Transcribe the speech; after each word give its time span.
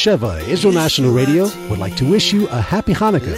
Sheva 0.00 0.40
Israel 0.48 0.72
National 0.72 1.12
Radio 1.12 1.42
would 1.68 1.78
like 1.78 1.94
to 1.96 2.10
wish 2.10 2.32
you 2.32 2.48
a 2.48 2.58
happy 2.58 2.94
Hanukkah. 2.94 3.36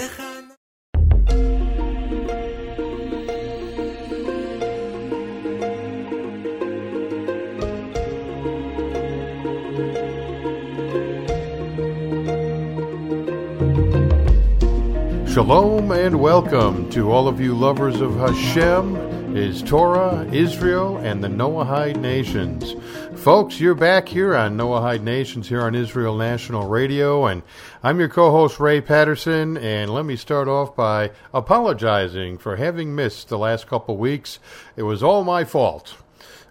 Shalom 15.34 15.90
and 15.90 16.20
welcome 16.20 16.88
to 16.90 17.10
all 17.10 17.26
of 17.26 17.40
you 17.40 17.56
lovers 17.56 18.00
of 18.00 18.14
Hashem, 18.14 19.34
His 19.34 19.64
Torah, 19.64 20.28
Israel, 20.30 20.98
and 20.98 21.24
the 21.24 21.28
Noahide 21.28 21.96
nations. 21.96 22.76
Folks, 23.22 23.60
you're 23.60 23.76
back 23.76 24.08
here 24.08 24.34
on 24.34 24.56
Noahide 24.56 25.04
Nations 25.04 25.48
here 25.48 25.62
on 25.62 25.76
Israel 25.76 26.16
National 26.16 26.66
Radio, 26.66 27.26
and 27.26 27.44
I'm 27.80 28.00
your 28.00 28.08
co-host 28.08 28.58
Ray 28.58 28.80
Patterson, 28.80 29.56
and 29.58 29.94
let 29.94 30.04
me 30.04 30.16
start 30.16 30.48
off 30.48 30.74
by 30.74 31.12
apologizing 31.32 32.38
for 32.38 32.56
having 32.56 32.96
missed 32.96 33.28
the 33.28 33.38
last 33.38 33.68
couple 33.68 33.96
weeks. 33.96 34.40
It 34.74 34.82
was 34.82 35.04
all 35.04 35.22
my 35.22 35.44
fault. 35.44 35.94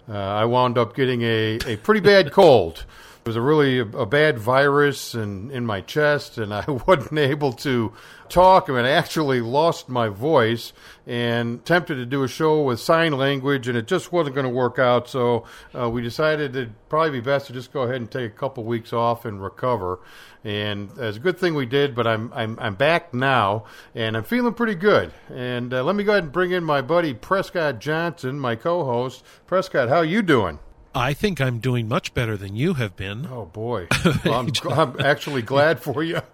Uh, 0.07 0.13
I 0.13 0.45
wound 0.45 0.77
up 0.77 0.95
getting 0.95 1.23
a, 1.23 1.59
a 1.67 1.75
pretty 1.75 1.99
bad 1.99 2.31
cold. 2.31 2.85
It 3.23 3.27
was 3.27 3.35
a 3.35 3.41
really 3.41 3.77
a, 3.77 3.85
a 3.85 4.05
bad 4.07 4.39
virus 4.39 5.13
and 5.13 5.51
in 5.51 5.63
my 5.63 5.81
chest, 5.81 6.39
and 6.39 6.51
I 6.51 6.65
wasn't 6.87 7.19
able 7.19 7.53
to 7.53 7.93
talk. 8.29 8.67
I 8.67 8.73
mean, 8.73 8.85
I 8.85 8.89
actually 8.89 9.41
lost 9.41 9.89
my 9.89 10.07
voice 10.09 10.73
and 11.05 11.59
attempted 11.59 11.95
to 11.95 12.05
do 12.07 12.23
a 12.23 12.27
show 12.27 12.63
with 12.63 12.79
sign 12.79 13.11
language, 13.11 13.67
and 13.67 13.77
it 13.77 13.85
just 13.85 14.11
wasn't 14.11 14.33
going 14.33 14.47
to 14.47 14.51
work 14.51 14.79
out. 14.79 15.07
So 15.07 15.45
uh, 15.79 15.87
we 15.87 16.01
decided 16.01 16.55
it'd 16.55 16.73
probably 16.89 17.11
be 17.11 17.19
best 17.19 17.45
to 17.45 17.53
just 17.53 17.71
go 17.71 17.83
ahead 17.83 17.97
and 17.97 18.09
take 18.09 18.31
a 18.31 18.35
couple 18.35 18.63
weeks 18.63 18.91
off 18.91 19.23
and 19.23 19.43
recover. 19.43 19.99
And 20.43 20.89
it's 20.97 21.17
a 21.17 21.19
good 21.19 21.37
thing 21.37 21.53
we 21.53 21.67
did, 21.67 21.93
but 21.93 22.07
I'm 22.07 22.33
I'm 22.33 22.57
I'm 22.59 22.73
back 22.73 23.13
now, 23.13 23.65
and 23.93 24.17
I'm 24.17 24.23
feeling 24.23 24.55
pretty 24.55 24.73
good. 24.73 25.13
And 25.29 25.71
uh, 25.71 25.83
let 25.83 25.95
me 25.95 26.03
go 26.03 26.13
ahead 26.13 26.23
and 26.23 26.31
bring 26.31 26.49
in 26.49 26.63
my 26.63 26.81
buddy 26.81 27.13
Prescott 27.13 27.77
Johnson, 27.77 28.39
my 28.39 28.55
co-host. 28.55 29.23
Prescott, 29.45 29.89
how 29.89 30.01
you 30.01 30.23
doing? 30.23 30.57
I 30.93 31.13
think 31.13 31.39
I'm 31.39 31.59
doing 31.59 31.87
much 31.87 32.13
better 32.13 32.35
than 32.35 32.55
you 32.55 32.73
have 32.75 32.95
been. 32.95 33.27
Oh 33.31 33.45
boy, 33.45 33.87
well, 34.25 34.33
I'm, 34.33 34.51
I'm 34.71 34.99
actually 34.99 35.41
glad 35.41 35.79
for 35.81 36.03
you. 36.03 36.21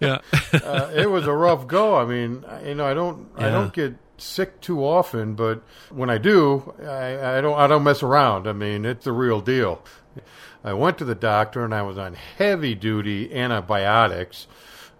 Yeah. 0.00 0.18
uh, 0.52 0.90
it 0.94 1.08
was 1.08 1.28
a 1.28 1.32
rough 1.32 1.68
go. 1.68 1.96
I 1.96 2.04
mean, 2.04 2.44
you 2.64 2.74
know, 2.74 2.84
I 2.84 2.92
don't, 2.92 3.28
I 3.36 3.50
don't 3.50 3.72
get 3.72 3.94
sick 4.18 4.60
too 4.60 4.84
often, 4.84 5.34
but 5.34 5.62
when 5.90 6.10
I 6.10 6.18
do, 6.18 6.74
I, 6.82 7.38
I 7.38 7.40
don't, 7.40 7.56
I 7.56 7.68
don't 7.68 7.84
mess 7.84 8.02
around. 8.02 8.48
I 8.48 8.52
mean, 8.52 8.84
it's 8.84 9.04
the 9.04 9.12
real 9.12 9.40
deal. 9.40 9.80
I 10.64 10.72
went 10.72 10.98
to 10.98 11.04
the 11.04 11.14
doctor 11.14 11.64
and 11.64 11.72
I 11.72 11.82
was 11.82 11.98
on 11.98 12.14
heavy 12.14 12.74
duty 12.74 13.32
antibiotics, 13.32 14.48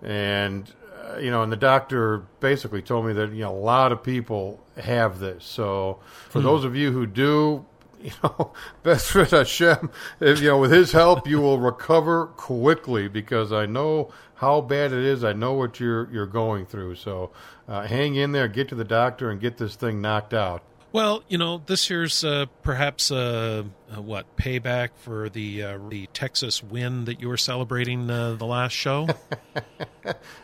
and 0.03 0.73
uh, 1.05 1.19
you 1.19 1.31
know, 1.33 1.43
and 1.43 1.51
the 1.51 1.57
doctor 1.57 2.19
basically 2.41 2.83
told 2.83 3.07
me 3.07 3.13
that 3.15 3.33
you 3.33 3.41
know 3.43 3.53
a 3.53 3.59
lot 3.59 3.91
of 3.91 4.03
people 4.05 4.65
have 4.77 5.19
this. 5.19 5.45
So 5.45 5.99
for 6.29 6.41
those 6.41 6.65
of 6.65 6.77
you 6.77 6.93
who 6.93 7.07
do, 7.07 7.67
you 8.05 8.11
know, 8.23 8.53
best 8.83 9.15
with 9.15 9.31
Hashem, 9.31 9.91
if, 10.21 10.41
you 10.41 10.49
know, 10.49 10.59
with 10.59 10.73
His 10.73 10.93
help, 10.93 11.29
you 11.29 11.41
will 11.41 11.61
recover 11.61 12.27
quickly 12.27 13.07
because 13.07 13.53
I 13.53 13.67
know 13.67 14.13
how 14.35 14.61
bad 14.61 14.93
it 14.93 15.05
is. 15.05 15.23
I 15.23 15.33
know 15.33 15.53
what 15.53 15.79
you're 15.79 16.11
you're 16.11 16.27
going 16.27 16.67
through. 16.67 16.97
So 16.97 17.31
uh, 17.69 17.87
hang 17.87 18.17
in 18.17 18.33
there, 18.33 18.49
get 18.49 18.69
to 18.71 18.75
the 18.75 18.85
doctor, 18.85 19.31
and 19.31 19.41
get 19.41 19.59
this 19.59 19.77
thing 19.77 20.01
knocked 20.01 20.35
out. 20.35 20.65
Well, 20.91 21.23
you 21.29 21.39
know, 21.39 21.63
this 21.65 21.89
year's 21.89 22.23
uh, 22.23 22.47
perhaps 22.63 23.11
uh, 23.11 23.65
uh, 23.91 24.03
what 24.03 24.37
payback 24.37 24.91
for 24.97 25.31
the 25.31 25.63
uh, 25.63 25.79
the 25.89 26.07
Texas 26.09 26.63
win 26.63 27.07
that 27.07 27.21
you 27.21 27.29
were 27.29 27.39
celebrating 27.39 28.11
uh, 28.11 28.35
the 28.35 28.47
last 28.47 28.73
show. 28.73 29.09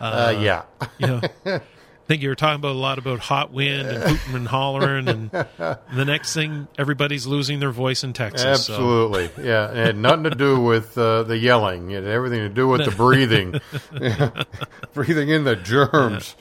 Uh, 0.01 0.39
yeah, 0.41 0.63
I 0.81 1.61
think 2.09 2.23
you 2.23 2.31
were 2.31 2.35
talking 2.35 2.57
about 2.57 2.73
a 2.73 2.79
lot 2.79 2.99
about 2.99 3.21
hot 3.21 3.53
wind 3.53 3.87
and 3.89 4.03
hooting 4.03 4.35
and 4.35 4.49
hollering, 4.49 5.09
and 5.09 5.31
the 5.61 6.05
next 6.05 6.35
thing, 6.35 6.67
everybody's 6.79 7.27
losing 7.27 7.61
their 7.61 7.71
voice 7.71 8.03
in 8.03 8.13
Texas. 8.15 8.65
so- 8.67 8.73
absolutely. 8.75 9.31
Yeah, 9.45 9.71
it 9.71 9.77
had 9.77 9.97
nothing 9.97 10.25
to 10.25 10.31
do 10.31 10.59
with 10.61 10.97
uh, 10.99 11.23
the 11.25 11.37
yelling. 11.39 11.91
It 11.91 12.03
had 12.03 12.11
everything 12.13 12.41
to 12.41 12.49
do 12.49 12.67
with 12.67 12.85
the 12.85 12.91
breathing, 12.91 13.61
breathing 14.95 15.29
in 15.29 15.45
the 15.45 15.55
germs. 15.57 16.35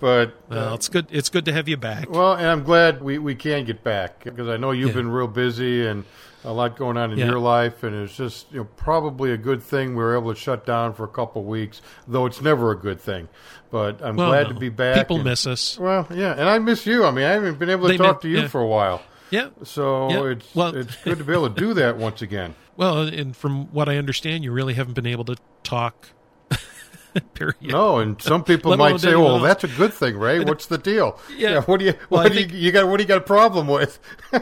But 0.00 0.34
well, 0.48 0.74
it's 0.74 0.88
good. 0.88 1.08
It's 1.10 1.28
good 1.28 1.44
to 1.46 1.52
have 1.52 1.68
you 1.68 1.76
back. 1.76 2.08
Well, 2.08 2.34
and 2.34 2.46
I'm 2.46 2.62
glad 2.62 3.02
we, 3.02 3.18
we 3.18 3.34
can 3.34 3.64
get 3.64 3.82
back 3.82 4.22
because 4.22 4.48
I 4.48 4.56
know 4.56 4.70
you've 4.70 4.90
Yeah. 4.90 4.94
been 4.94 5.10
real 5.10 5.26
busy 5.26 5.84
and 5.86 6.04
a 6.48 6.52
lot 6.52 6.76
going 6.76 6.96
on 6.96 7.12
in 7.12 7.18
Yeah. 7.18 7.26
your 7.26 7.38
life, 7.38 7.82
and 7.82 7.94
it's 7.94 8.16
just 8.16 8.50
you 8.52 8.60
know 8.60 8.68
probably 8.76 9.32
a 9.32 9.36
good 9.36 9.62
thing 9.62 9.90
we 9.90 10.02
were 10.02 10.16
able 10.16 10.32
to 10.32 10.40
shut 10.40 10.64
down 10.64 10.94
for 10.94 11.04
a 11.04 11.08
couple 11.08 11.42
of 11.42 11.48
weeks, 11.48 11.82
though 12.06 12.24
it's 12.26 12.40
never 12.40 12.70
a 12.70 12.76
good 12.76 13.00
thing. 13.00 13.28
But 13.70 14.00
I'm 14.02 14.16
Well, 14.16 14.28
glad 14.30 14.44
no. 14.48 14.54
to 14.54 14.58
be 14.58 14.70
back. 14.70 14.96
People 14.96 15.16
and- 15.16 15.24
miss 15.26 15.46
us. 15.46 15.78
Well, 15.78 16.06
yeah, 16.12 16.32
and 16.32 16.48
I 16.48 16.58
miss 16.58 16.86
you. 16.86 17.04
I 17.04 17.10
mean, 17.10 17.24
I 17.26 17.32
haven't 17.32 17.58
been 17.58 17.68
able 17.70 17.86
to 17.86 17.92
They 17.92 17.98
talk 17.98 18.16
miss- 18.16 18.22
to 18.22 18.28
you 18.30 18.38
yeah. 18.40 18.48
for 18.48 18.60
a 18.62 18.66
while, 18.66 19.02
Yeah. 19.30 19.48
so 19.62 20.08
Yeah, 20.10 20.24
it's 20.32 20.54
well- 20.54 20.74
it's 20.74 20.96
good 21.04 21.18
to 21.18 21.24
be 21.24 21.32
able 21.34 21.50
to 21.50 21.54
do 21.60 21.74
that 21.74 21.96
once 21.96 22.22
again. 22.22 22.54
Well, 22.78 23.00
and 23.02 23.36
from 23.36 23.66
what 23.72 23.88
I 23.88 23.96
understand, 23.96 24.44
you 24.44 24.52
really 24.52 24.74
haven't 24.74 24.94
been 24.94 25.04
able 25.06 25.24
to 25.24 25.36
talk. 25.64 26.10
Period. 27.34 27.56
No, 27.62 27.98
and 27.98 28.20
some 28.20 28.44
people 28.44 28.76
might 28.76 29.00
say, 29.00 29.14
"Well, 29.14 29.38
that's 29.40 29.64
a 29.64 29.68
good 29.68 29.92
thing, 29.94 30.16
Ray. 30.16 30.40
What's 30.44 30.66
the 30.66 30.78
deal? 30.78 31.18
Yeah. 31.36 31.62
what 31.62 31.80
do 31.80 31.86
you 31.86 31.94
Well, 32.10 32.22
what 32.22 32.26
I 32.26 32.28
do 32.34 32.40
you, 32.40 32.46
think- 32.48 32.52
you 32.60 32.72
got? 32.72 32.88
What 32.88 32.96
do 32.98 33.02
you 33.02 33.08
got 33.08 33.18
a 33.18 33.22
problem 33.22 33.66
with?" 33.68 33.98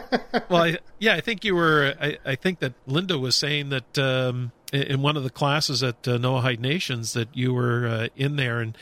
well, 0.49 0.63
I, 0.63 0.79
yeah, 0.99 1.15
I 1.15 1.21
think 1.21 1.45
you 1.45 1.55
were. 1.55 1.95
I, 2.01 2.19
I 2.25 2.35
think 2.35 2.61
that 2.61 2.75
Linda 2.87 3.19
was 3.19 3.37
saying 3.37 3.69
that 3.71 3.99
um, 3.99 4.53
in- 4.73 4.83
in 4.83 5.03
one 5.03 5.17
of 5.17 5.23
the 5.23 5.31
classes 5.31 5.83
at 5.83 6.07
uh, 6.09 6.19
Noahide 6.19 6.61
Nations 6.61 7.13
that 7.15 7.29
you 7.35 7.53
were 7.55 7.87
uh, 7.87 8.09
in 8.17 8.37
there 8.37 8.61
and 8.61 8.77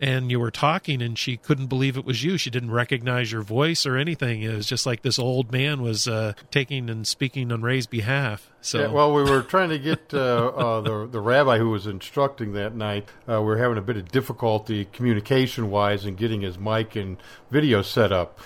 and 0.00 0.30
you 0.30 0.40
were 0.40 0.50
talking, 0.50 1.02
and 1.02 1.18
she 1.18 1.36
couldn't 1.36 1.66
believe 1.66 1.96
it 1.96 2.04
was 2.04 2.24
you. 2.24 2.38
She 2.38 2.48
didn't 2.48 2.70
recognize 2.70 3.30
your 3.30 3.42
voice 3.42 3.84
or 3.84 3.96
anything. 3.96 4.42
It 4.42 4.54
was 4.54 4.66
just 4.66 4.86
like 4.86 5.02
this 5.02 5.18
old 5.18 5.52
man 5.52 5.82
was 5.82 6.08
uh, 6.08 6.32
taking 6.50 6.88
and 6.88 7.06
speaking 7.06 7.52
on 7.52 7.60
Ray's 7.62 7.86
behalf. 7.86 8.50
So, 8.62 8.80
Yeah, 8.80 8.86
well, 8.88 9.12
we 9.12 9.22
were 9.22 9.42
trying 9.42 9.68
to 9.70 9.78
get 9.78 10.12
uh, 10.14 10.46
uh, 10.46 10.80
the 10.80 11.06
the 11.06 11.20
rabbi 11.20 11.58
who 11.58 11.70
was 11.70 11.86
instructing 11.86 12.54
that 12.54 12.74
night. 12.74 13.08
Uh, 13.28 13.40
we 13.40 13.46
were 13.46 13.58
having 13.58 13.78
a 13.78 13.82
bit 13.82 13.96
of 13.96 14.08
difficulty 14.08 14.86
communication 14.86 15.70
wise 15.70 16.06
in 16.06 16.14
getting 16.14 16.40
his 16.40 16.58
mic 16.58 16.96
and 16.96 17.18
video 17.50 17.82
set 17.82 18.12
up, 18.12 18.38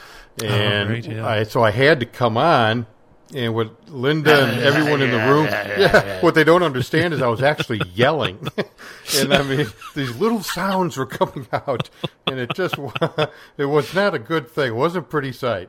and 0.43 0.91
right, 0.91 1.06
yeah. 1.06 1.26
I 1.26 1.43
so 1.44 1.62
I 1.62 1.70
had 1.70 2.00
to 2.00 2.06
come 2.06 2.37
on. 2.37 2.87
And 3.34 3.52
what 3.52 3.90
Linda 3.90 4.44
and 4.44 4.60
everyone 4.62 5.02
in 5.02 5.10
the 5.10 5.18
room, 5.18 5.46
yeah, 5.46 6.20
what 6.20 6.36
they 6.36 6.44
don't 6.44 6.62
understand 6.62 7.12
is 7.12 7.20
I 7.20 7.26
was 7.26 7.42
actually 7.42 7.82
yelling, 7.92 8.38
and 9.18 9.34
I 9.34 9.42
mean 9.42 9.66
these 9.94 10.14
little 10.16 10.42
sounds 10.42 10.96
were 10.96 11.06
coming 11.06 11.46
out, 11.52 11.90
and 12.26 12.38
it 12.38 12.54
just, 12.54 12.76
it 13.58 13.66
was 13.66 13.92
not 13.92 14.14
a 14.14 14.18
good 14.18 14.48
thing. 14.48 14.68
It 14.68 14.76
wasn't 14.76 15.06
a 15.06 15.08
pretty 15.08 15.32
sight. 15.32 15.68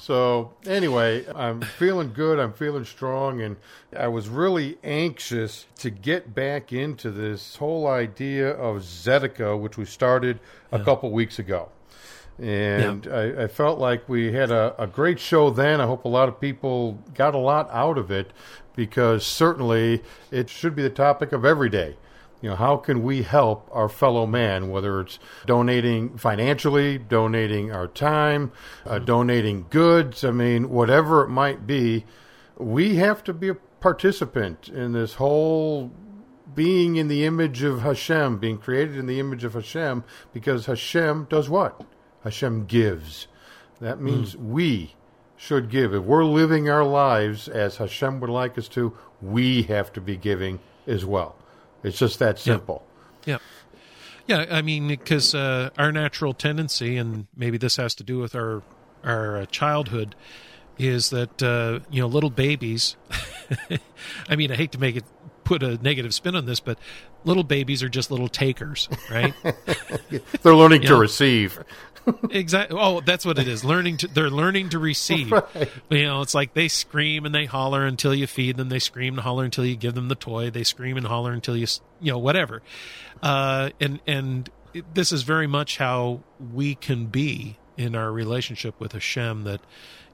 So 0.00 0.54
anyway, 0.64 1.26
I'm 1.34 1.60
feeling 1.60 2.12
good. 2.12 2.38
I'm 2.38 2.54
feeling 2.54 2.84
strong, 2.84 3.42
and 3.42 3.56
I 3.96 4.08
was 4.08 4.28
really 4.28 4.78
anxious 4.82 5.66
to 5.78 5.90
get 5.90 6.34
back 6.34 6.72
into 6.72 7.10
this 7.10 7.56
whole 7.56 7.86
idea 7.86 8.50
of 8.50 8.82
tzedakah, 8.82 9.60
which 9.60 9.76
we 9.76 9.84
started 9.84 10.40
a 10.72 10.82
couple 10.82 11.10
weeks 11.10 11.38
ago. 11.38 11.68
And 12.38 13.06
I, 13.08 13.44
I 13.44 13.46
felt 13.46 13.78
like 13.78 14.08
we 14.08 14.32
had 14.32 14.50
a, 14.50 14.74
a 14.78 14.86
great 14.86 15.18
show 15.18 15.50
then. 15.50 15.80
I 15.80 15.86
hope 15.86 16.04
a 16.04 16.08
lot 16.08 16.28
of 16.28 16.40
people 16.40 17.02
got 17.14 17.34
a 17.34 17.38
lot 17.38 17.68
out 17.70 17.96
of 17.96 18.10
it 18.10 18.32
because 18.74 19.24
certainly 19.26 20.02
it 20.30 20.50
should 20.50 20.76
be 20.76 20.82
the 20.82 20.90
topic 20.90 21.32
of 21.32 21.44
every 21.44 21.70
day. 21.70 21.96
You 22.42 22.50
know, 22.50 22.56
how 22.56 22.76
can 22.76 23.02
we 23.02 23.22
help 23.22 23.68
our 23.72 23.88
fellow 23.88 24.26
man, 24.26 24.68
whether 24.68 25.00
it's 25.00 25.18
donating 25.46 26.18
financially, 26.18 26.98
donating 26.98 27.72
our 27.72 27.88
time, 27.88 28.52
uh, 28.84 28.98
donating 28.98 29.66
goods, 29.70 30.22
I 30.22 30.32
mean, 30.32 30.68
whatever 30.68 31.22
it 31.24 31.28
might 31.28 31.66
be, 31.66 32.04
we 32.58 32.96
have 32.96 33.24
to 33.24 33.32
be 33.32 33.48
a 33.48 33.54
participant 33.54 34.68
in 34.68 34.92
this 34.92 35.14
whole 35.14 35.90
being 36.54 36.96
in 36.96 37.08
the 37.08 37.24
image 37.24 37.62
of 37.62 37.80
Hashem, 37.80 38.38
being 38.38 38.58
created 38.58 38.96
in 38.96 39.06
the 39.06 39.18
image 39.18 39.44
of 39.44 39.54
Hashem, 39.54 40.04
because 40.32 40.66
Hashem 40.66 41.26
does 41.30 41.48
what? 41.48 41.82
Hashem 42.26 42.66
gives. 42.66 43.28
That 43.80 44.00
means 44.00 44.36
we 44.36 44.94
should 45.36 45.70
give. 45.70 45.94
If 45.94 46.02
we're 46.02 46.24
living 46.24 46.68
our 46.68 46.82
lives 46.82 47.46
as 47.46 47.76
Hashem 47.76 48.18
would 48.18 48.30
like 48.30 48.58
us 48.58 48.66
to, 48.68 48.96
we 49.22 49.62
have 49.64 49.92
to 49.92 50.00
be 50.00 50.16
giving 50.16 50.58
as 50.88 51.04
well. 51.04 51.36
It's 51.84 51.98
just 51.98 52.18
that 52.18 52.40
simple. 52.40 52.84
Yeah. 53.24 53.38
Yeah, 54.26 54.46
I 54.50 54.60
mean, 54.60 54.88
because 54.88 55.36
uh, 55.36 55.70
our 55.78 55.92
natural 55.92 56.34
tendency, 56.34 56.96
and 56.96 57.28
maybe 57.36 57.58
this 57.58 57.76
has 57.76 57.94
to 57.96 58.02
do 58.02 58.18
with 58.18 58.34
our 58.34 58.62
our 59.04 59.42
uh, 59.42 59.46
childhood, 59.46 60.16
is 60.78 61.10
that 61.10 61.40
uh, 61.40 61.78
you 61.92 62.00
know 62.00 62.08
little 62.08 62.30
babies. 62.30 62.96
I 64.28 64.34
mean, 64.34 64.50
I 64.50 64.56
hate 64.56 64.72
to 64.72 64.80
make 64.80 64.96
it 64.96 65.04
put 65.44 65.62
a 65.62 65.80
negative 65.80 66.12
spin 66.12 66.34
on 66.34 66.44
this, 66.44 66.58
but 66.58 66.76
little 67.24 67.44
babies 67.44 67.84
are 67.84 67.88
just 67.88 68.10
little 68.10 68.28
takers, 68.28 68.88
right? 69.08 69.32
They're 70.42 70.56
learning 70.56 70.82
to 70.82 70.88
know, 70.88 70.98
receive. 70.98 71.62
Exactly. 72.30 72.78
Oh, 72.80 73.00
that's 73.00 73.24
what 73.26 73.38
it 73.38 73.48
is. 73.48 73.64
Learning 73.64 73.96
to 73.98 74.08
they're 74.08 74.30
learning 74.30 74.70
to 74.70 74.78
receive. 74.78 75.32
Right. 75.54 75.70
You 75.90 76.04
know, 76.04 76.20
it's 76.22 76.34
like 76.34 76.54
they 76.54 76.68
scream 76.68 77.24
and 77.26 77.34
they 77.34 77.44
holler 77.46 77.84
until 77.86 78.14
you 78.14 78.26
feed 78.26 78.56
them. 78.56 78.68
They 78.68 78.78
scream 78.78 79.14
and 79.14 79.22
holler 79.22 79.44
until 79.44 79.64
you 79.66 79.76
give 79.76 79.94
them 79.94 80.08
the 80.08 80.14
toy. 80.14 80.50
They 80.50 80.64
scream 80.64 80.96
and 80.96 81.06
holler 81.06 81.32
until 81.32 81.56
you 81.56 81.66
you 82.00 82.12
know 82.12 82.18
whatever. 82.18 82.62
Uh, 83.22 83.70
and 83.80 84.00
and 84.06 84.50
it- 84.74 84.94
this 84.94 85.12
is 85.12 85.22
very 85.22 85.46
much 85.46 85.78
how 85.78 86.20
we 86.52 86.74
can 86.74 87.06
be 87.06 87.56
in 87.76 87.94
our 87.94 88.10
relationship 88.12 88.78
with 88.80 88.92
Hashem. 88.92 89.44
That 89.44 89.60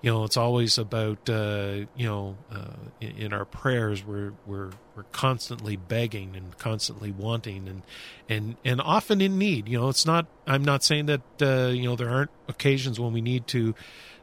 you 0.03 0.11
know, 0.11 0.25
it's 0.25 0.37
always 0.37 0.79
about 0.79 1.31
uh, 1.31 1.87
you 1.97 2.07
know, 2.07 2.37
uh, 2.51 2.75
in, 3.01 3.11
in 3.17 3.33
our 3.33 3.45
prayers 3.45 4.05
we're 4.05 4.33
we're 4.47 4.71
we're 4.97 5.05
constantly 5.13 5.77
begging 5.77 6.35
and 6.37 6.59
constantly 6.59 7.13
wanting 7.13 7.69
and 7.69 7.83
and 8.29 8.57
and 8.65 8.81
often 8.81 9.21
in 9.21 9.39
need. 9.39 9.69
You 9.69 9.79
know, 9.79 9.89
it's 9.89 10.05
not. 10.05 10.27
I'm 10.47 10.65
not 10.65 10.83
saying 10.83 11.07
that 11.07 11.23
uh, 11.41 11.69
you 11.69 11.85
know 11.85 11.95
there 11.95 12.11
aren't 12.11 12.33
occasions 12.49 12.99
when 12.99 13.13
we 13.13 13.21
need 13.21 13.47
to. 13.49 13.75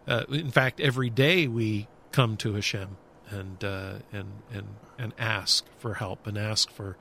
Uh, 0.06 0.26
in 0.30 0.52
fact, 0.52 0.82
every 0.82 1.10
day 1.10 1.48
we 1.48 1.88
come 2.12 2.36
to 2.38 2.54
Hashem 2.56 2.98
and 3.30 3.64
uh, 3.64 3.94
and 4.12 4.28
and 4.52 4.68
and 4.98 5.14
ask 5.18 5.66
for 5.78 5.94
help 5.96 6.28
and 6.28 6.38
ask 6.38 6.70
for 6.70 6.98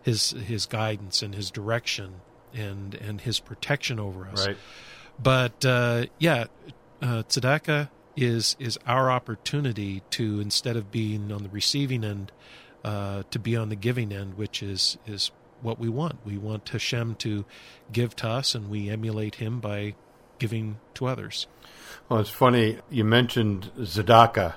his 0.00 0.30
his 0.30 0.66
guidance 0.66 1.20
and 1.20 1.34
his 1.34 1.50
direction 1.50 2.20
and 2.54 2.94
and 2.94 3.22
his 3.22 3.40
protection 3.40 3.98
over 3.98 4.28
us. 4.28 4.46
Right. 4.46 4.56
But 5.20 5.64
uh, 5.64 6.06
yeah, 6.20 6.44
uh, 7.02 7.24
tzedakah 7.28 7.88
is 8.20 8.56
is 8.58 8.78
our 8.86 9.10
opportunity 9.10 10.02
to 10.10 10.40
instead 10.40 10.76
of 10.76 10.90
being 10.90 11.32
on 11.32 11.42
the 11.42 11.48
receiving 11.48 12.04
end, 12.04 12.32
uh, 12.84 13.22
to 13.30 13.38
be 13.38 13.56
on 13.56 13.68
the 13.68 13.76
giving 13.76 14.12
end, 14.12 14.36
which 14.36 14.62
is 14.62 14.98
is 15.06 15.30
what 15.62 15.78
we 15.78 15.88
want. 15.88 16.18
We 16.24 16.38
want 16.38 16.68
Hashem 16.68 17.16
to 17.16 17.44
give 17.92 18.16
to 18.16 18.28
us, 18.28 18.54
and 18.54 18.70
we 18.70 18.88
emulate 18.88 19.36
Him 19.36 19.60
by 19.60 19.94
giving 20.38 20.78
to 20.94 21.06
others. 21.06 21.46
Well, 22.08 22.20
it's 22.20 22.30
funny 22.30 22.78
you 22.90 23.04
mentioned 23.04 23.70
Zadaka. 23.78 24.54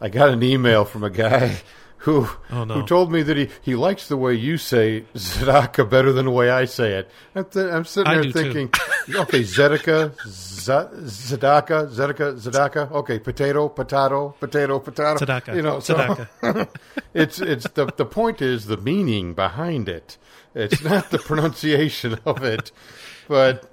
I 0.00 0.08
got 0.08 0.28
an 0.28 0.42
email 0.42 0.84
from 0.84 1.04
a 1.04 1.10
guy 1.10 1.60
who 2.06 2.26
Oh, 2.50 2.64
no. 2.64 2.74
who 2.74 2.86
told 2.86 3.10
me 3.12 3.22
that 3.22 3.36
he, 3.36 3.48
he 3.62 3.74
likes 3.74 4.06
the 4.08 4.16
way 4.16 4.32
you 4.34 4.56
say 4.58 5.04
Zadaka 5.14 5.88
better 5.90 6.12
than 6.12 6.24
the 6.26 6.30
way 6.30 6.48
I 6.50 6.64
say 6.64 6.94
it. 6.94 7.10
I'm, 7.34 7.44
th- 7.44 7.66
I'm 7.66 7.84
sitting 7.84 8.12
there 8.22 8.32
thinking, 8.32 8.70
okay, 9.14 9.40
Zedeka, 9.42 10.14
Z- 10.26 10.72
Zadaka, 11.36 11.88
Zedeka, 11.90 12.34
Zadaka. 12.38 12.90
Okay, 12.92 13.18
potato, 13.18 13.68
potato, 13.68 14.34
potato, 14.40 14.78
potato. 14.78 15.24
Tzedakah. 15.24 15.56
You 15.56 15.62
know, 15.62 15.80
so 15.80 16.26
it's 17.14 17.40
it's 17.40 17.68
the 17.70 17.86
the 17.96 18.06
point 18.06 18.40
is 18.40 18.66
the 18.66 18.76
meaning 18.76 19.34
behind 19.34 19.88
it. 19.88 20.16
It's 20.54 20.82
not 20.82 21.10
the 21.10 21.18
pronunciation 21.18 22.18
of 22.24 22.42
it, 22.44 22.70
but 23.28 23.68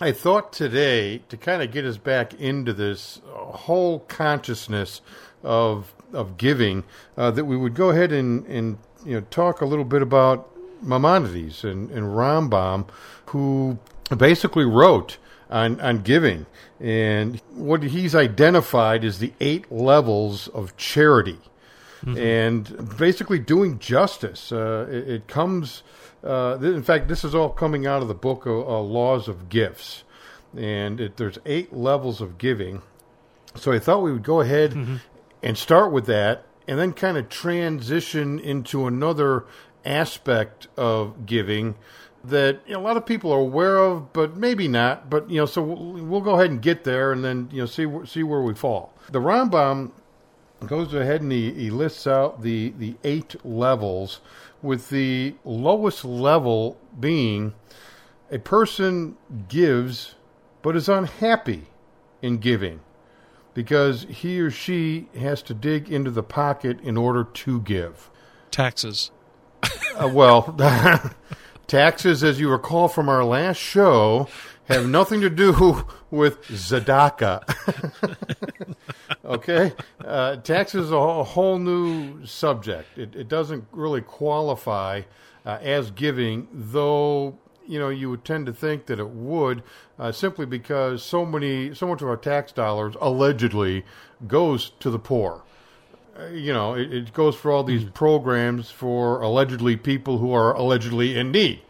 I 0.00 0.12
thought 0.12 0.52
today 0.52 1.18
to 1.28 1.36
kind 1.36 1.62
of 1.62 1.70
get 1.70 1.84
us 1.84 1.98
back 1.98 2.32
into 2.34 2.72
this 2.72 3.20
whole 3.26 4.00
consciousness 4.00 5.00
of 5.42 5.94
of 6.12 6.36
giving 6.36 6.84
uh, 7.16 7.30
that 7.30 7.44
we 7.44 7.56
would 7.56 7.74
go 7.74 7.90
ahead 7.90 8.12
and 8.12 8.46
and 8.46 8.78
you 9.04 9.14
know 9.14 9.20
talk 9.30 9.60
a 9.60 9.66
little 9.66 9.84
bit 9.84 10.02
about 10.02 10.48
Maimonides 10.82 11.64
and, 11.64 11.90
and 11.90 12.06
Rambam, 12.06 12.88
who 13.26 13.78
basically 14.16 14.64
wrote 14.64 15.18
on 15.50 15.80
on 15.80 16.02
giving. 16.02 16.46
And 16.80 17.40
what 17.50 17.82
he's 17.82 18.14
identified 18.14 19.04
as 19.04 19.18
the 19.18 19.32
eight 19.40 19.70
levels 19.72 20.48
of 20.48 20.76
charity. 20.76 21.38
And 22.06 22.96
basically 22.96 23.40
doing 23.40 23.80
justice. 23.80 24.52
Uh, 24.52 24.86
it, 24.88 25.08
it 25.10 25.26
comes, 25.26 25.82
uh, 26.22 26.56
th- 26.56 26.72
in 26.72 26.84
fact, 26.84 27.08
this 27.08 27.24
is 27.24 27.34
all 27.34 27.48
coming 27.50 27.88
out 27.88 28.02
of 28.02 28.08
the 28.08 28.14
book 28.14 28.46
of 28.46 28.68
uh, 28.68 28.80
Laws 28.80 29.26
of 29.26 29.48
Gifts, 29.48 30.04
and 30.56 31.00
it, 31.00 31.16
there's 31.16 31.38
eight 31.44 31.72
levels 31.72 32.20
of 32.20 32.38
giving. 32.38 32.82
So 33.56 33.72
I 33.72 33.80
thought 33.80 34.02
we 34.04 34.12
would 34.12 34.22
go 34.22 34.40
ahead 34.40 35.00
and 35.42 35.56
start 35.56 35.92
with 35.92 36.06
that, 36.06 36.46
and 36.66 36.78
then 36.78 36.92
kind 36.92 37.16
of 37.16 37.28
transition 37.28 38.38
into 38.38 38.86
another 38.86 39.44
aspect 39.84 40.68
of 40.76 41.26
giving 41.26 41.76
that 42.24 42.60
you 42.66 42.74
know, 42.74 42.80
a 42.80 42.82
lot 42.82 42.96
of 42.96 43.06
people 43.06 43.32
are 43.32 43.38
aware 43.38 43.78
of, 43.78 44.12
but 44.12 44.36
maybe 44.36 44.68
not. 44.68 45.08
But 45.08 45.30
you 45.30 45.38
know, 45.38 45.46
so 45.46 45.62
we'll, 45.62 46.04
we'll 46.04 46.20
go 46.20 46.34
ahead 46.34 46.50
and 46.50 46.60
get 46.60 46.84
there, 46.84 47.12
and 47.12 47.24
then 47.24 47.48
you 47.52 47.60
know, 47.60 47.66
see 47.66 47.86
see 48.04 48.22
where 48.22 48.42
we 48.42 48.54
fall. 48.54 48.92
The 49.10 49.20
Rambam 49.20 49.92
goes 50.66 50.92
ahead 50.92 51.22
and 51.22 51.30
he, 51.30 51.52
he 51.52 51.70
lists 51.70 52.06
out 52.06 52.42
the, 52.42 52.74
the 52.78 52.96
eight 53.04 53.36
levels, 53.44 54.20
with 54.62 54.90
the 54.90 55.34
lowest 55.44 56.04
level 56.04 56.76
being 56.98 57.54
a 58.30 58.38
person 58.38 59.16
gives 59.48 60.14
but 60.62 60.76
is 60.76 60.88
unhappy 60.88 61.66
in 62.20 62.38
giving 62.38 62.80
because 63.58 64.06
he 64.08 64.38
or 64.38 64.52
she 64.52 65.08
has 65.18 65.42
to 65.42 65.52
dig 65.52 65.90
into 65.90 66.12
the 66.12 66.22
pocket 66.22 66.80
in 66.80 66.96
order 66.96 67.24
to 67.24 67.60
give. 67.62 68.08
Taxes. 68.52 69.10
Uh, 69.96 70.08
well, 70.14 70.56
taxes, 71.66 72.22
as 72.22 72.38
you 72.38 72.48
recall 72.52 72.86
from 72.86 73.08
our 73.08 73.24
last 73.24 73.56
show, 73.56 74.28
have 74.66 74.86
nothing 74.86 75.20
to 75.22 75.28
do 75.28 75.84
with 76.08 76.40
Zadaka. 76.42 77.42
okay? 79.24 79.72
Uh, 80.04 80.36
taxes 80.36 80.84
is 80.84 80.92
a 80.92 81.24
whole, 81.24 81.58
new 81.58 82.24
subject. 82.24 82.96
It, 82.96 83.16
it 83.16 83.26
doesn't 83.26 83.64
really 83.72 84.02
qualify 84.02 85.02
uh, 85.44 85.58
as 85.60 85.90
giving, 85.90 86.46
though. 86.52 87.36
You 87.68 87.78
know, 87.78 87.88
you 87.90 88.10
would 88.10 88.24
tend 88.24 88.46
to 88.46 88.52
think 88.52 88.86
that 88.86 88.98
it 88.98 89.10
would, 89.10 89.62
uh, 89.98 90.10
simply 90.10 90.46
because 90.46 91.02
so 91.02 91.24
many, 91.26 91.74
so 91.74 91.86
much 91.86 92.02
of 92.02 92.08
our 92.08 92.16
tax 92.16 92.50
dollars 92.50 92.94
allegedly 93.00 93.84
goes 94.26 94.70
to 94.80 94.90
the 94.90 94.98
poor 94.98 95.42
you 96.32 96.52
know, 96.52 96.74
it, 96.74 96.92
it 96.92 97.12
goes 97.12 97.36
for 97.36 97.52
all 97.52 97.62
these 97.62 97.84
programs 97.84 98.72
for 98.72 99.20
allegedly 99.22 99.76
people 99.76 100.18
who 100.18 100.32
are 100.32 100.52
allegedly 100.52 101.16
in 101.16 101.30
need. 101.30 101.60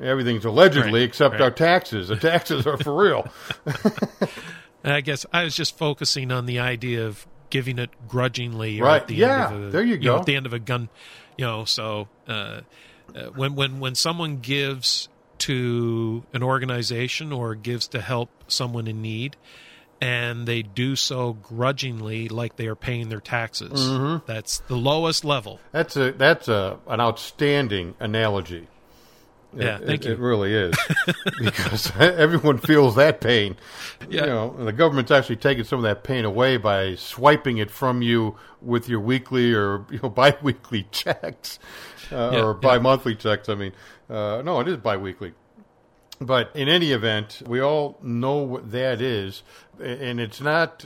Everything's 0.00 0.46
allegedly 0.46 1.00
Right, 1.00 1.08
except 1.08 1.32
right. 1.34 1.42
our 1.42 1.50
taxes. 1.50 2.08
The 2.08 2.16
taxes 2.16 2.66
are 2.66 2.78
for 2.78 2.96
real. 2.96 3.28
I 4.84 5.02
guess 5.02 5.26
I 5.34 5.44
was 5.44 5.54
just 5.54 5.76
focusing 5.76 6.32
on 6.32 6.46
the 6.46 6.58
idea 6.60 7.06
of 7.06 7.26
giving 7.50 7.78
it 7.78 7.90
grudgingly, 8.08 8.80
Right. 8.80 9.02
At 9.02 9.08
the 9.08 9.16
Yeah, 9.16 9.48
end 9.48 9.54
of 9.54 9.68
a, 9.68 9.70
there 9.70 9.82
you 9.82 9.98
know, 9.98 10.14
go. 10.14 10.18
at 10.20 10.24
the 10.24 10.36
end 10.36 10.46
of 10.46 10.54
a 10.54 10.58
gun, 10.58 10.88
you 11.36 11.44
know. 11.44 11.66
So 11.66 12.08
uh, 12.26 12.62
uh, 13.14 13.24
when 13.34 13.54
when 13.54 13.80
when 13.80 13.94
someone 13.94 14.38
gives 14.38 15.09
to 15.40 16.22
an 16.32 16.42
organization 16.42 17.32
or 17.32 17.54
gives 17.54 17.88
to 17.88 18.00
help 18.00 18.30
someone 18.48 18.86
in 18.86 19.02
need, 19.02 19.36
and 20.00 20.46
they 20.46 20.62
do 20.62 20.96
so 20.96 21.34
grudgingly, 21.34 22.28
like 22.28 22.56
they 22.56 22.66
are 22.66 22.76
paying 22.76 23.08
their 23.10 23.20
taxes, 23.20 23.72
Mm-hmm. 23.88 24.24
that's 24.26 24.58
the 24.60 24.76
lowest 24.76 25.24
level. 25.24 25.60
That's 25.72 25.96
a 25.96 26.12
that's 26.12 26.48
a 26.48 26.78
an 26.86 27.00
outstanding 27.00 27.94
analogy. 28.00 28.66
Yeah, 29.56 29.76
It- 29.78 29.86
thank 29.86 30.04
it, 30.04 30.08
you. 30.08 30.12
It 30.14 30.18
really 30.20 30.54
is 30.54 30.74
because 31.40 31.90
everyone 31.98 32.58
feels 32.58 32.94
that 32.96 33.20
pain. 33.20 33.56
Yeah. 34.08 34.20
You 34.22 34.26
know, 34.26 34.54
and 34.58 34.66
the 34.68 34.72
government's 34.72 35.10
actually 35.10 35.36
taking 35.36 35.64
some 35.64 35.78
of 35.78 35.82
that 35.84 36.04
pain 36.04 36.24
away 36.24 36.56
by 36.56 36.94
swiping 36.94 37.58
it 37.58 37.70
from 37.70 38.00
you 38.02 38.36
with 38.62 38.88
your 38.88 39.00
weekly 39.00 39.52
or 39.52 39.84
you 39.90 39.98
know 40.02 40.08
biweekly 40.08 40.86
checks 40.92 41.58
uh, 42.12 42.30
Yeah, 42.32 42.42
or 42.42 42.52
yeah. 42.52 42.60
bi-monthly 42.60 43.14
checks. 43.16 43.48
I 43.48 43.54
mean, 43.56 43.72
uh, 44.08 44.42
no, 44.44 44.60
it 44.60 44.68
is 44.68 44.76
biweekly. 44.76 45.34
But 46.20 46.50
in 46.54 46.68
any 46.68 46.92
event, 46.92 47.42
we 47.46 47.60
all 47.60 47.98
know 48.02 48.36
what 48.38 48.70
that 48.72 49.00
is, 49.00 49.42
and 49.82 50.20
it's 50.20 50.40
not. 50.40 50.84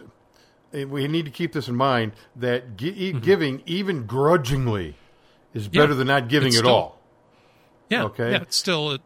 eh, 0.73 0.85
We 0.85 1.09
need 1.09 1.25
to 1.25 1.31
keep 1.33 1.53
this 1.53 1.67
in 1.67 1.75
mind 1.75 2.13
that 2.37 2.77
gi- 2.77 2.95
e- 3.09 3.13
giving, 3.13 3.61
even 3.67 4.07
grudgingly, 4.07 4.95
is 5.53 5.65
Mm-hmm. 5.67 5.75
Yeah, 5.77 5.83
better 5.83 5.95
than 5.95 6.07
not 6.07 6.29
giving 6.29 6.49
at 6.49 6.59
still- 6.61 6.71
all. 6.71 7.01
Yeah, 7.89 8.05
Okay. 8.05 8.33
yeah, 8.33 8.43
it's 8.43 8.57
still. 8.57 8.93
It, 8.93 9.01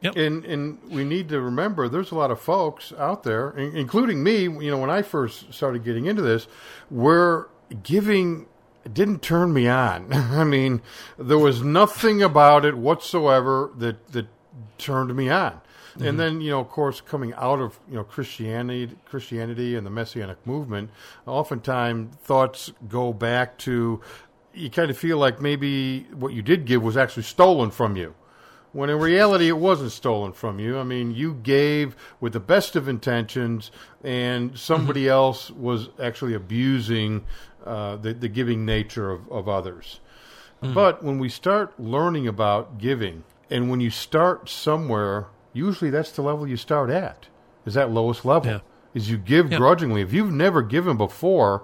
yep. 0.00 0.16
And 0.16 0.44
and 0.44 0.78
we 0.90 1.04
need 1.04 1.28
to 1.30 1.40
remember 1.40 1.88
there's 1.88 2.10
a 2.10 2.14
lot 2.14 2.30
of 2.30 2.40
folks 2.40 2.92
out 2.98 3.22
there, 3.22 3.50
including 3.50 4.22
me. 4.22 4.42
You 4.42 4.70
know, 4.70 4.78
when 4.78 4.90
I 4.90 5.02
first 5.02 5.52
started 5.52 5.84
getting 5.84 6.06
into 6.06 6.22
this, 6.22 6.48
where 6.88 7.48
giving 7.82 8.46
didn't 8.92 9.22
turn 9.22 9.52
me 9.52 9.68
on. 9.68 10.12
I 10.12 10.44
mean, 10.44 10.82
there 11.18 11.38
was 11.38 11.62
nothing 11.62 12.22
about 12.22 12.64
it 12.64 12.76
whatsoever 12.76 13.70
that 13.76 14.06
that 14.08 14.26
turned 14.78 15.14
me 15.14 15.28
on. 15.28 15.60
And 15.98 16.04
mm-hmm. 16.04 16.16
then, 16.18 16.40
you 16.42 16.50
know, 16.50 16.60
of 16.60 16.68
course, 16.68 17.00
coming 17.00 17.32
out 17.34 17.58
of 17.58 17.78
you 17.88 17.94
know 17.96 18.04
Christianity, 18.04 18.94
Christianity, 19.06 19.76
and 19.76 19.86
the 19.86 19.90
Messianic 19.90 20.46
movement, 20.46 20.90
oftentimes 21.26 22.14
thoughts 22.16 22.70
go 22.86 23.14
back 23.14 23.56
to 23.58 24.02
you 24.56 24.70
kind 24.70 24.90
of 24.90 24.98
feel 24.98 25.18
like 25.18 25.40
maybe 25.40 26.06
what 26.14 26.32
you 26.32 26.42
did 26.42 26.64
give 26.64 26.82
was 26.82 26.96
actually 26.96 27.22
stolen 27.24 27.70
from 27.70 27.96
you 27.96 28.14
when 28.72 28.90
in 28.90 28.98
reality 28.98 29.48
it 29.48 29.56
wasn't 29.56 29.90
stolen 29.90 30.32
from 30.32 30.58
you. 30.58 30.78
I 30.78 30.82
mean, 30.82 31.14
you 31.14 31.34
gave 31.42 31.96
with 32.20 32.34
the 32.34 32.40
best 32.40 32.76
of 32.76 32.88
intentions, 32.88 33.70
and 34.04 34.58
somebody 34.58 35.08
else 35.08 35.50
was 35.50 35.88
actually 35.98 36.34
abusing 36.34 37.24
uh, 37.64 37.96
the, 37.96 38.12
the 38.12 38.28
giving 38.28 38.66
nature 38.66 39.10
of, 39.10 39.26
of 39.32 39.48
others. 39.48 40.00
But 40.60 41.02
when 41.02 41.18
we 41.20 41.28
start 41.28 41.78
learning 41.78 42.26
about 42.26 42.76
giving, 42.78 43.22
and 43.50 43.70
when 43.70 43.80
you 43.80 43.88
start 43.88 44.48
somewhere, 44.48 45.26
usually 45.52 45.90
that's 45.90 46.10
the 46.10 46.22
level 46.22 46.46
you 46.46 46.56
start 46.56 46.90
at. 46.90 47.28
Is 47.64 47.74
that 47.74 47.90
lowest 47.92 48.24
level? 48.24 48.50
Yeah. 48.50 48.60
Is 48.92 49.08
you 49.08 49.16
give 49.16 49.52
Yeah. 49.52 49.58
grudgingly. 49.58 50.02
If 50.02 50.12
you've 50.12 50.32
never 50.32 50.62
given 50.62 50.96
before, 50.96 51.62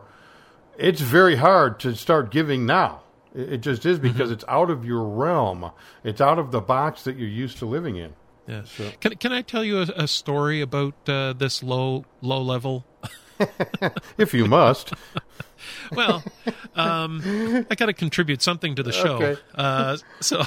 it's 0.78 1.00
very 1.00 1.36
hard 1.36 1.78
to 1.80 1.94
start 1.94 2.30
giving 2.30 2.66
now. 2.66 3.00
It 3.34 3.52
it 3.54 3.58
just 3.62 3.86
is 3.86 3.98
because 3.98 4.30
it's 4.30 4.44
out 4.48 4.70
of 4.70 4.84
your 4.84 5.02
realm. 5.04 5.70
It's 6.04 6.20
out 6.20 6.38
of 6.38 6.50
the 6.50 6.60
box 6.60 7.04
that 7.04 7.16
you're 7.16 7.28
used 7.28 7.58
to 7.58 7.66
living 7.66 7.96
in. 7.96 8.14
Yeah. 8.46 8.64
So- 8.64 8.90
Can 9.00 9.16
Can 9.16 9.32
I 9.32 9.42
tell 9.42 9.64
you 9.64 9.78
a, 9.78 9.86
a 9.96 10.08
story 10.08 10.60
about 10.60 10.94
uh, 11.08 11.32
this 11.32 11.62
low 11.62 12.04
low 12.20 12.42
level? 12.42 12.84
If 14.18 14.34
you 14.34 14.46
must. 14.46 14.92
Well, 15.92 16.24
um, 16.74 17.20
I 17.70 17.74
got 17.76 17.86
to 17.86 17.92
contribute 17.92 18.42
something 18.42 18.74
to 18.76 18.82
the 18.82 18.90
show. 18.92 19.16
Okay. 19.22 19.40
Uh, 19.54 19.96
so, 20.20 20.42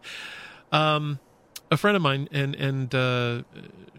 um, 0.72 1.20
a 1.70 1.76
friend 1.76 1.96
of 1.96 2.02
mine, 2.02 2.28
and 2.32 2.54
and 2.56 2.94
uh, 2.94 3.42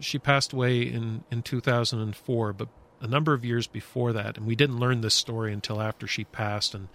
she 0.00 0.18
passed 0.18 0.52
away 0.52 0.82
in 0.82 1.24
in 1.30 1.42
2004, 1.42 2.52
but 2.52 2.68
a 3.04 3.06
number 3.06 3.34
of 3.34 3.44
years 3.44 3.66
before 3.66 4.14
that, 4.14 4.38
and 4.38 4.46
we 4.46 4.56
didn't 4.56 4.80
learn 4.80 5.02
this 5.02 5.14
story 5.14 5.52
until 5.52 5.80
after 5.80 6.06
she 6.06 6.24
passed, 6.24 6.74
and 6.74 6.88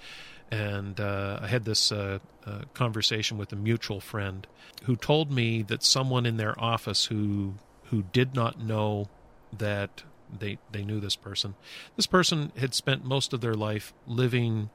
and 0.51 0.99
uh, 0.99 1.39
I 1.43 1.47
had 1.47 1.63
this 1.63 1.91
uh, 1.91 2.17
uh, 2.45 2.61
conversation 2.73 3.37
with 3.37 3.53
a 3.53 3.55
mutual 3.55 3.99
friend 3.99 4.47
who 4.83 4.95
told 4.95 5.31
me 5.31 5.61
that 5.61 5.83
someone 5.83 6.25
in 6.25 6.37
their 6.37 6.59
office 6.59 7.05
who 7.05 7.53
who 7.85 8.03
did 8.11 8.33
not 8.33 8.59
know 8.59 9.07
that 9.55 10.03
they 10.37 10.57
they 10.71 10.83
knew 10.83 10.99
this 10.99 11.15
person. 11.15 11.53
This 11.95 12.07
person 12.07 12.51
had 12.57 12.73
spent 12.73 13.05
most 13.05 13.31
of 13.31 13.41
their 13.41 13.53
life 13.53 13.93
living 14.07 14.71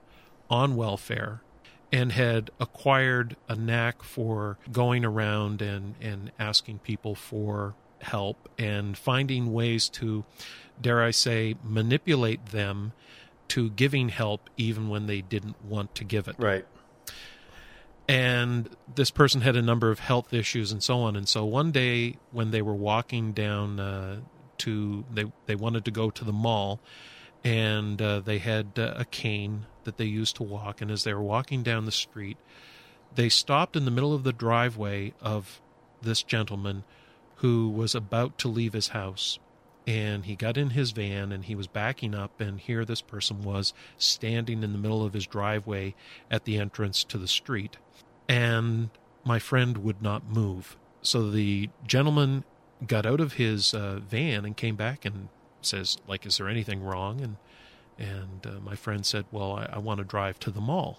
on 0.49 0.77
welfare 0.77 1.41
and 1.93 2.13
had 2.13 2.51
acquired 2.61 3.37
a 3.49 3.57
knack 3.57 4.03
for 4.03 4.59
going 4.71 5.05
around 5.05 5.63
and, 5.63 5.95
and 6.01 6.31
asking 6.39 6.79
people 6.81 7.15
for 7.15 7.75
help 8.01 8.49
and 8.59 8.97
finding 8.97 9.53
ways 9.53 9.89
to, 9.89 10.25
dare 10.81 11.03
I 11.03 11.11
say, 11.11 11.55
manipulate 11.63 12.47
them 12.47 12.93
to 13.49 13.71
giving 13.71 14.09
help 14.09 14.49
even 14.57 14.89
when 14.89 15.07
they 15.07 15.21
didn't 15.21 15.63
want 15.65 15.95
to 15.97 16.05
give 16.05 16.29
it. 16.29 16.37
Right. 16.39 16.67
and 18.09 18.69
this 18.95 19.11
person 19.11 19.41
had 19.41 19.57
a 19.57 19.63
number 19.63 19.91
of 19.91 19.99
health 19.99 20.33
issues 20.33 20.73
and 20.73 20.83
so 20.83 21.01
on. 21.01 21.17
And 21.17 21.29
so 21.29 21.45
one 21.45 21.73
day 21.73 22.17
when 22.33 22.51
they 22.51 22.63
were 22.63 22.75
walking 22.75 23.33
down 23.33 23.81
uh, 23.81 24.21
to 24.59 25.05
they 25.13 25.25
they 25.47 25.55
wanted 25.55 25.85
to 25.87 25.91
go 25.91 26.11
to 26.11 26.25
the 26.25 26.33
mall 26.33 26.81
and 27.43 28.01
uh, 28.01 28.21
they 28.21 28.39
had 28.39 28.73
uh, 28.79 28.95
a 28.97 29.05
cane 29.05 29.67
that 29.85 29.97
they 29.99 30.05
used 30.05 30.37
to 30.37 30.43
walk. 30.43 30.81
And 30.81 30.91
as 30.91 31.05
they 31.05 31.15
were 31.15 31.23
walking 31.23 31.63
down 31.63 31.85
the 31.87 31.93
street 31.93 32.37
they 33.15 33.29
stopped 33.29 33.77
in 33.77 33.85
the 33.85 33.91
middle 33.91 34.13
of 34.13 34.25
the 34.25 34.33
driveway 34.33 35.15
of 35.21 35.61
this 36.03 36.23
gentleman 36.23 36.85
who 37.37 37.69
was 37.69 37.95
about 37.95 38.39
to 38.39 38.49
leave 38.49 38.73
his 38.73 38.89
house 38.89 39.39
and 39.87 40.25
he 40.25 40.35
got 40.35 40.57
in 40.57 40.71
his 40.71 40.93
van 40.93 41.31
and 41.31 41.45
he 41.45 41.55
was 41.55 41.67
backing 41.67 42.15
up 42.15 42.41
and 42.41 42.59
here 42.59 42.85
this 42.85 43.03
person 43.03 43.43
was 43.43 43.75
standing 43.99 44.63
in 44.63 44.73
the 44.73 44.79
middle 44.79 45.05
of 45.05 45.13
his 45.13 45.27
driveway 45.27 45.95
at 46.31 46.45
the 46.45 46.59
entrance 46.59 47.05
to 47.05 47.19
the 47.19 47.29
street. 47.29 47.77
And 48.29 48.91
my 49.25 49.39
friend 49.39 49.79
would 49.79 50.01
not 50.01 50.27
move. 50.27 50.77
So 51.03 51.31
the 51.31 51.69
gentleman 51.87 52.45
got 52.87 53.05
out 53.05 53.21
of 53.21 53.35
his 53.35 53.75
uh, 53.75 54.01
van 54.01 54.45
and 54.45 54.57
came 54.57 54.77
back 54.77 55.05
and 55.05 55.29
says 55.61 55.99
like 56.07 56.25
is 56.25 56.39
there 56.39 56.49
anything 56.49 56.83
wrong? 56.83 57.21
And 57.21 57.37
and 57.99 58.47
uh, 58.47 58.61
my 58.61 58.75
friend 58.75 59.05
said 59.07 59.25
well 59.31 59.53
i, 59.53 59.69
I 59.75 59.79
want 59.79 59.99
to 59.99 60.05
drive 60.05 60.39
to 60.41 60.51
the 60.51 60.63
mall. 60.63 60.99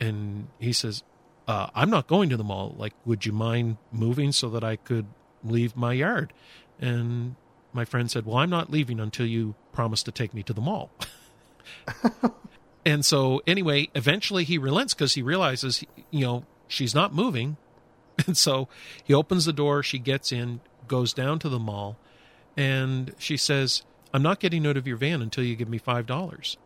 And 0.00 0.48
he 0.58 0.72
says 0.72 1.02
uh, 1.46 1.68
i'm 1.74 1.90
not 1.90 2.06
going 2.06 2.30
to 2.30 2.38
the 2.38 2.44
mall. 2.44 2.74
Like 2.78 2.94
would 3.04 3.26
you 3.26 3.32
mind 3.32 3.76
moving 3.90 4.32
so 4.32 4.48
that 4.48 4.64
i 4.64 4.76
could 4.76 5.06
leave 5.44 5.76
my 5.76 5.92
yard 5.92 6.32
and 6.82 7.36
my 7.72 7.84
friend 7.86 8.10
said 8.10 8.26
well 8.26 8.36
i'm 8.36 8.50
not 8.50 8.70
leaving 8.70 9.00
until 9.00 9.24
you 9.24 9.54
promise 9.72 10.02
to 10.02 10.12
take 10.12 10.34
me 10.34 10.42
to 10.42 10.52
the 10.52 10.60
mall. 10.60 10.90
And 12.84 13.04
so 13.04 13.40
anyway 13.46 13.88
eventually 13.94 14.44
he 14.44 14.58
relents 14.58 14.94
because 14.94 15.14
he 15.14 15.22
realizes 15.22 15.84
you 16.10 16.26
know 16.26 16.44
she's 16.68 16.94
not 16.94 17.14
moving. 17.14 17.56
And 18.26 18.36
so 18.36 18.68
he 19.02 19.14
opens 19.14 19.46
the 19.46 19.54
door 19.54 19.82
she 19.82 19.98
gets 19.98 20.32
in 20.32 20.60
goes 20.86 21.14
down 21.14 21.38
to 21.38 21.48
the 21.48 21.58
mall 21.58 21.96
and 22.56 23.14
she 23.18 23.36
says 23.36 23.82
i'm 24.12 24.22
not 24.22 24.38
getting 24.38 24.66
out 24.66 24.76
of 24.76 24.86
your 24.86 24.98
van 24.98 25.22
until 25.22 25.42
you 25.44 25.56
give 25.56 25.68
me 25.68 25.78
five 25.78 26.06
dollars. 26.06 26.58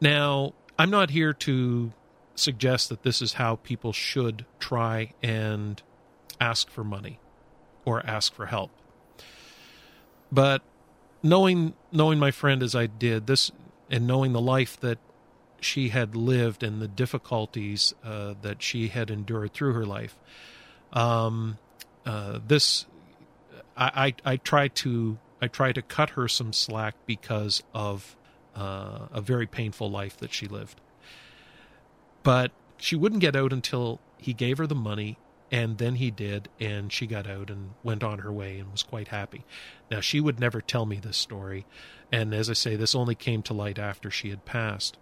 Now 0.00 0.54
i'm 0.78 0.90
not 0.90 1.10
here 1.10 1.32
to 1.34 1.92
suggest 2.34 2.88
that 2.88 3.02
this 3.02 3.20
is 3.20 3.34
how 3.34 3.56
people 3.56 3.92
should 3.92 4.46
try 4.58 5.12
and 5.22 5.82
ask 6.40 6.70
for 6.70 6.82
money 6.82 7.18
or 7.84 8.04
ask 8.06 8.32
for 8.34 8.46
help 8.46 8.70
but 10.32 10.62
knowing 11.22 11.74
knowing 11.92 12.18
my 12.18 12.30
friend 12.30 12.62
as 12.62 12.74
I 12.74 12.86
did 12.86 13.26
this 13.26 13.52
and 13.90 14.06
knowing 14.06 14.32
the 14.32 14.40
life 14.40 14.80
that 14.80 14.98
she 15.60 15.90
had 15.90 16.16
lived 16.16 16.62
and 16.62 16.80
the 16.80 16.88
difficulties 16.88 17.94
uh, 18.02 18.34
that 18.42 18.62
she 18.62 18.88
had 18.88 19.10
endured 19.10 19.52
through 19.52 19.74
her 19.74 19.84
life, 19.84 20.16
um, 20.92 21.58
uh, 22.06 22.40
this 22.44 22.86
I, 23.76 24.14
I 24.24 24.32
I 24.32 24.36
try 24.38 24.68
to 24.68 25.18
I 25.40 25.48
try 25.48 25.72
to 25.72 25.82
cut 25.82 26.10
her 26.10 26.26
some 26.26 26.52
slack 26.52 26.94
because 27.06 27.62
of 27.74 28.16
uh, 28.56 29.08
a 29.12 29.20
very 29.20 29.46
painful 29.46 29.90
life 29.90 30.16
that 30.16 30.32
she 30.32 30.46
lived. 30.46 30.80
But 32.22 32.52
she 32.78 32.96
wouldn't 32.96 33.20
get 33.20 33.36
out 33.36 33.52
until 33.52 34.00
he 34.16 34.32
gave 34.32 34.58
her 34.58 34.66
the 34.66 34.74
money 34.74 35.18
and 35.52 35.76
then 35.76 35.96
he 35.96 36.10
did 36.10 36.48
and 36.58 36.90
she 36.90 37.06
got 37.06 37.28
out 37.28 37.50
and 37.50 37.72
went 37.84 38.02
on 38.02 38.20
her 38.20 38.32
way 38.32 38.58
and 38.58 38.72
was 38.72 38.82
quite 38.82 39.08
happy. 39.08 39.44
Now 39.90 40.00
she 40.00 40.18
would 40.18 40.40
never 40.40 40.62
tell 40.62 40.86
me 40.86 40.96
this 40.96 41.18
story 41.18 41.66
and 42.10 42.34
as 42.34 42.50
i 42.50 42.54
say 42.54 42.74
this 42.74 42.94
only 42.94 43.14
came 43.14 43.42
to 43.42 43.54
light 43.54 43.78
after 43.78 44.10
she 44.10 44.30
had 44.30 44.46
passed. 44.46 44.96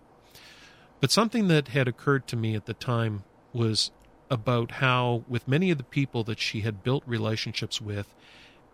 But 1.00 1.12
something 1.12 1.48
that 1.48 1.68
had 1.68 1.88
occurred 1.88 2.26
to 2.26 2.36
me 2.36 2.54
at 2.54 2.66
the 2.66 2.74
time 2.74 3.22
was 3.52 3.92
about 4.28 4.72
how 4.72 5.24
with 5.28 5.48
many 5.48 5.70
of 5.70 5.78
the 5.78 5.84
people 5.84 6.24
that 6.24 6.38
she 6.38 6.60
had 6.60 6.82
built 6.82 7.02
relationships 7.06 7.80
with 7.80 8.14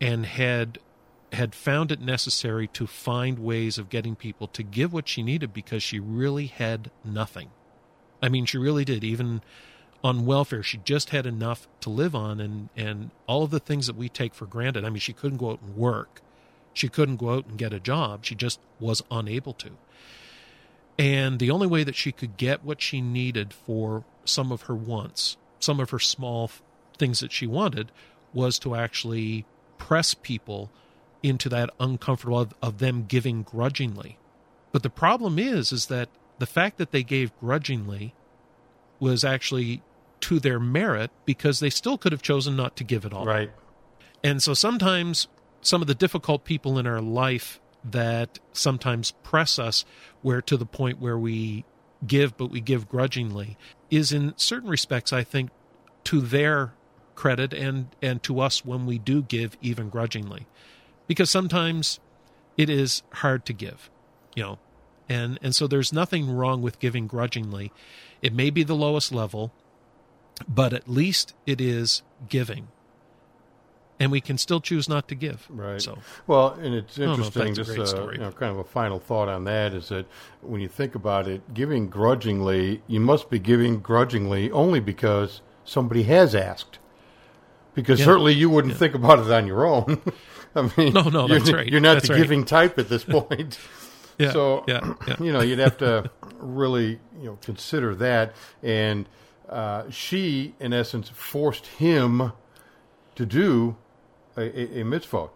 and 0.00 0.26
had 0.26 0.78
had 1.32 1.54
found 1.54 1.92
it 1.92 2.00
necessary 2.00 2.68
to 2.68 2.86
find 2.86 3.38
ways 3.38 3.78
of 3.78 3.90
getting 3.90 4.14
people 4.16 4.46
to 4.46 4.62
give 4.62 4.92
what 4.92 5.08
she 5.08 5.22
needed 5.22 5.52
because 5.52 5.82
she 5.82 5.98
really 5.98 6.46
had 6.46 6.90
nothing. 7.04 7.50
I 8.22 8.30
mean 8.30 8.46
she 8.46 8.56
really 8.56 8.84
did. 8.84 9.04
Even 9.04 9.42
on 10.06 10.24
welfare. 10.24 10.62
She 10.62 10.78
just 10.78 11.10
had 11.10 11.26
enough 11.26 11.66
to 11.80 11.90
live 11.90 12.14
on, 12.14 12.40
and 12.40 12.68
and 12.76 13.10
all 13.26 13.42
of 13.42 13.50
the 13.50 13.58
things 13.58 13.88
that 13.88 13.96
we 13.96 14.08
take 14.08 14.34
for 14.34 14.46
granted. 14.46 14.84
I 14.84 14.90
mean, 14.90 15.00
she 15.00 15.12
couldn't 15.12 15.38
go 15.38 15.50
out 15.50 15.60
and 15.60 15.76
work. 15.76 16.22
She 16.72 16.88
couldn't 16.88 17.16
go 17.16 17.30
out 17.30 17.46
and 17.46 17.58
get 17.58 17.72
a 17.72 17.80
job. 17.80 18.24
She 18.24 18.34
just 18.34 18.60
was 18.78 19.02
unable 19.10 19.52
to. 19.54 19.70
And 20.98 21.38
the 21.38 21.50
only 21.50 21.66
way 21.66 21.84
that 21.84 21.96
she 21.96 22.12
could 22.12 22.36
get 22.36 22.64
what 22.64 22.80
she 22.80 23.00
needed 23.00 23.52
for 23.52 24.04
some 24.24 24.52
of 24.52 24.62
her 24.62 24.74
wants, 24.74 25.36
some 25.58 25.80
of 25.80 25.90
her 25.90 25.98
small 25.98 26.50
things 26.96 27.20
that 27.20 27.32
she 27.32 27.46
wanted, 27.46 27.90
was 28.32 28.58
to 28.60 28.74
actually 28.76 29.44
press 29.78 30.14
people 30.14 30.70
into 31.22 31.48
that 31.48 31.70
uncomfortable 31.80 32.38
of, 32.38 32.54
of 32.62 32.78
them 32.78 33.04
giving 33.06 33.42
grudgingly. 33.42 34.18
But 34.70 34.82
the 34.82 34.90
problem 34.90 35.38
is, 35.38 35.72
is 35.72 35.86
that 35.86 36.08
the 36.38 36.46
fact 36.46 36.78
that 36.78 36.92
they 36.92 37.02
gave 37.02 37.36
grudgingly 37.40 38.14
was 39.00 39.24
actually 39.24 39.82
to 40.26 40.40
their 40.40 40.58
merit 40.58 41.12
because 41.24 41.60
they 41.60 41.70
still 41.70 41.96
could 41.96 42.10
have 42.10 42.20
chosen 42.20 42.56
not 42.56 42.74
to 42.74 42.82
give 42.82 43.04
it 43.04 43.12
all. 43.12 43.24
Right. 43.24 43.48
And 44.24 44.42
so 44.42 44.54
sometimes 44.54 45.28
some 45.60 45.80
of 45.80 45.86
the 45.86 45.94
difficult 45.94 46.42
people 46.42 46.80
in 46.80 46.86
our 46.86 47.00
life 47.00 47.60
that 47.84 48.40
sometimes 48.52 49.12
press 49.22 49.56
us 49.56 49.84
where 50.22 50.42
to 50.42 50.56
the 50.56 50.66
point 50.66 51.00
where 51.00 51.16
we 51.16 51.64
give 52.04 52.36
but 52.36 52.50
we 52.50 52.60
give 52.60 52.88
grudgingly 52.88 53.56
is 53.88 54.12
in 54.12 54.34
certain 54.36 54.68
respects 54.68 55.12
I 55.12 55.22
think 55.22 55.50
to 56.04 56.20
their 56.20 56.72
credit 57.14 57.54
and 57.54 57.86
and 58.02 58.20
to 58.24 58.40
us 58.40 58.64
when 58.64 58.84
we 58.84 58.98
do 58.98 59.22
give 59.22 59.56
even 59.62 59.88
grudgingly. 59.88 60.48
Because 61.06 61.30
sometimes 61.30 62.00
it 62.56 62.68
is 62.68 63.04
hard 63.12 63.46
to 63.46 63.52
give, 63.52 63.90
you 64.34 64.42
know. 64.42 64.58
And 65.08 65.38
and 65.40 65.54
so 65.54 65.68
there's 65.68 65.92
nothing 65.92 66.28
wrong 66.28 66.62
with 66.62 66.80
giving 66.80 67.06
grudgingly. 67.06 67.72
It 68.22 68.34
may 68.34 68.50
be 68.50 68.64
the 68.64 68.74
lowest 68.74 69.12
level, 69.12 69.52
but 70.48 70.72
at 70.72 70.88
least 70.88 71.34
it 71.46 71.60
is 71.60 72.02
giving. 72.28 72.68
And 73.98 74.12
we 74.12 74.20
can 74.20 74.36
still 74.36 74.60
choose 74.60 74.90
not 74.90 75.08
to 75.08 75.14
give. 75.14 75.46
Right. 75.48 75.80
So 75.80 75.96
Well, 76.26 76.52
and 76.60 76.74
it's 76.74 76.96
don't 76.96 77.18
know 77.18 77.26
if 77.26 77.34
interesting. 77.34 77.54
Just 77.54 77.96
uh, 77.96 78.10
you 78.10 78.18
know, 78.18 78.30
kind 78.30 78.52
of 78.52 78.58
a 78.58 78.64
final 78.64 78.98
thought 79.00 79.28
on 79.28 79.44
that 79.44 79.72
is 79.72 79.88
that 79.88 80.04
when 80.42 80.60
you 80.60 80.68
think 80.68 80.94
about 80.94 81.26
it, 81.26 81.54
giving 81.54 81.88
grudgingly, 81.88 82.82
you 82.86 83.00
must 83.00 83.30
be 83.30 83.38
giving 83.38 83.80
grudgingly 83.80 84.50
only 84.50 84.80
because 84.80 85.40
somebody 85.64 86.02
has 86.02 86.34
asked. 86.34 86.78
Because 87.72 87.98
Yeah. 87.98 88.04
certainly 88.04 88.34
you 88.34 88.50
wouldn't 88.50 88.76
think 88.76 88.94
about 88.94 89.18
it 89.18 89.30
on 89.30 89.46
your 89.46 89.64
own. 89.66 90.02
I 90.54 90.70
mean, 90.76 90.92
No, 90.92 91.02
no, 91.04 91.26
you're, 91.26 91.38
that's 91.38 91.52
right. 91.52 91.66
You're 91.66 91.80
not 91.80 91.94
That's 91.94 92.08
the 92.08 92.14
right. 92.14 92.22
giving 92.22 92.44
type 92.44 92.78
at 92.78 92.90
this 92.90 93.04
point. 93.08 93.58
Yeah, 94.18 94.32
so 94.32 94.64
yeah, 94.66 94.94
yeah. 95.06 95.16
you 95.20 95.30
know 95.32 95.40
you'd 95.42 95.58
have 95.58 95.76
to 95.78 96.10
really 96.38 96.98
you 97.18 97.24
know 97.24 97.38
consider 97.42 97.94
that, 97.96 98.34
and 98.62 99.06
uh, 99.48 99.88
she 99.90 100.54
in 100.60 100.72
essence 100.72 101.08
forced 101.08 101.66
him 101.66 102.32
to 103.14 103.26
do 103.26 103.76
a, 104.36 104.40
a, 104.42 104.80
a 104.80 104.84
mitzvot. 104.84 105.30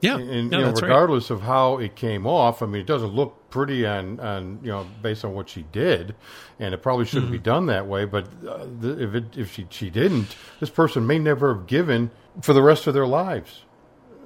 Yeah, 0.00 0.18
and 0.18 0.50
no, 0.50 0.58
you 0.58 0.64
know, 0.64 0.68
that's 0.70 0.82
right. 0.82 0.88
regardless 0.88 1.30
of 1.30 1.42
how 1.42 1.78
it 1.78 1.94
came 1.94 2.26
off, 2.26 2.60
I 2.60 2.66
mean, 2.66 2.80
it 2.80 2.88
doesn't 2.88 3.12
look 3.14 3.36
pretty 3.50 3.86
on, 3.86 4.18
on 4.18 4.58
you 4.62 4.70
know 4.72 4.84
based 5.00 5.24
on 5.24 5.32
what 5.32 5.48
she 5.48 5.62
did, 5.70 6.16
and 6.58 6.74
it 6.74 6.82
probably 6.82 7.04
shouldn't 7.04 7.26
Mm-hmm. 7.26 7.32
be 7.32 7.38
done 7.38 7.66
that 7.66 7.86
way. 7.86 8.04
But 8.04 8.26
uh, 8.48 8.66
th- 8.80 8.98
if 8.98 9.14
it, 9.14 9.24
if 9.36 9.52
she 9.52 9.66
she 9.70 9.90
didn't, 9.90 10.34
this 10.58 10.70
person 10.70 11.06
may 11.06 11.20
never 11.20 11.54
have 11.54 11.68
given 11.68 12.10
for 12.40 12.52
the 12.52 12.62
rest 12.62 12.88
of 12.88 12.94
their 12.94 13.06
lives. 13.06 13.62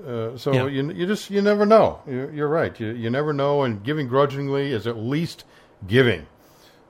Uh, 0.06 0.36
so 0.38 0.52
Yeah. 0.52 0.66
you 0.68 0.90
you 0.92 1.06
just 1.06 1.28
you 1.30 1.42
never 1.42 1.66
know. 1.66 2.00
You're, 2.06 2.32
you're 2.32 2.48
right. 2.48 2.78
You 2.80 2.92
you 2.92 3.10
never 3.10 3.34
know, 3.34 3.62
and 3.62 3.82
giving 3.82 4.08
grudgingly 4.08 4.72
is 4.72 4.86
at 4.86 4.96
least 4.96 5.44
giving. 5.86 6.26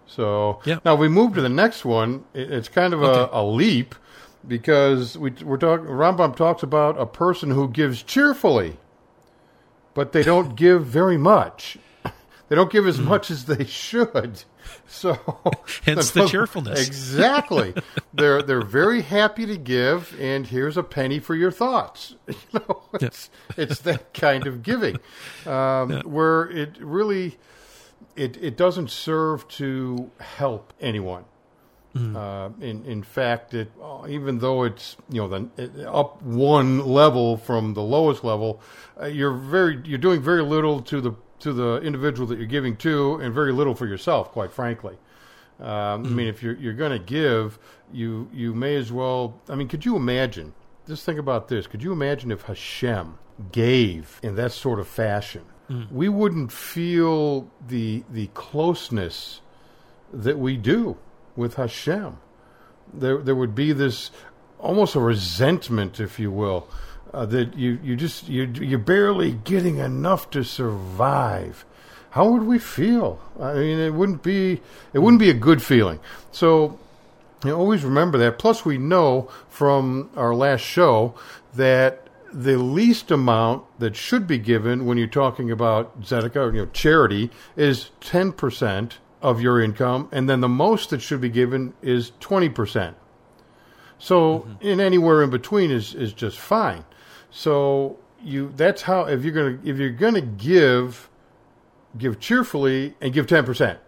So 0.06 0.60
Yeah. 0.64 0.78
now 0.84 0.94
we 0.94 1.08
move 1.08 1.34
to 1.34 1.40
the 1.40 1.48
next 1.48 1.84
one. 1.84 2.24
It's 2.34 2.68
kind 2.68 2.94
of 2.94 3.02
Okay. 3.02 3.30
a, 3.36 3.40
a 3.40 3.44
leap 3.44 3.94
because 4.46 5.18
we, 5.18 5.30
we're 5.42 5.56
talking. 5.56 5.86
Rambam 5.86 6.36
talks 6.36 6.62
about 6.62 6.98
a 6.98 7.06
person 7.06 7.50
who 7.50 7.68
gives 7.68 8.02
cheerfully, 8.02 8.76
but 9.94 10.12
they 10.12 10.22
don't 10.22 10.54
give 10.56 10.84
very 10.86 11.16
much. 11.18 11.78
They 12.48 12.54
don't 12.54 12.70
give 12.70 12.86
as 12.86 13.00
much 13.00 13.32
as 13.32 13.46
they 13.46 13.64
should. 13.64 14.44
So 14.86 15.14
Hence 15.84 16.12
the 16.12 16.26
cheerfulness. 16.28 16.86
Exactly. 16.86 17.74
they're 18.14 18.40
they're 18.40 18.62
very 18.64 19.02
happy 19.02 19.44
to 19.46 19.56
give, 19.56 20.14
and 20.20 20.46
here's 20.46 20.76
a 20.76 20.84
penny 20.84 21.18
for 21.18 21.34
your 21.34 21.50
thoughts. 21.50 22.14
You 22.28 22.36
know, 22.54 22.82
it's 22.94 23.30
it's 23.56 23.80
that 23.80 24.14
kind 24.14 24.46
of 24.46 24.62
giving, 24.62 24.98
um, 25.44 26.02
where 26.02 26.44
it 26.48 26.78
really 26.80 27.36
it 28.16 28.36
it 28.42 28.56
doesn't 28.56 28.90
serve 28.90 29.46
to 29.48 30.10
help 30.20 30.72
anyone. 30.80 31.24
Uh, 32.14 32.50
in 32.60 32.84
in 32.84 33.02
fact, 33.02 33.54
it 33.54 33.72
uh, 33.82 34.06
even 34.06 34.38
though 34.40 34.64
it's 34.64 34.96
you 35.08 35.18
know 35.18 35.28
the 35.28 35.48
it, 35.56 35.86
up 35.86 36.20
one 36.22 36.84
level 36.86 37.38
from 37.38 37.72
the 37.72 37.80
lowest 37.80 38.22
level, 38.22 38.60
uh, 39.00 39.06
you're 39.06 39.32
very 39.32 39.80
you're 39.84 39.96
doing 39.96 40.20
very 40.20 40.42
little 40.42 40.82
to 40.82 41.00
the 41.00 41.12
to 41.38 41.54
the 41.54 41.80
individual 41.80 42.26
that 42.26 42.36
you're 42.36 42.46
giving 42.46 42.76
to, 42.76 43.14
and 43.16 43.32
very 43.32 43.50
little 43.50 43.74
for 43.74 43.86
yourself, 43.86 44.30
quite 44.30 44.52
frankly. 44.52 44.98
Um, 45.58 46.04
I 46.04 46.08
mean, 46.10 46.26
if 46.26 46.42
you're 46.42 46.56
you're 46.56 46.74
going 46.74 46.92
to 46.92 46.98
give, 46.98 47.58
you 47.90 48.28
you 48.30 48.54
may 48.54 48.76
as 48.76 48.92
well. 48.92 49.40
I 49.48 49.54
mean, 49.54 49.68
could 49.68 49.86
you 49.86 49.96
imagine? 49.96 50.52
Just 50.86 51.06
think 51.06 51.18
about 51.18 51.48
this. 51.48 51.66
Could 51.66 51.82
you 51.82 51.92
imagine 51.92 52.30
if 52.30 52.42
Hashem 52.42 53.18
gave 53.52 54.20
in 54.22 54.36
that 54.36 54.52
sort 54.52 54.80
of 54.80 54.86
fashion? 54.86 55.46
We 55.90 56.08
wouldn't 56.08 56.52
feel 56.52 57.50
the 57.66 58.04
the 58.10 58.28
closeness 58.28 59.40
that 60.12 60.38
we 60.38 60.56
do 60.56 60.96
with 61.34 61.54
Hashem. 61.54 62.18
There, 62.94 63.18
there 63.18 63.34
would 63.34 63.54
be 63.54 63.72
this 63.72 64.10
almost 64.58 64.94
a 64.94 65.00
resentment, 65.00 66.00
if 66.00 66.18
you 66.18 66.30
will, 66.30 66.68
uh, 67.12 67.26
that 67.26 67.56
you, 67.56 67.78
you 67.82 67.96
just 67.96 68.28
you 68.28 68.44
you're 68.44 68.78
barely 68.78 69.32
getting 69.32 69.78
enough 69.78 70.30
to 70.30 70.44
survive. 70.44 71.64
How 72.10 72.28
would 72.30 72.44
we 72.44 72.58
feel? 72.58 73.20
I 73.38 73.54
mean, 73.54 73.78
it 73.78 73.92
wouldn't 73.92 74.22
be 74.22 74.60
it 74.92 75.00
wouldn't 75.00 75.20
be 75.20 75.30
a 75.30 75.34
good 75.34 75.62
feeling. 75.62 76.00
So 76.30 76.78
you 77.44 77.52
always 77.52 77.84
remember 77.84 78.18
that. 78.18 78.38
Plus, 78.38 78.64
we 78.64 78.78
know 78.78 79.28
from 79.48 80.10
our 80.16 80.34
last 80.34 80.62
show 80.62 81.14
that 81.54 82.05
the 82.36 82.58
least 82.58 83.10
amount 83.10 83.64
that 83.78 83.96
should 83.96 84.26
be 84.26 84.36
given 84.36 84.84
when 84.84 84.98
you're 84.98 85.06
talking 85.06 85.50
about 85.50 86.02
tzedakah, 86.02 86.52
you 86.52 86.60
know, 86.60 86.70
charity, 86.72 87.30
is 87.56 87.90
10% 88.02 88.92
of 89.22 89.40
your 89.40 89.60
income, 89.62 90.08
and 90.12 90.28
then 90.28 90.40
the 90.40 90.48
most 90.48 90.90
that 90.90 91.00
should 91.00 91.20
be 91.20 91.30
given 91.30 91.72
is 91.80 92.12
20%. 92.20 92.94
So, 93.98 94.40
mm-hmm. 94.40 94.66
in 94.66 94.80
anywhere 94.80 95.22
in 95.22 95.30
between 95.30 95.70
is, 95.70 95.94
is 95.94 96.12
just 96.12 96.38
fine. 96.38 96.84
So, 97.30 97.98
you 98.22 98.52
that's 98.56 98.82
how 98.82 99.04
if 99.04 99.24
you're 99.24 99.32
gonna 99.32 99.58
if 99.64 99.78
you're 99.78 99.90
gonna 99.90 100.20
give, 100.20 101.08
give 101.96 102.18
cheerfully 102.18 102.94
and 103.00 103.12
give 103.12 103.26
10%. 103.26 103.78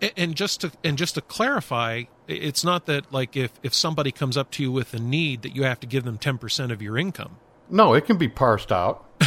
And- 0.00 0.12
and 0.16 0.34
just 0.34 0.60
to 0.62 0.72
and 0.82 0.98
just 0.98 1.14
to 1.14 1.20
clarify 1.20 2.04
it's 2.28 2.64
not 2.64 2.86
that 2.86 3.12
like 3.12 3.36
if 3.36 3.52
if 3.62 3.74
somebody 3.74 4.12
comes 4.12 4.36
up 4.36 4.50
to 4.52 4.62
you 4.62 4.72
with 4.72 4.94
a 4.94 4.98
need 4.98 5.42
that 5.42 5.54
you 5.54 5.64
have 5.64 5.80
to 5.80 5.86
give 5.86 6.04
them 6.04 6.18
10% 6.18 6.72
of 6.72 6.82
your 6.82 6.98
income. 6.98 7.36
No, 7.68 7.94
it 7.94 8.04
can 8.06 8.16
be 8.16 8.28
parsed 8.28 8.72
out. 8.72 9.04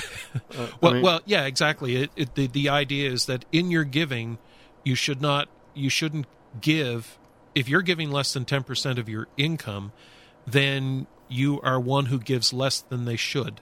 Uh, 0.56 0.68
I 0.68 0.70
well, 0.80 0.94
mean- 0.94 1.02
well 1.02 1.22
yeah 1.26 1.46
exactly. 1.46 1.96
It, 1.96 2.12
it, 2.16 2.36
the, 2.36 2.46
the 2.46 2.70
idea 2.70 3.10
is 3.10 3.26
that 3.26 3.46
in 3.52 3.72
your 3.72 3.84
giving 3.84 4.38
you 4.84 4.94
should 4.94 5.22
not 5.22 5.50
you 5.74 5.90
shouldn't 5.90 6.28
give 6.62 7.18
if 7.56 7.68
you're 7.68 7.82
giving 7.82 8.12
less 8.12 8.34
than 8.34 8.46
10% 8.46 9.00
of 9.00 9.10
your 9.10 9.28
income 9.38 9.92
then 10.46 11.08
you 11.30 11.60
are 11.62 11.80
one 11.80 12.06
who 12.08 12.20
gives 12.20 12.54
less 12.54 12.80
than 12.80 13.06
they 13.06 13.16
should 13.16 13.60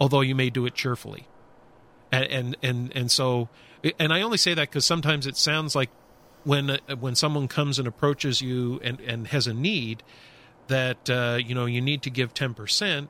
although 0.00 0.20
you 0.22 0.34
may 0.34 0.50
do 0.50 0.66
it 0.66 0.74
cheerfully. 0.74 1.26
And 2.12 2.24
and 2.24 2.56
and, 2.62 2.92
and 2.96 3.10
so 3.10 3.48
and 3.98 4.12
I 4.12 4.22
only 4.22 4.38
say 4.38 4.54
that 4.54 4.70
because 4.70 4.84
sometimes 4.84 5.26
it 5.26 5.36
sounds 5.36 5.74
like 5.74 5.90
when 6.44 6.70
uh, 6.70 6.78
when 6.98 7.14
someone 7.14 7.48
comes 7.48 7.78
and 7.78 7.88
approaches 7.88 8.40
you 8.40 8.80
and 8.82 9.00
and 9.00 9.28
has 9.28 9.46
a 9.46 9.54
need 9.54 10.02
that 10.68 11.10
uh, 11.10 11.38
you 11.44 11.54
know 11.54 11.66
you 11.66 11.80
need 11.80 12.02
to 12.02 12.10
give 12.10 12.32
ten 12.32 12.54
percent 12.54 13.08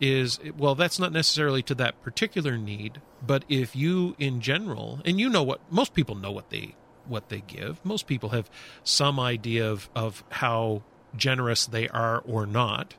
is 0.00 0.40
well 0.56 0.74
that's 0.74 0.98
not 0.98 1.12
necessarily 1.12 1.62
to 1.62 1.74
that 1.74 2.02
particular 2.02 2.58
need 2.58 3.00
but 3.24 3.44
if 3.48 3.76
you 3.76 4.16
in 4.18 4.40
general 4.40 5.00
and 5.04 5.20
you 5.20 5.28
know 5.28 5.42
what 5.42 5.60
most 5.70 5.94
people 5.94 6.14
know 6.14 6.32
what 6.32 6.50
they 6.50 6.74
what 7.06 7.28
they 7.28 7.40
give. 7.40 7.84
Most 7.84 8.06
people 8.06 8.30
have 8.30 8.50
some 8.82 9.18
idea 9.20 9.70
of 9.70 9.88
of 9.94 10.24
how 10.30 10.82
generous 11.16 11.66
they 11.66 11.88
are 11.88 12.20
or 12.26 12.46
not 12.46 12.94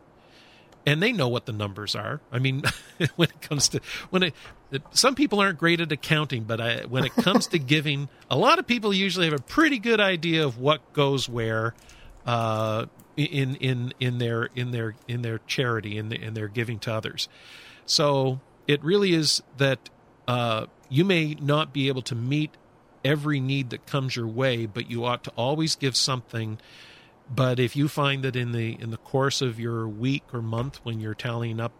and 0.85 1.01
they 1.01 1.11
know 1.11 1.27
what 1.27 1.45
the 1.45 1.51
numbers 1.51 1.95
are. 1.95 2.21
I 2.31 2.39
mean, 2.39 2.63
when 3.15 3.29
it 3.29 3.41
comes 3.41 3.69
to 3.69 3.81
when 4.09 4.23
it, 4.23 4.33
some 4.91 5.15
people 5.15 5.39
aren't 5.39 5.57
great 5.57 5.81
at 5.81 5.91
accounting, 5.91 6.43
but 6.43 6.61
I, 6.61 6.85
when 6.85 7.05
it 7.05 7.13
comes 7.15 7.47
to 7.47 7.59
giving, 7.59 8.09
a 8.29 8.37
lot 8.37 8.59
of 8.59 8.67
people 8.67 8.93
usually 8.93 9.25
have 9.25 9.39
a 9.39 9.43
pretty 9.43 9.79
good 9.79 9.99
idea 9.99 10.45
of 10.45 10.57
what 10.57 10.93
goes 10.93 11.27
where 11.27 11.73
uh, 12.25 12.85
in 13.17 13.55
in 13.55 13.93
in 13.99 14.17
their 14.17 14.49
in 14.55 14.71
their 14.71 14.95
in 15.07 15.21
their 15.21 15.39
charity 15.47 15.97
in, 15.97 16.09
the, 16.09 16.21
in 16.21 16.33
their 16.33 16.47
giving 16.47 16.79
to 16.79 16.93
others. 16.93 17.27
So 17.85 18.39
it 18.67 18.83
really 18.83 19.13
is 19.13 19.43
that 19.57 19.89
uh, 20.27 20.65
you 20.89 21.05
may 21.05 21.35
not 21.35 21.73
be 21.73 21.87
able 21.87 22.01
to 22.03 22.15
meet 22.15 22.51
every 23.03 23.39
need 23.39 23.69
that 23.69 23.85
comes 23.85 24.15
your 24.15 24.27
way, 24.27 24.65
but 24.65 24.89
you 24.89 25.05
ought 25.05 25.23
to 25.23 25.31
always 25.31 25.75
give 25.75 25.95
something 25.95 26.57
but 27.33 27.59
if 27.59 27.75
you 27.75 27.87
find 27.87 28.23
that 28.23 28.35
in 28.35 28.51
the 28.51 28.79
in 28.79 28.91
the 28.91 28.97
course 28.97 29.41
of 29.41 29.59
your 29.59 29.87
week 29.87 30.23
or 30.33 30.41
month 30.41 30.79
when 30.83 30.99
you're 30.99 31.15
tallying 31.15 31.59
up 31.59 31.71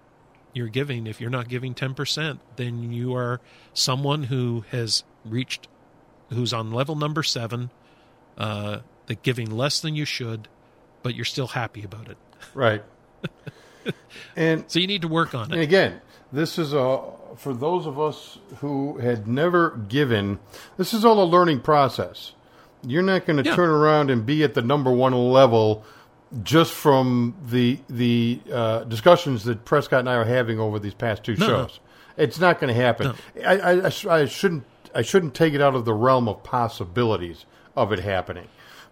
your 0.54 0.68
giving 0.68 1.06
if 1.06 1.20
you're 1.20 1.30
not 1.30 1.48
giving 1.50 1.74
10% 1.76 2.40
then 2.56 2.92
you 2.92 3.14
are 3.16 3.42
someone 3.74 4.24
who 4.24 4.64
has 4.72 5.04
reached 5.26 5.68
who's 6.30 6.54
on 6.54 6.72
level 6.72 6.96
number 6.96 7.22
7 7.24 7.70
uh 8.38 8.80
that 9.08 9.22
giving 9.22 9.52
less 9.52 9.80
than 9.82 9.96
you 9.96 10.06
should 10.06 10.48
but 11.04 11.14
you're 11.14 11.26
still 11.26 11.48
happy 11.48 11.84
about 11.84 12.08
it 12.10 12.18
Right. 12.54 12.84
and 14.36 14.64
so 14.68 14.80
you 14.80 14.88
need 14.88 15.02
to 15.02 15.08
work 15.08 15.34
on 15.36 15.52
it. 15.52 15.54
and 15.54 15.62
again, 15.62 16.02
this 16.32 16.58
is 16.58 16.74
a 16.74 17.02
for 17.36 17.54
those 17.54 17.86
of 17.86 18.00
us 18.00 18.38
who 18.58 18.98
had 19.00 19.28
never 19.28 19.72
given. 19.90 20.40
This 20.78 20.94
is 20.94 21.04
all 21.04 21.22
a 21.22 21.26
learning 21.26 21.62
process. 21.62 22.34
You're 22.86 23.04
not 23.04 23.26
going 23.26 23.42
to 23.44 23.50
Yeah. 23.50 23.56
turn 23.56 23.70
around 23.70 24.10
and 24.10 24.26
be 24.26 24.44
at 24.44 24.54
the 24.54 24.62
number 24.62 24.92
one 24.92 25.14
level 25.14 25.84
just 26.44 26.74
from 26.74 27.36
the 27.48 27.80
the 27.90 28.40
uh, 28.52 28.84
discussions 28.86 29.44
that 29.46 29.64
Prescott 29.66 30.00
and 30.02 30.10
I 30.10 30.16
are 30.16 30.26
having 30.26 30.60
over 30.60 30.80
these 30.80 30.94
past 30.94 31.24
two 31.24 31.36
No, 31.36 31.48
no. 31.48 31.54
shows. 31.68 31.80
It's 32.18 32.40
not 32.40 32.60
going 32.60 32.74
to 32.74 32.80
happen. 32.82 33.14
I, 33.46 33.58
I, 33.58 33.72
I 33.88 33.92
I 34.22 34.26
shouldn't 34.26 34.64
I 34.94 35.02
shouldn't 35.02 35.34
take 35.34 35.54
it 35.54 35.62
out 35.62 35.76
of 35.76 35.86
the 35.86 35.94
realm 35.94 36.28
of 36.28 36.44
possibilities 36.44 37.46
of 37.76 37.92
it 37.92 38.00
happening. 38.00 38.48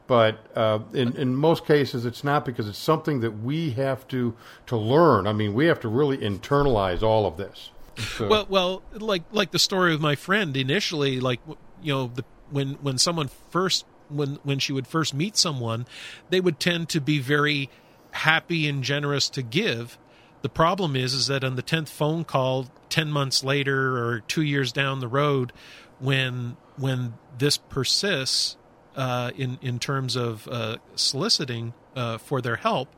But 0.05 0.45
uh, 0.55 0.79
in 0.93 1.15
in 1.15 1.35
most 1.35 1.65
cases, 1.65 2.05
it's 2.05 2.23
not 2.23 2.43
because 2.45 2.67
it's 2.67 2.77
something 2.77 3.21
that 3.21 3.31
we 3.41 3.71
have 3.71 4.05
to 4.09 4.35
to 4.67 4.75
learn. 4.77 5.27
I 5.27 5.33
mean, 5.33 5.53
we 5.53 5.65
have 5.67 5.79
to 5.81 5.87
really 5.87 6.17
internalize 6.17 7.01
all 7.01 7.25
of 7.25 7.37
this. 7.37 7.69
So- 8.17 8.27
Well, 8.27 8.45
well, 8.49 8.81
like 8.93 9.23
like 9.31 9.51
the 9.51 9.59
story 9.59 9.91
with 9.91 10.01
my 10.01 10.15
friend 10.15 10.55
initially, 10.57 11.19
like 11.21 11.39
you 11.81 11.93
know, 11.93 12.11
the, 12.13 12.23
when 12.53 12.75
when 12.75 12.97
someone 12.97 13.29
first 13.49 13.85
when 14.09 14.39
when 14.43 14.59
she 14.59 14.71
would 14.71 14.87
first 14.87 15.13
meet 15.13 15.35
someone, 15.35 15.85
they 16.29 16.39
would 16.39 16.59
tend 16.59 16.89
to 16.89 17.01
be 17.01 17.19
very 17.19 17.69
happy 18.11 18.67
and 18.67 18.83
generous 18.83 19.29
to 19.29 19.41
give. 19.41 19.97
The 20.43 20.49
problem 20.49 20.95
is, 20.95 21.13
is 21.13 21.27
that 21.27 21.43
on 21.43 21.55
the 21.55 21.61
tenth 21.61 21.89
phone 21.89 22.23
call, 22.23 22.67
ten 22.89 23.09
months 23.09 23.43
later 23.43 23.97
or 23.97 24.19
two 24.21 24.43
years 24.43 24.71
down 24.71 24.99
the 24.99 25.07
road, 25.07 25.51
when 25.99 26.57
when 26.77 27.15
this 27.37 27.57
persists 27.57 28.55
uh, 28.95 29.31
in 29.35 29.57
in 29.61 29.79
terms 29.79 30.15
of 30.15 30.47
uh, 30.47 30.77
soliciting 30.95 31.73
uh, 31.95 32.17
for 32.19 32.41
their 32.41 32.57
help, 32.57 32.89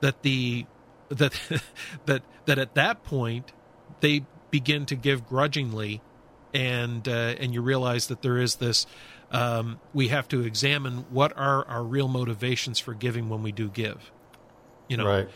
that 0.00 0.22
the 0.22 0.66
that 1.08 1.38
that 2.06 2.22
that 2.46 2.58
at 2.58 2.74
that 2.74 3.04
point 3.04 3.52
they 4.00 4.24
begin 4.50 4.86
to 4.86 4.96
give 4.96 5.26
grudgingly 5.26 6.00
and 6.54 7.06
uh, 7.08 7.34
and 7.38 7.52
you 7.54 7.62
realize 7.62 8.06
that 8.08 8.22
there 8.22 8.38
is 8.38 8.56
this. 8.56 8.86
Um, 9.30 9.78
we 9.92 10.08
have 10.08 10.26
to 10.28 10.40
examine 10.40 11.04
what 11.10 11.36
are 11.36 11.66
our 11.68 11.82
real 11.82 12.08
motivations 12.08 12.78
for 12.78 12.94
giving 12.94 13.28
when 13.28 13.42
we 13.42 13.52
do 13.52 13.68
give. 13.68 14.10
You 14.88 14.96
know, 14.96 15.06
Right. 15.06 15.28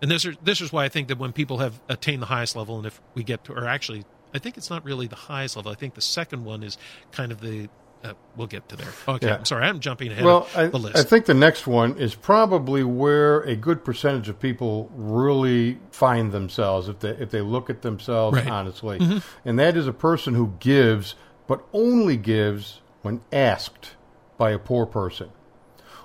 and 0.00 0.10
this 0.10 0.24
is 0.24 0.36
this 0.42 0.60
is 0.60 0.72
why 0.72 0.84
I 0.84 0.88
think 0.88 1.08
that 1.08 1.18
when 1.18 1.32
people 1.32 1.58
have 1.58 1.80
attained 1.88 2.22
the 2.22 2.26
highest 2.26 2.54
level, 2.54 2.76
and 2.76 2.86
if 2.86 3.00
we 3.14 3.24
get 3.24 3.44
to, 3.44 3.52
or 3.54 3.66
actually, 3.66 4.04
I 4.32 4.38
think 4.38 4.56
it's 4.56 4.70
not 4.70 4.84
really 4.84 5.08
the 5.08 5.16
highest 5.16 5.56
level. 5.56 5.72
I 5.72 5.74
think 5.74 5.94
the 5.94 6.00
second 6.00 6.44
one 6.44 6.62
is 6.62 6.78
kind 7.10 7.32
of 7.32 7.40
the. 7.40 7.68
Uh, 8.04 8.14
we'll 8.36 8.48
get 8.48 8.68
to 8.68 8.74
there. 8.76 8.88
Okay, 9.06 9.28
Yeah. 9.28 9.36
I'm 9.36 9.44
sorry, 9.44 9.64
I'm 9.64 9.78
jumping 9.78 10.10
ahead 10.10 10.24
Well, 10.24 10.38
of 10.38 10.56
I, 10.56 10.66
the 10.66 10.78
list. 10.78 10.96
I 10.96 11.02
think 11.04 11.26
the 11.26 11.34
next 11.34 11.66
one 11.68 11.96
is 11.98 12.14
probably 12.16 12.82
where 12.82 13.42
a 13.42 13.54
good 13.54 13.84
percentage 13.84 14.28
of 14.28 14.40
people 14.40 14.90
really 14.92 15.78
find 15.92 16.32
themselves 16.32 16.88
if 16.88 16.98
they 16.98 17.10
if 17.10 17.30
they 17.30 17.40
look 17.42 17.70
at 17.70 17.82
themselves 17.82 18.36
Right. 18.38 18.48
honestly, 18.48 19.20
and 19.44 19.58
that 19.58 19.76
is 19.76 19.86
a 19.86 19.92
person 19.92 20.34
who 20.34 20.54
gives, 20.58 21.14
but 21.46 21.64
only 21.72 22.16
gives 22.16 22.80
when 23.02 23.20
asked 23.32 23.94
by 24.36 24.50
a 24.50 24.58
poor 24.58 24.84
person, 24.86 25.28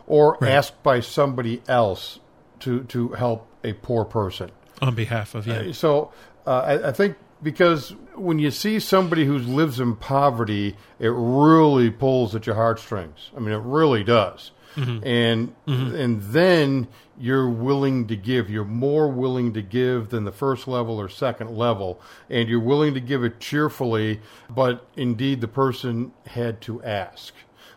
or 0.06 0.38
Right. 0.40 0.52
asked 0.52 0.84
by 0.84 1.00
somebody 1.00 1.62
else 1.68 2.20
to 2.60 2.84
to 2.86 3.10
help 3.14 3.48
a 3.64 3.74
poor 3.74 4.06
person. 4.06 4.52
on 4.84 4.94
behalf 4.94 5.34
of 5.34 5.48
yeah, 5.48 5.72
So 5.72 6.12
uh, 6.46 6.60
I, 6.60 6.90
I 6.90 6.92
think 6.92 7.18
because 7.42 7.96
when 8.18 8.40
you 8.40 8.52
see 8.52 8.80
somebody 8.80 9.26
who 9.26 9.38
lives 9.38 9.80
in 9.80 9.96
poverty, 9.96 10.76
it 11.00 11.12
really 11.14 11.90
pulls 11.90 12.36
at 12.36 12.46
your 12.46 12.56
heartstrings. 12.56 13.32
I 13.36 13.40
mean, 13.40 13.54
it 13.54 13.62
really 13.64 14.04
does. 14.04 14.52
Mm-hmm. 14.76 15.08
And 15.08 15.56
mm-hmm. 15.66 15.96
and 15.96 16.22
then 16.22 16.88
you're 17.20 17.50
willing 17.50 18.08
to 18.08 18.16
give. 18.16 18.50
You're 18.50 18.66
more 18.66 19.08
willing 19.08 19.54
to 19.54 19.62
give 19.62 20.10
than 20.10 20.24
the 20.24 20.32
first 20.32 20.68
level 20.68 21.02
or 21.02 21.10
second 21.10 21.58
level, 21.58 22.00
and 22.30 22.48
you're 22.48 22.60
willing 22.60 22.94
to 22.94 23.00
give 23.00 23.24
it 23.24 23.40
cheerfully. 23.40 24.22
But 24.50 24.88
indeed, 24.96 25.42
the 25.42 25.48
person 25.48 26.12
had 26.28 26.62
to 26.62 26.84
ask. 26.84 27.34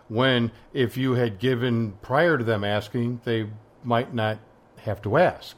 When 0.09 0.50
if 0.74 0.96
you 0.96 1.12
had 1.12 1.38
given 1.38 1.92
prior 2.03 2.37
to 2.37 2.44
them 2.44 2.64
asking, 2.64 3.22
they 3.24 3.48
might 3.83 4.12
not 4.12 4.38
have 4.79 5.00
to 5.03 5.16
ask. 5.16 5.57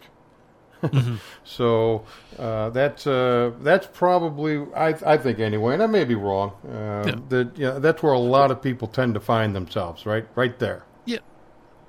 So 1.45 2.05
uh, 2.39 2.71
that's 2.71 3.07
uh, 3.07 3.53
that's 3.61 3.87
probably 3.87 4.67
I, 4.75 4.95
I 5.05 5.17
think 5.17 5.39
anyway, 5.39 5.75
and 5.75 5.83
I 5.83 5.87
may 5.87 6.05
be 6.05 6.15
wrong. 6.15 6.53
Uh, 6.65 7.03
That 7.29 7.53
yeah, 7.57 7.79
that's 7.79 8.03
where 8.03 8.13
a 8.13 8.19
lot 8.19 8.51
of 8.51 8.63
people 8.63 8.89
tend 8.89 9.15
to 9.15 9.21
find 9.21 9.55
themselves, 9.55 10.07
right, 10.07 10.27
right 10.35 10.59
there. 10.59 10.85
Yeah, 11.05 11.19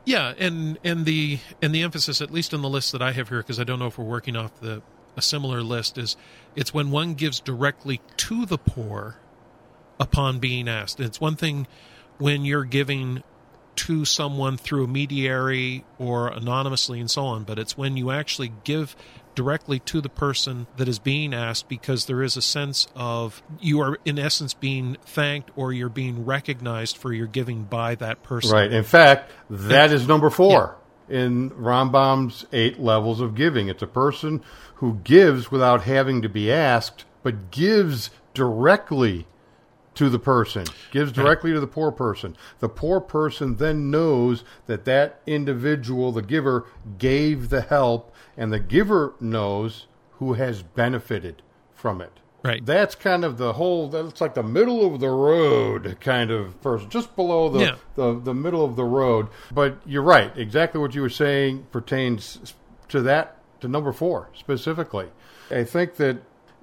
yeah, 0.06 0.34
and 0.38 0.78
and 0.84 1.06
the 1.06 1.40
and 1.62 1.74
the 1.74 1.82
emphasis, 1.82 2.22
at 2.22 2.32
least 2.32 2.54
on 2.54 2.62
the 2.62 2.70
list 2.70 2.92
that 2.92 3.02
I 3.02 3.12
have 3.14 3.30
here, 3.30 3.40
because 3.40 3.60
I 3.60 3.64
don't 3.64 3.80
know 3.80 3.88
if 3.88 3.98
we're 3.98 4.06
working 4.06 4.36
off 4.36 4.60
the 4.60 4.82
a 5.16 5.22
similar 5.22 5.62
list, 5.62 5.98
is 5.98 6.18
it's 6.56 6.74
when 6.74 6.92
one 6.92 7.14
gives 7.14 7.40
directly 7.40 8.02
to 8.18 8.46
the 8.46 8.58
poor 8.58 9.18
upon 10.00 10.40
being 10.40 10.68
asked. 10.68 11.00
It's 11.00 11.22
one 11.22 11.36
thing 11.36 11.68
when 12.18 12.46
you're 12.46 12.66
giving 12.66 13.24
to 13.76 14.06
someone 14.06 14.58
through 14.58 14.84
a 14.84 14.88
mediary 14.88 15.84
or 15.98 16.28
anonymously 16.28 17.00
and 17.00 17.10
so 17.10 17.24
on, 17.26 17.44
but 17.44 17.60
it's 17.60 17.78
when 17.78 17.98
you 17.98 18.12
actually 18.12 18.52
give 18.64 18.96
directly 19.36 19.80
to 19.80 20.02
the 20.02 20.10
person 20.10 20.68
that 20.78 20.88
is 20.88 21.00
being 21.00 21.34
asked 21.34 21.68
because 21.68 22.06
there 22.06 22.22
is 22.22 22.38
a 22.38 22.42
sense 22.42 22.88
of 22.96 23.42
you 23.60 23.80
are 23.80 23.98
in 24.06 24.20
essence 24.20 24.54
being 24.54 24.98
thanked 25.06 25.52
or 25.56 25.74
you're 25.74 25.90
being 25.90 26.26
recognized 26.26 26.98
for 26.98 27.12
your 27.12 27.28
giving 27.28 27.64
by 27.64 27.96
that 27.96 28.22
person. 28.24 28.52
Right. 28.52 28.72
In 28.72 28.84
fact, 28.84 29.32
that 29.50 29.92
is 29.92 30.08
number 30.08 30.30
four 30.30 30.78
in 31.10 31.50
Rambam's 31.52 32.46
eight 32.54 32.80
levels 32.80 33.22
of 33.22 33.36
giving. 33.36 33.68
It's 33.70 33.84
a 33.84 33.88
person 33.88 34.42
who 34.76 35.00
gives 35.04 35.52
without 35.52 35.84
having 35.84 36.22
to 36.22 36.30
be 36.30 36.52
asked, 36.52 37.06
but 37.24 37.52
gives 37.52 38.10
directly 38.34 39.28
to 39.96 40.10
the 40.10 40.20
person, 40.20 40.66
gives 40.92 41.12
directly 41.12 41.54
to 41.54 41.60
the 41.60 41.68
poor 41.68 41.92
person. 41.92 42.36
The 42.60 42.70
poor 42.70 43.00
person 43.00 43.58
then 43.58 43.92
knows 43.92 44.44
that 44.66 44.86
that 44.86 45.22
individual, 45.28 46.12
the 46.12 46.22
giver, 46.22 46.66
gave 46.98 47.50
the 47.50 47.62
help, 47.62 48.14
and 48.36 48.52
the 48.52 48.60
giver 48.60 49.14
knows 49.20 49.88
who 50.14 50.34
has 50.34 50.64
benefited 50.64 51.42
from 51.76 52.02
it. 52.02 52.12
Right. 52.44 52.66
That's 52.66 52.96
kind 52.96 53.24
of 53.24 53.38
the 53.38 53.54
whole. 53.54 53.88
That's 53.88 54.20
like 54.20 54.34
the 54.34 54.44
middle 54.44 54.86
of 54.94 55.00
the 55.00 55.10
road 55.10 55.98
kind 56.02 56.30
of 56.30 56.62
person, 56.62 56.90
just 56.90 57.16
below 57.16 57.48
the 57.48 57.60
Yeah. 57.60 57.76
the, 57.96 58.20
the 58.20 58.34
middle 58.34 58.66
of 58.66 58.76
the 58.76 58.84
road. 58.84 59.28
But 59.52 59.78
you're 59.86 60.02
right. 60.04 60.36
Exactly 60.38 60.82
what 60.82 60.94
you 60.94 61.02
were 61.02 61.10
saying 61.10 61.68
pertains 61.72 62.54
to 62.90 63.02
that 63.02 63.38
to 63.62 63.70
number 63.70 63.94
four 63.94 64.30
specifically. 64.34 65.08
I 65.50 65.64
think 65.64 65.96
that 65.96 66.18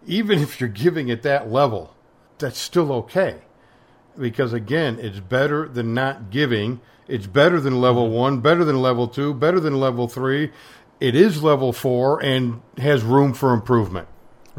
even 0.06 0.38
if 0.40 0.60
you're 0.60 0.68
giving 0.68 1.10
at 1.10 1.22
that 1.22 1.50
level, 1.50 1.94
that's 2.40 2.58
still 2.58 2.92
okay. 2.92 3.42
Because 4.18 4.52
again, 4.52 4.98
it's 5.00 5.20
better 5.20 5.68
than 5.68 5.94
not 5.94 6.30
giving. 6.30 6.80
It's 7.06 7.26
better 7.26 7.60
than 7.60 7.80
level 7.80 8.10
one, 8.10 8.40
better 8.40 8.64
than 8.64 8.82
level 8.82 9.08
two, 9.08 9.32
better 9.34 9.60
than 9.60 9.78
level 9.78 10.08
three. 10.08 10.50
It 10.98 11.14
is 11.14 11.42
level 11.42 11.72
four 11.72 12.22
and 12.22 12.60
has 12.76 13.02
room 13.02 13.32
for 13.32 13.54
improvement. 13.54 14.08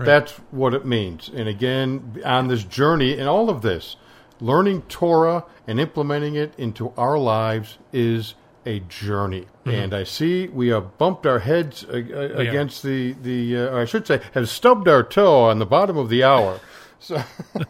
That's 0.06 0.32
what 0.50 0.74
it 0.74 0.86
means. 0.86 1.30
And 1.34 1.48
again, 1.48 2.22
on 2.26 2.48
this 2.48 2.63
journey 2.63 3.20
and 3.20 3.30
all 3.30 3.50
of 3.50 3.62
this, 3.62 3.98
learning 4.39 4.82
Torah 4.84 5.46
and 5.67 5.80
implementing 5.80 6.34
it 6.36 6.54
into 6.58 6.91
our 6.98 7.20
lives 7.20 7.78
is 7.94 8.34
a 8.65 8.80
journey. 8.80 9.46
And 9.65 9.94
I 9.94 10.04
see 10.04 10.48
we 10.48 10.70
have 10.70 10.98
bumped 10.98 11.28
our 11.28 11.39
heads 11.39 11.84
against 11.84 12.82
the, 12.82 13.13
the 13.22 13.58
uh, 13.58 13.76
or 13.76 13.82
I 13.82 13.86
should 13.86 14.08
say, 14.08 14.22
have 14.34 14.50
stubbed 14.50 14.88
our 14.88 15.04
toe 15.04 15.44
on 15.44 15.60
the 15.60 15.65
bottom 15.67 15.98
of 15.98 16.10
the 16.10 16.24
hour. 16.24 16.60
So 17.02 17.22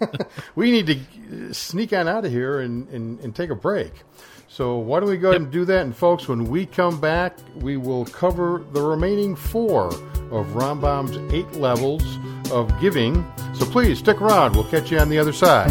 we 0.55 0.71
need 0.71 0.87
to 0.87 1.53
sneak 1.53 1.93
on 1.93 2.07
out 2.07 2.25
of 2.25 2.31
here 2.31 2.59
and, 2.59 2.87
and, 2.89 3.19
and 3.21 3.33
take 3.33 3.49
a 3.49 3.55
break. 3.55 3.93
So 4.49 4.77
why 4.77 4.99
don't 4.99 5.07
we 5.07 5.17
go 5.17 5.29
ahead 5.29 5.41
and 5.41 5.51
do 5.51 5.63
that? 5.63 5.83
And 5.83 5.95
folks, 5.95 6.27
when 6.27 6.43
we 6.43 6.65
come 6.65 6.99
back, 6.99 7.37
we 7.55 7.77
will 7.77 8.05
cover 8.05 8.65
the 8.73 8.81
remaining 8.81 9.37
four 9.37 9.87
of 9.87 10.45
Rambam's 10.47 11.33
eight 11.33 11.49
levels 11.53 12.03
of 12.51 12.69
giving. 12.81 13.25
So 13.53 13.65
please 13.65 13.99
stick 13.99 14.21
around. 14.21 14.53
We'll 14.53 14.65
catch 14.65 14.91
you 14.91 14.99
on 14.99 15.07
the 15.07 15.17
other 15.17 15.31
side. 15.31 15.69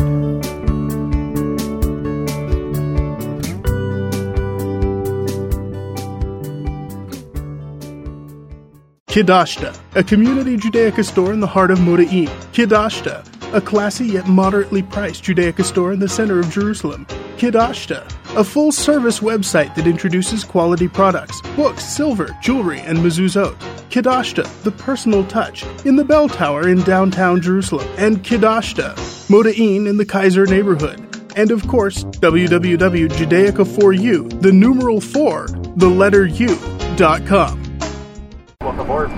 Kidashta, 9.09 9.77
a 9.97 10.05
community 10.05 10.57
Judaica 10.57 11.05
store 11.05 11.33
in 11.33 11.41
the 11.41 11.47
heart 11.47 11.73
of 11.73 11.81
Moda'in. 11.81 12.29
Kidashta, 12.53 13.27
a 13.53 13.61
classy 13.61 14.07
yet 14.07 14.27
moderately 14.27 14.83
priced 14.83 15.25
Judaica 15.25 15.65
store 15.65 15.93
in 15.93 15.99
the 15.99 16.09
center 16.09 16.39
of 16.39 16.51
Jerusalem. 16.51 17.07
Kidashta, 17.37 18.05
a 18.37 18.45
full 18.45 18.71
service 18.71 19.21
website 19.21 19.75
that 19.75 19.87
introduces 19.87 20.45
quality 20.45 20.89
products, 20.89 21.41
books, 21.57 21.85
silver, 21.85 22.37
jewelry, 22.43 22.81
and 22.81 22.99
mezuzot. 22.99 23.57
Kidashta, 23.91 24.45
the 24.63 24.71
personal 24.71 25.25
touch, 25.25 25.65
in 25.85 25.97
the 25.97 26.05
bell 26.05 26.29
tower 26.29 26.69
in 26.69 26.83
downtown 26.83 27.41
Jerusalem. 27.41 27.89
And 27.97 28.23
Kidashta, 28.23 28.95
Moda'in 29.29 29.89
in 29.89 29.97
the 29.97 30.05
Kaiser 30.05 30.47
neighborhood. 30.47 31.01
And 31.37 31.51
of 31.51 31.67
course, 31.67 32.05
www.judaica4u, 32.05 34.43
the 34.43 34.53
numeral 34.53 35.01
4, 35.01 35.47
the 35.77 35.89
letter 35.89 36.27
U, 36.27 36.59
dot 36.97 37.27
com. 37.27 37.63
Welcome 38.61 38.81
aboard 38.81 39.11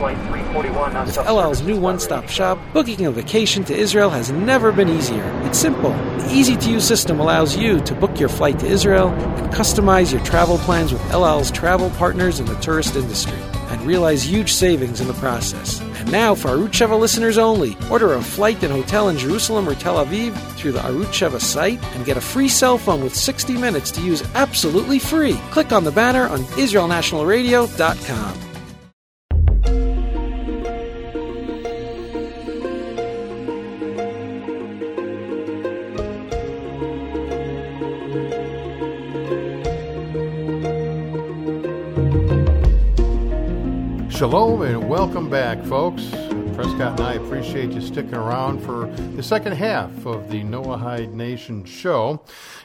Flight 1.02 1.02
341. 1.02 1.06
With 1.06 1.26
El 1.26 1.40
Al's 1.40 1.62
new 1.62 1.80
one 1.80 1.98
stop 1.98 2.28
shop, 2.28 2.58
booking 2.72 3.06
a 3.06 3.10
vacation 3.10 3.64
to 3.64 3.74
Israel 3.74 4.10
has 4.10 4.30
never 4.30 4.72
been 4.72 4.88
easier. 4.88 5.24
It's 5.44 5.58
simple. 5.58 5.90
The 5.90 6.30
easy 6.32 6.56
to 6.56 6.70
use 6.70 6.86
system 6.86 7.20
allows 7.20 7.56
you 7.56 7.80
to 7.80 7.94
book 7.94 8.20
your 8.20 8.28
flight 8.28 8.58
to 8.60 8.66
Israel 8.66 9.08
and 9.08 9.52
customize 9.52 10.12
your 10.12 10.22
travel 10.24 10.58
plans 10.58 10.92
with 10.92 11.02
El 11.10 11.24
Al's 11.24 11.50
travel 11.50 11.90
partners 11.90 12.40
in 12.40 12.46
the 12.46 12.54
tourist 12.56 12.96
industry 12.96 13.38
and 13.68 13.80
realize 13.82 14.22
huge 14.22 14.52
savings 14.52 15.00
in 15.00 15.06
the 15.06 15.14
process. 15.14 15.80
And 15.80 16.12
now, 16.12 16.34
for 16.34 16.50
Arutz 16.50 16.98
listeners 16.98 17.38
only, 17.38 17.76
order 17.90 18.14
a 18.14 18.22
flight 18.22 18.62
and 18.62 18.72
hotel 18.72 19.08
in 19.08 19.16
Jerusalem 19.16 19.68
or 19.68 19.74
Tel 19.74 20.04
Aviv 20.04 20.36
through 20.56 20.72
the 20.72 20.80
Arutz 20.80 21.40
site 21.40 21.82
and 21.94 22.04
get 22.04 22.16
a 22.16 22.20
free 22.20 22.48
cell 22.48 22.78
phone 22.78 23.02
with 23.02 23.14
60 23.14 23.56
minutes 23.56 23.90
to 23.92 24.02
use 24.02 24.22
absolutely 24.34 24.98
free. 24.98 25.34
Click 25.50 25.72
on 25.72 25.84
the 25.84 25.92
banner 25.92 26.28
on 26.28 26.40
IsraelNationalRadio.com. 26.40 28.51
and 44.72 44.88
welcome 44.88 45.28
back, 45.28 45.62
folks. 45.64 46.08
Prescott 46.54 46.98
and 46.98 47.00
I 47.00 47.14
appreciate 47.14 47.72
you 47.72 47.82
sticking 47.82 48.14
around 48.14 48.58
for 48.62 48.86
the 49.14 49.22
second 49.22 49.52
half 49.52 50.06
of 50.06 50.30
the 50.30 50.42
Noahide 50.42 51.12
Nation 51.12 51.62
show. 51.66 52.22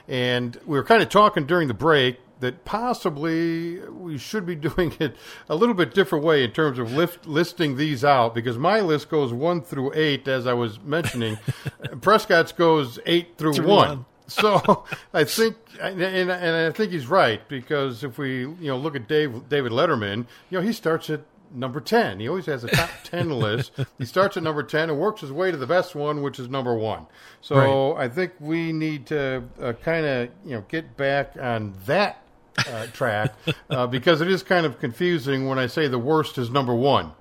And 0.08 0.58
we 0.66 0.78
were 0.78 0.86
kind 0.86 1.02
of 1.02 1.10
talking 1.10 1.46
during 1.46 1.68
the 1.68 1.74
break 1.74 2.20
that 2.40 2.64
possibly 2.64 3.80
we 3.90 4.18
should 4.18 4.46
be 4.46 4.56
doing 4.70 4.96
it 5.02 5.18
a 5.50 5.56
little 5.56 5.76
bit 5.76 5.94
different 5.94 6.24
way 6.24 6.46
in 6.46 6.52
terms 6.52 6.80
of 6.80 6.94
lift, 6.94 7.26
listing 7.26 7.76
these 7.76 8.06
out 8.06 8.34
because 8.34 8.58
my 8.58 8.80
list 8.80 9.10
goes 9.10 9.34
one 9.34 9.62
through 9.62 9.92
eight, 9.94 10.30
as 10.30 10.48
I 10.48 10.54
was 10.54 10.80
mentioning. 10.80 11.38
Prescott's 12.00 12.54
goes 12.54 13.00
eight 13.06 13.38
through, 13.38 13.56
Through 13.56 13.68
one. 13.68 13.90
one. 13.90 14.06
so 14.28 14.86
I 15.14 15.26
think, 15.26 15.58
and, 15.82 16.02
and 16.02 16.32
I 16.32 16.72
think 16.72 16.92
he's 16.92 17.08
right 17.08 17.46
because 17.50 18.04
if 18.04 18.18
we 18.18 18.42
you 18.42 18.58
know 18.62 18.78
look 18.78 18.96
at 18.96 19.08
Dave 19.08 19.48
David 19.50 19.72
Letterman, 19.72 20.26
you 20.50 20.58
know 20.58 20.62
he 20.62 20.74
starts 20.74 21.10
at 21.10 21.22
number 21.54 21.80
ten. 21.80 22.20
He 22.20 22.28
always 22.28 22.46
has 22.46 22.64
a 22.64 22.68
top 22.68 22.90
ten 23.04 23.30
list. 23.30 23.72
He 23.98 24.06
starts 24.06 24.38
at 24.38 24.44
number 24.44 24.64
ten 24.64 24.90
and 24.90 25.00
works 25.00 25.22
his 25.22 25.32
way 25.32 25.52
to 25.52 25.58
the 25.58 25.68
best 25.68 25.96
one, 25.96 26.22
which 26.22 26.40
is 26.40 26.50
number 26.50 26.76
one. 26.76 27.08
So 27.42 27.96
I 27.96 28.10
think 28.10 28.34
we 28.40 28.72
need 28.74 29.08
to 29.08 29.44
uh, 29.62 29.74
kind 29.74 30.06
of 30.06 30.30
you 30.46 30.56
know 30.56 30.66
get 30.68 30.98
back 30.98 31.34
on 31.40 31.74
that 31.86 32.22
uh, 32.58 32.88
track 32.88 33.34
uh, 33.70 33.88
because 33.88 34.22
it 34.22 34.30
is 34.30 34.44
kind 34.44 34.66
of 34.66 34.80
confusing 34.80 35.48
when 35.48 35.60
I 35.60 35.68
say 35.68 35.88
the 35.88 36.00
worst 36.00 36.38
is 36.38 36.50
number 36.50 36.74
one. 36.74 37.12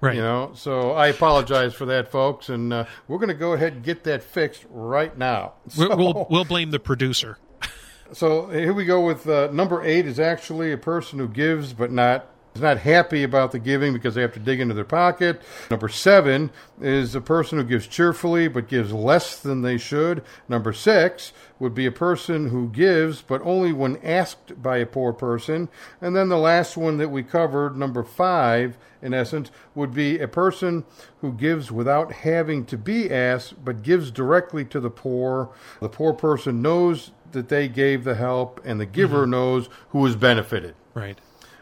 Right. 0.00 0.16
You 0.16 0.22
know, 0.22 0.52
so 0.54 0.92
I 0.92 1.08
apologize 1.08 1.74
for 1.74 1.84
that, 1.86 2.10
folks, 2.10 2.48
and 2.48 2.72
uh, 2.72 2.86
we're 3.06 3.18
going 3.18 3.28
to 3.28 3.34
go 3.34 3.52
ahead 3.52 3.74
and 3.74 3.82
get 3.82 4.04
that 4.04 4.22
fixed 4.22 4.64
right 4.70 5.16
now. 5.16 5.52
So, 5.68 5.94
we'll 5.94 6.26
we'll 6.30 6.46
blame 6.46 6.70
the 6.70 6.80
producer. 6.80 7.36
so 8.12 8.48
here 8.48 8.72
we 8.72 8.86
go 8.86 9.04
with 9.04 9.28
uh, 9.28 9.50
number 9.52 9.82
eight 9.82 10.06
is 10.06 10.18
actually 10.18 10.72
a 10.72 10.78
person 10.78 11.18
who 11.18 11.28
gives 11.28 11.74
but 11.74 11.92
not 11.92 12.30
is 12.54 12.60
not 12.60 12.78
happy 12.78 13.22
about 13.22 13.52
the 13.52 13.58
giving 13.58 13.92
because 13.92 14.14
they 14.14 14.22
have 14.22 14.34
to 14.34 14.40
dig 14.40 14.60
into 14.60 14.74
their 14.74 14.84
pocket. 14.84 15.42
Number 15.70 15.88
seven 15.88 16.50
is 16.80 17.14
a 17.14 17.20
person 17.20 17.58
who 17.58 17.64
gives 17.64 17.86
cheerfully 17.86 18.48
but 18.48 18.68
gives 18.68 18.92
less 18.92 19.38
than 19.38 19.62
they 19.62 19.78
should. 19.78 20.22
Number 20.48 20.72
six 20.72 21.32
would 21.58 21.74
be 21.74 21.86
a 21.86 21.92
person 21.92 22.48
who 22.48 22.68
gives 22.68 23.22
but 23.22 23.40
only 23.42 23.72
when 23.72 23.98
asked 23.98 24.60
by 24.62 24.78
a 24.78 24.86
poor 24.86 25.12
person. 25.12 25.68
And 26.00 26.16
then 26.16 26.28
the 26.28 26.38
last 26.38 26.76
one 26.76 26.98
that 26.98 27.10
we 27.10 27.22
covered, 27.22 27.76
number 27.76 28.02
five, 28.02 28.76
in 29.02 29.14
essence, 29.14 29.50
would 29.74 29.94
be 29.94 30.18
a 30.18 30.28
person 30.28 30.84
who 31.20 31.32
gives 31.32 31.70
without 31.70 32.12
having 32.12 32.64
to 32.66 32.76
be 32.76 33.10
asked 33.10 33.64
but 33.64 33.82
gives 33.82 34.10
directly 34.10 34.64
to 34.66 34.80
the 34.80 34.90
poor. 34.90 35.50
The 35.80 35.88
poor 35.88 36.12
person 36.12 36.62
knows 36.62 37.12
that 37.32 37.48
they 37.48 37.68
gave 37.68 38.04
the 38.04 38.16
help 38.16 38.60
and 38.64 38.80
the 38.80 38.86
giver 38.86 39.22
mm-hmm. 39.22 39.30
knows 39.30 39.68
who 39.90 40.04
is 40.04 40.16
benefited. 40.16 40.74
Right. 40.94 41.18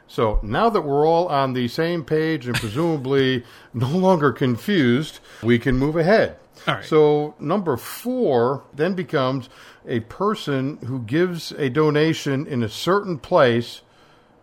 So 0.09 0.40
now 0.42 0.71
that 0.71 0.81
we're 0.81 1.07
all 1.07 1.29
on 1.29 1.53
the 1.53 1.68
same 1.68 2.03
page 2.03 2.47
and 2.47 2.57
presumably 2.57 3.44
no 3.75 3.88
longer 3.88 4.33
confused, 4.33 5.21
we 5.42 5.59
can 5.59 5.77
move 5.77 5.97
ahead. 5.97 6.37
All 6.66 6.75
right. 6.77 6.85
So 6.85 7.35
number 7.38 7.77
four 7.77 8.64
then 8.75 8.94
becomes 8.94 9.49
a 9.87 10.01
person 10.01 10.79
who 10.79 11.01
gives 11.01 11.53
a 11.53 11.68
donation 11.68 12.47
in 12.47 12.62
a 12.62 12.68
certain 12.68 13.18
place 13.18 13.83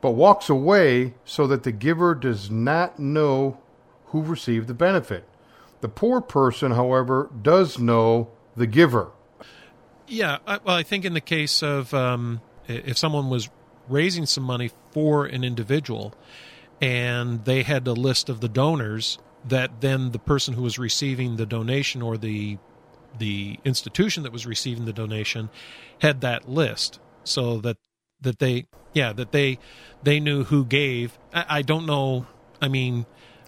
but 0.02 0.12
walks 0.12 0.50
away 0.50 1.16
so 1.26 1.48
that 1.48 1.64
the 1.64 1.72
giver 1.72 2.14
does 2.14 2.52
not 2.52 3.00
know 3.00 3.58
who 4.08 4.22
received 4.22 4.68
the 4.68 4.74
benefit. 4.74 5.28
The 5.82 5.90
poor 5.90 6.22
person, 6.22 6.72
however, 6.72 7.30
does 7.42 7.80
know 7.80 8.30
the 8.56 8.68
giver. 8.68 9.12
Yeah, 10.08 10.38
I, 10.46 10.60
well, 10.64 10.76
I 10.76 10.84
think 10.84 11.06
in 11.06 11.14
the 11.14 11.22
case 11.22 11.64
of 11.64 11.92
um, 11.94 12.42
if 12.68 12.98
someone 12.98 13.30
was 13.30 13.50
raising 13.90 14.28
some 14.28 14.44
money 14.44 14.70
for 14.96 15.26
an 15.26 15.44
individual 15.44 16.14
and 16.82 17.44
they 17.44 17.64
had 17.64 17.86
a 17.86 17.92
list 17.92 18.30
of 18.30 18.40
the 18.40 18.48
donors, 18.48 19.18
that 19.44 19.82
then 19.82 20.12
the 20.12 20.20
person 20.20 20.54
who 20.54 20.62
was 20.62 20.80
receiving 20.80 21.36
the 21.36 21.46
donation 21.46 22.02
or 22.02 22.18
the 22.18 22.58
the 23.18 23.60
institution 23.66 24.24
that 24.24 24.32
was 24.32 24.46
receiving 24.46 24.86
the 24.86 24.94
donation 24.94 25.50
had 26.00 26.22
that 26.22 26.48
list, 26.48 27.00
so 27.26 27.58
that 27.58 27.76
that 28.22 28.40
they 28.40 28.68
yeah 28.94 29.12
that 29.12 29.34
they 29.34 29.60
they 30.02 30.22
knew 30.22 30.46
who 30.46 30.64
gave. 30.64 31.20
I, 31.34 31.46
I 31.50 31.62
don't 31.62 31.86
know. 31.86 32.26
I 32.62 32.70
mean. 32.70 33.06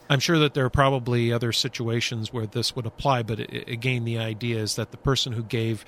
I'm 0.10 0.21
sure 0.21 0.39
that 0.39 0.53
there 0.53 0.63
are 0.63 0.69
probably 0.69 1.33
other 1.33 1.51
situations 1.51 2.31
where 2.31 2.47
this 2.47 2.73
would 2.77 2.86
apply, 2.86 3.23
but 3.23 3.41
i 3.41 3.43
again, 3.67 4.05
the 4.05 4.17
idea 4.17 4.57
is 4.57 4.77
that 4.77 4.91
the 4.91 4.97
person 4.97 5.33
who 5.33 5.43
gave 5.43 5.83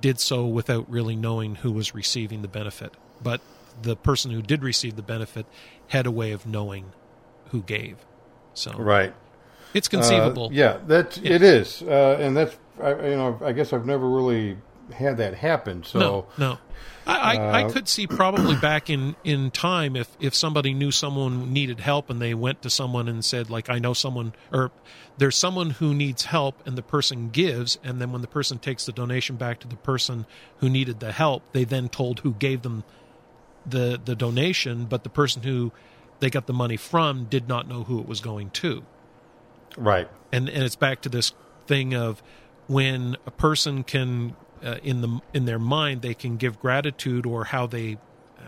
did 0.00 0.18
so 0.18 0.44
without 0.44 0.90
really 0.90 1.14
knowing 1.14 1.54
who 1.54 1.70
was 1.70 1.94
receiving 1.94 2.42
the 2.42 2.48
benefit. 2.48 2.92
But 3.22 3.40
the 3.82 3.96
person 3.96 4.30
who 4.30 4.42
did 4.42 4.62
receive 4.62 4.96
the 4.96 5.02
benefit 5.02 5.46
had 5.88 6.06
a 6.06 6.10
way 6.10 6.32
of 6.32 6.46
knowing 6.46 6.92
who 7.50 7.62
gave. 7.62 7.96
So 8.54 8.72
Right. 8.72 9.14
it's 9.74 9.88
conceivable. 9.88 10.46
Uh, 10.46 10.52
yeah, 10.52 10.78
that 10.86 11.18
it 11.24 11.42
is, 11.42 11.82
uh, 11.82 12.16
and 12.20 12.36
that's 12.36 12.56
I, 12.82 12.90
you 12.90 13.16
know 13.16 13.38
I 13.44 13.52
guess 13.52 13.72
I've 13.72 13.86
never 13.86 14.08
really 14.08 14.56
had 14.92 15.18
that 15.18 15.34
happen. 15.34 15.84
So 15.84 15.98
no, 15.98 16.26
no. 16.38 16.58
I, 17.06 17.36
I, 17.36 17.60
I 17.60 17.64
uh, 17.64 17.70
could 17.70 17.88
see 17.88 18.06
probably 18.06 18.56
back 18.60 18.90
in, 18.90 19.16
in 19.24 19.50
time 19.50 19.96
if, 19.96 20.16
if 20.20 20.34
somebody 20.34 20.74
knew 20.74 20.90
someone 20.90 21.52
needed 21.52 21.80
help 21.80 22.10
and 22.10 22.20
they 22.20 22.34
went 22.34 22.62
to 22.62 22.70
someone 22.70 23.08
and 23.08 23.24
said 23.24 23.50
like 23.50 23.70
I 23.70 23.78
know 23.78 23.94
someone 23.94 24.32
or 24.52 24.70
there's 25.18 25.36
someone 25.36 25.70
who 25.70 25.94
needs 25.94 26.24
help 26.24 26.66
and 26.66 26.76
the 26.76 26.82
person 26.82 27.30
gives 27.30 27.78
and 27.82 28.00
then 28.00 28.12
when 28.12 28.22
the 28.22 28.28
person 28.28 28.58
takes 28.58 28.86
the 28.86 28.92
donation 28.92 29.36
back 29.36 29.60
to 29.60 29.68
the 29.68 29.76
person 29.76 30.26
who 30.58 30.68
needed 30.68 31.00
the 31.00 31.12
help 31.12 31.42
they 31.52 31.64
then 31.64 31.88
told 31.88 32.20
who 32.20 32.32
gave 32.34 32.62
them 32.62 32.84
the 33.70 34.00
the 34.02 34.14
donation 34.14 34.84
but 34.84 35.04
the 35.04 35.10
person 35.10 35.42
who 35.42 35.72
they 36.20 36.30
got 36.30 36.46
the 36.46 36.52
money 36.52 36.76
from 36.76 37.24
did 37.24 37.48
not 37.48 37.66
know 37.66 37.84
who 37.84 37.98
it 37.98 38.06
was 38.06 38.20
going 38.20 38.50
to. 38.50 38.84
Right, 39.76 40.08
and 40.32 40.48
and 40.48 40.62
it's 40.62 40.76
back 40.76 41.02
to 41.02 41.08
this 41.08 41.32
thing 41.66 41.94
of 41.94 42.22
when 42.66 43.16
a 43.26 43.30
person 43.30 43.82
can 43.82 44.36
uh, 44.64 44.76
in 44.82 45.00
the 45.00 45.20
in 45.32 45.44
their 45.44 45.58
mind 45.58 46.02
they 46.02 46.14
can 46.14 46.36
give 46.36 46.60
gratitude 46.60 47.26
or 47.26 47.44
how 47.44 47.66
they 47.66 47.98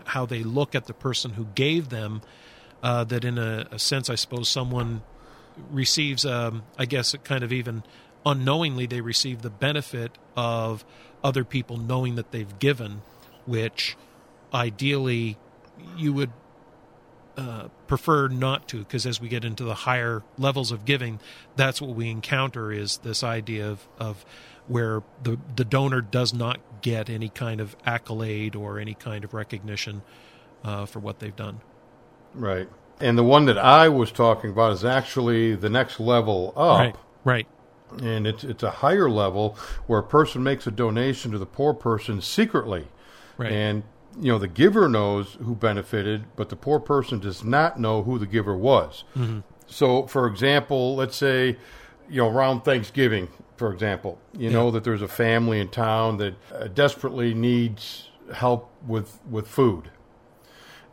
how 0.05 0.25
they 0.25 0.43
look 0.43 0.75
at 0.75 0.85
the 0.85 0.93
person 0.93 1.31
who 1.31 1.45
gave 1.55 1.89
them 1.89 2.21
uh, 2.81 3.03
that 3.05 3.23
in 3.23 3.37
a, 3.37 3.67
a 3.71 3.79
sense 3.79 4.09
I 4.09 4.15
suppose 4.15 4.49
someone 4.49 5.01
receives 5.71 6.25
um, 6.25 6.63
I 6.77 6.85
guess 6.85 7.13
it 7.13 7.23
kind 7.23 7.43
of 7.43 7.51
even 7.51 7.83
unknowingly 8.25 8.85
they 8.85 9.01
receive 9.01 9.41
the 9.41 9.49
benefit 9.49 10.17
of 10.35 10.85
other 11.23 11.43
people 11.43 11.77
knowing 11.77 12.15
that 12.15 12.31
they've 12.31 12.59
given 12.59 13.01
which 13.45 13.95
ideally 14.53 15.37
you 15.97 16.13
would 16.13 16.31
uh, 17.35 17.67
prefer 17.87 18.27
not 18.27 18.67
to 18.67 18.77
because 18.79 19.05
as 19.07 19.19
we 19.19 19.27
get 19.27 19.43
into 19.43 19.63
the 19.63 19.73
higher 19.73 20.21
levels 20.37 20.71
of 20.71 20.85
giving 20.85 21.19
that's 21.55 21.81
what 21.81 21.95
we 21.95 22.09
encounter 22.09 22.71
is 22.71 22.97
this 22.97 23.23
idea 23.23 23.67
of, 23.67 23.87
of 23.97 24.23
where 24.67 25.01
the, 25.23 25.39
the 25.55 25.65
donor 25.65 25.99
does 25.99 26.31
not 26.33 26.59
get 26.81 27.09
any 27.09 27.29
kind 27.29 27.59
of 27.59 27.75
accolade 27.85 28.55
or 28.55 28.77
any 28.77 28.93
kind 28.93 29.23
of 29.23 29.33
recognition 29.33 30.03
uh, 30.63 30.85
for 30.85 30.99
what 30.99 31.19
they've 31.19 31.35
done 31.35 31.59
right. 32.35 32.69
And 32.99 33.17
the 33.17 33.23
one 33.23 33.45
that 33.45 33.57
I 33.57 33.89
was 33.89 34.11
talking 34.11 34.51
about 34.51 34.71
is 34.73 34.85
actually 34.85 35.55
the 35.55 35.69
next 35.69 35.99
level 35.99 36.53
up. 36.55 36.79
right 36.79 36.95
right 37.23 37.47
and 38.01 38.25
it's 38.27 38.43
it's 38.43 38.63
a 38.63 38.69
higher 38.71 39.09
level 39.09 39.57
where 39.87 39.99
a 39.99 40.03
person 40.03 40.41
makes 40.43 40.65
a 40.67 40.71
donation 40.71 41.31
to 41.31 41.37
the 41.37 41.45
poor 41.45 41.73
person 41.73 42.21
secretly, 42.21 42.87
Right. 43.37 43.51
and 43.51 43.83
you 44.19 44.31
know 44.31 44.37
the 44.37 44.47
giver 44.47 44.87
knows 44.89 45.37
who 45.43 45.55
benefited, 45.55 46.25
but 46.35 46.49
the 46.49 46.55
poor 46.55 46.79
person 46.79 47.19
does 47.19 47.43
not 47.43 47.79
know 47.79 48.03
who 48.03 48.19
the 48.19 48.25
giver 48.27 48.55
was. 48.55 49.03
So, 49.67 50.05
for 50.07 50.27
example, 50.27 50.95
let's 50.95 51.15
say 51.15 51.57
you 52.09 52.17
know 52.17 52.29
around 52.29 52.61
Thanksgiving, 52.61 53.29
for 53.57 53.71
example, 53.73 54.19
you 54.37 54.49
know 54.49 54.71
that 54.71 54.83
there's 54.83 55.01
a 55.01 55.07
family 55.07 55.59
in 55.59 55.69
town 55.69 56.17
that 56.17 56.35
uh, 56.53 56.67
desperately 56.67 57.33
needs 57.33 58.09
help 58.33 58.71
with 58.87 59.19
with 59.29 59.47
food 59.47 59.89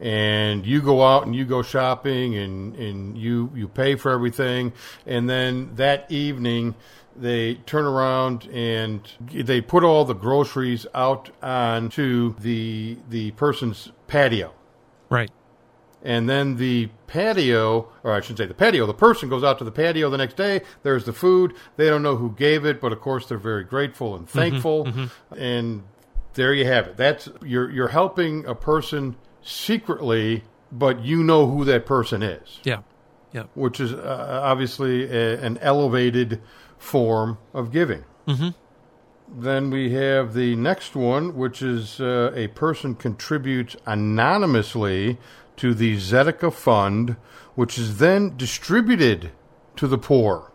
and 0.01 0.67
you 0.67 0.81
go 0.81 1.03
out 1.03 1.27
and 1.27 1.37
you 1.37 1.45
go 1.45 1.63
shopping 1.63 2.35
and, 2.37 2.75
and 2.77 3.19
you 3.19 3.51
you 3.55 3.69
pay 3.69 3.95
for 3.95 4.11
everything 4.11 4.73
and 5.07 5.29
then 5.29 5.71
that 5.75 6.11
evening 6.11 6.75
they 7.17 7.55
turn 7.55 7.85
around 7.85 8.47
and 8.47 9.13
they 9.21 9.61
put 9.61 9.85
all 9.85 10.05
the 10.05 10.15
groceries 10.15 10.87
out 10.95 11.31
onto 11.43 12.35
the 12.39 12.97
the 13.11 13.31
person's 13.33 13.93
patio 14.07 14.53
right 15.11 15.31
and 16.03 16.29
then 16.29 16.57
the 16.57 16.89
patio, 17.07 17.89
or 18.03 18.13
I 18.13 18.21
shouldn't 18.21 18.39
say 18.39 18.47
the 18.47 18.55
patio, 18.55 18.87
the 18.87 18.95
person 18.95 19.29
goes 19.29 19.45
out 19.45 19.59
to 19.59 19.65
the 19.65 19.71
patio 19.73 20.09
the 20.09 20.17
next 20.17 20.37
day. 20.37 20.63
There's 20.83 21.05
the 21.05 21.13
food. 21.13 21.55
They 21.77 21.89
don't 21.89 22.03
know 22.03 22.17
who 22.17 22.33
gave 22.33 22.65
it, 22.65 22.81
but 22.81 22.93
of 22.93 23.01
course 23.01 23.27
they're 23.27 23.39
very 23.39 23.65
grateful 23.65 24.17
and 24.17 24.27
mm-hmm, 24.27 24.39
thankful. 24.39 24.85
Mm-hmm. 24.87 25.35
And 25.39 25.83
there 26.35 26.55
you 26.55 26.65
have 26.67 26.89
it. 26.89 26.97
That's 26.97 27.29
you're 27.45 27.71
you're 27.71 27.89
helping 27.89 28.47
a 28.47 28.55
person 28.55 29.17
secretly, 29.42 30.44
but 30.72 31.05
you 31.05 31.22
know 31.22 31.46
who 31.48 31.64
that 31.64 31.87
person 31.87 32.22
is, 32.22 32.61
yeah. 32.64 32.83
Yeah. 33.33 33.44
Which 33.55 33.79
is 33.79 33.92
uh, 33.92 34.40
obviously 34.42 35.05
a, 35.05 35.40
an 35.40 35.59
elevated 35.59 36.40
form 36.79 37.38
of 37.55 37.70
giving. 37.70 38.05
Then 39.33 39.70
we 39.70 39.92
have 39.92 40.35
the 40.35 40.57
next 40.57 40.96
one, 40.96 41.37
which 41.37 41.62
is 41.62 42.00
uh, 42.00 42.33
a 42.35 42.48
person 42.48 42.96
contributes 42.96 43.76
anonymously 43.87 45.18
to 45.59 45.74
the 45.74 45.96
tzedakah 45.96 46.53
Fund, 46.53 47.14
which 47.55 47.79
is 47.79 47.98
then 47.98 48.37
distributed 48.37 49.31
to 49.76 49.87
the 49.87 49.98
poor. 49.98 50.50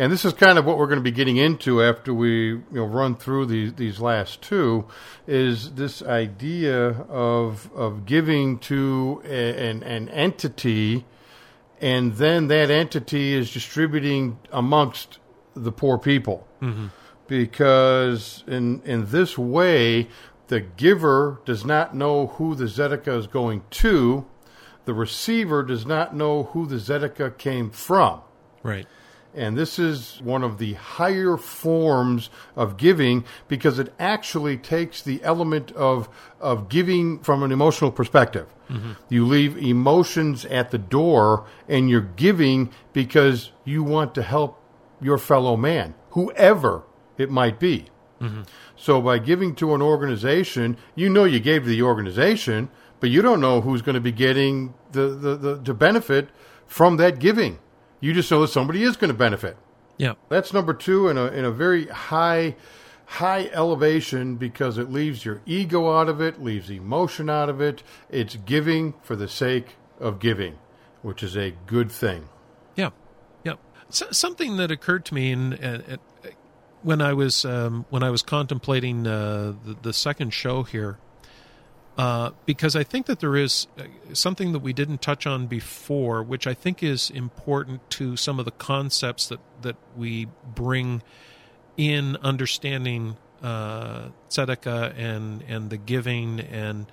And 0.00 0.10
this 0.10 0.24
is 0.24 0.32
kind 0.32 0.56
of 0.56 0.64
what 0.64 0.78
we're 0.78 0.86
going 0.86 0.98
to 0.98 1.02
be 1.02 1.10
getting 1.10 1.36
into 1.36 1.82
after 1.82 2.14
we 2.14 2.52
you 2.52 2.64
know 2.72 2.86
run 2.86 3.16
through 3.16 3.44
these 3.44 3.74
these 3.74 4.00
last 4.00 4.40
two, 4.40 4.86
is 5.26 5.74
this 5.74 6.00
idea 6.02 7.02
of 7.10 7.70
of 7.74 8.06
giving 8.06 8.58
to 8.60 9.20
a, 9.26 9.68
an 9.68 9.82
an 9.82 10.08
entity, 10.08 11.04
and 11.82 12.14
then 12.14 12.48
that 12.48 12.70
entity 12.70 13.34
is 13.34 13.52
distributing 13.52 14.38
amongst 14.50 15.18
the 15.54 15.70
poor 15.70 15.98
people. 15.98 16.48
Mm-hmm. 16.62 16.86
because 17.26 18.42
in 18.46 18.80
in 18.86 19.10
this 19.10 19.36
way 19.36 20.08
the 20.48 20.60
giver 20.60 21.42
does 21.44 21.66
not 21.66 21.94
know 21.94 22.28
who 22.38 22.54
the 22.54 22.64
tzedakah 22.64 23.18
is 23.18 23.26
going 23.26 23.64
to, 23.70 24.24
the 24.86 24.94
receiver 24.94 25.62
does 25.62 25.84
not 25.84 26.16
know 26.16 26.44
who 26.44 26.66
the 26.66 26.76
tzedakah 26.76 27.36
came 27.36 27.70
from. 27.70 28.22
Right. 28.62 28.86
And 29.34 29.56
this 29.56 29.78
is 29.78 30.20
one 30.24 30.42
of 30.42 30.58
the 30.58 30.74
higher 30.74 31.36
forms 31.36 32.30
of 32.56 32.76
giving 32.76 33.24
because 33.46 33.78
it 33.78 33.92
actually 33.98 34.56
takes 34.56 35.02
the 35.02 35.22
element 35.22 35.70
of, 35.72 36.08
of 36.40 36.68
giving 36.68 37.20
from 37.20 37.42
an 37.42 37.52
emotional 37.52 37.92
perspective. 37.92 38.48
Mm-hmm. 38.68 38.92
You 39.08 39.26
leave 39.26 39.56
emotions 39.56 40.44
at 40.46 40.70
the 40.70 40.78
door 40.78 41.46
and 41.68 41.88
you're 41.88 42.00
giving 42.00 42.70
because 42.92 43.52
you 43.64 43.82
want 43.82 44.14
to 44.16 44.22
help 44.22 44.60
your 45.00 45.18
fellow 45.18 45.56
man, 45.56 45.94
whoever 46.10 46.82
it 47.16 47.30
might 47.30 47.60
be. 47.60 47.86
Mm-hmm. 48.20 48.42
So 48.76 49.00
by 49.00 49.18
giving 49.18 49.54
to 49.56 49.74
an 49.74 49.82
organization, 49.82 50.76
you 50.94 51.08
know 51.08 51.24
you 51.24 51.40
gave 51.40 51.62
to 51.62 51.68
the 51.68 51.82
organization, 51.82 52.68
but 52.98 53.10
you 53.10 53.22
don't 53.22 53.40
know 53.40 53.60
who's 53.60 53.82
going 53.82 53.94
to 53.94 54.00
be 54.00 54.12
getting 54.12 54.74
the, 54.92 55.08
the, 55.08 55.36
the, 55.36 55.54
the 55.56 55.74
benefit 55.74 56.28
from 56.66 56.96
that 56.98 57.18
giving. 57.18 57.58
You 58.00 58.12
just 58.12 58.30
know 58.30 58.40
that 58.40 58.48
somebody 58.48 58.82
is 58.82 58.96
going 58.96 59.10
to 59.10 59.16
benefit. 59.16 59.56
Yeah. 59.98 60.14
That's 60.28 60.52
number 60.52 60.72
two 60.72 61.08
in 61.08 61.18
a 61.18 61.26
in 61.26 61.44
a 61.44 61.50
very 61.50 61.86
high 61.86 62.56
high 63.04 63.50
elevation 63.52 64.36
because 64.36 64.78
it 64.78 64.90
leaves 64.90 65.24
your 65.24 65.42
ego 65.44 65.92
out 65.92 66.08
of 66.08 66.20
it, 66.20 66.42
leaves 66.42 66.70
emotion 66.70 67.28
out 67.28 67.48
of 67.48 67.60
it. 67.60 67.82
It's 68.08 68.36
giving 68.36 68.94
for 69.02 69.16
the 69.16 69.28
sake 69.28 69.76
of 69.98 70.20
giving, 70.20 70.58
which 71.02 71.22
is 71.22 71.36
a 71.36 71.52
good 71.66 71.90
thing. 71.90 72.28
Yeah, 72.76 72.90
yeah. 73.44 73.54
So, 73.90 74.06
something 74.12 74.56
that 74.58 74.70
occurred 74.70 75.04
to 75.06 75.14
me 75.14 75.32
in, 75.32 75.54
uh, 75.54 75.96
uh, 76.24 76.28
when 76.82 77.02
I 77.02 77.12
was 77.12 77.44
um, 77.44 77.84
when 77.90 78.02
I 78.02 78.10
was 78.10 78.22
contemplating 78.22 79.06
uh, 79.06 79.54
the, 79.64 79.76
the 79.82 79.92
second 79.92 80.32
show 80.32 80.62
here, 80.62 80.98
uh, 81.98 82.30
because 82.46 82.76
I 82.76 82.84
think 82.84 83.06
that 83.06 83.20
there 83.20 83.36
is 83.36 83.66
uh, 83.78 83.84
something 84.12 84.52
that 84.52 84.60
we 84.60 84.72
didn't 84.72 85.02
touch 85.02 85.26
on 85.26 85.46
before, 85.46 86.22
which 86.22 86.46
I 86.46 86.54
think 86.54 86.82
is 86.82 87.10
important 87.10 87.88
to 87.90 88.16
some 88.16 88.38
of 88.38 88.44
the 88.44 88.52
concepts 88.52 89.28
that 89.28 89.40
that 89.62 89.76
we 89.96 90.28
bring 90.46 91.02
in 91.76 92.16
understanding 92.16 93.16
uh, 93.42 94.08
tzedakah 94.28 94.98
and 94.98 95.42
and 95.48 95.70
the 95.70 95.76
giving 95.76 96.40
and 96.40 96.86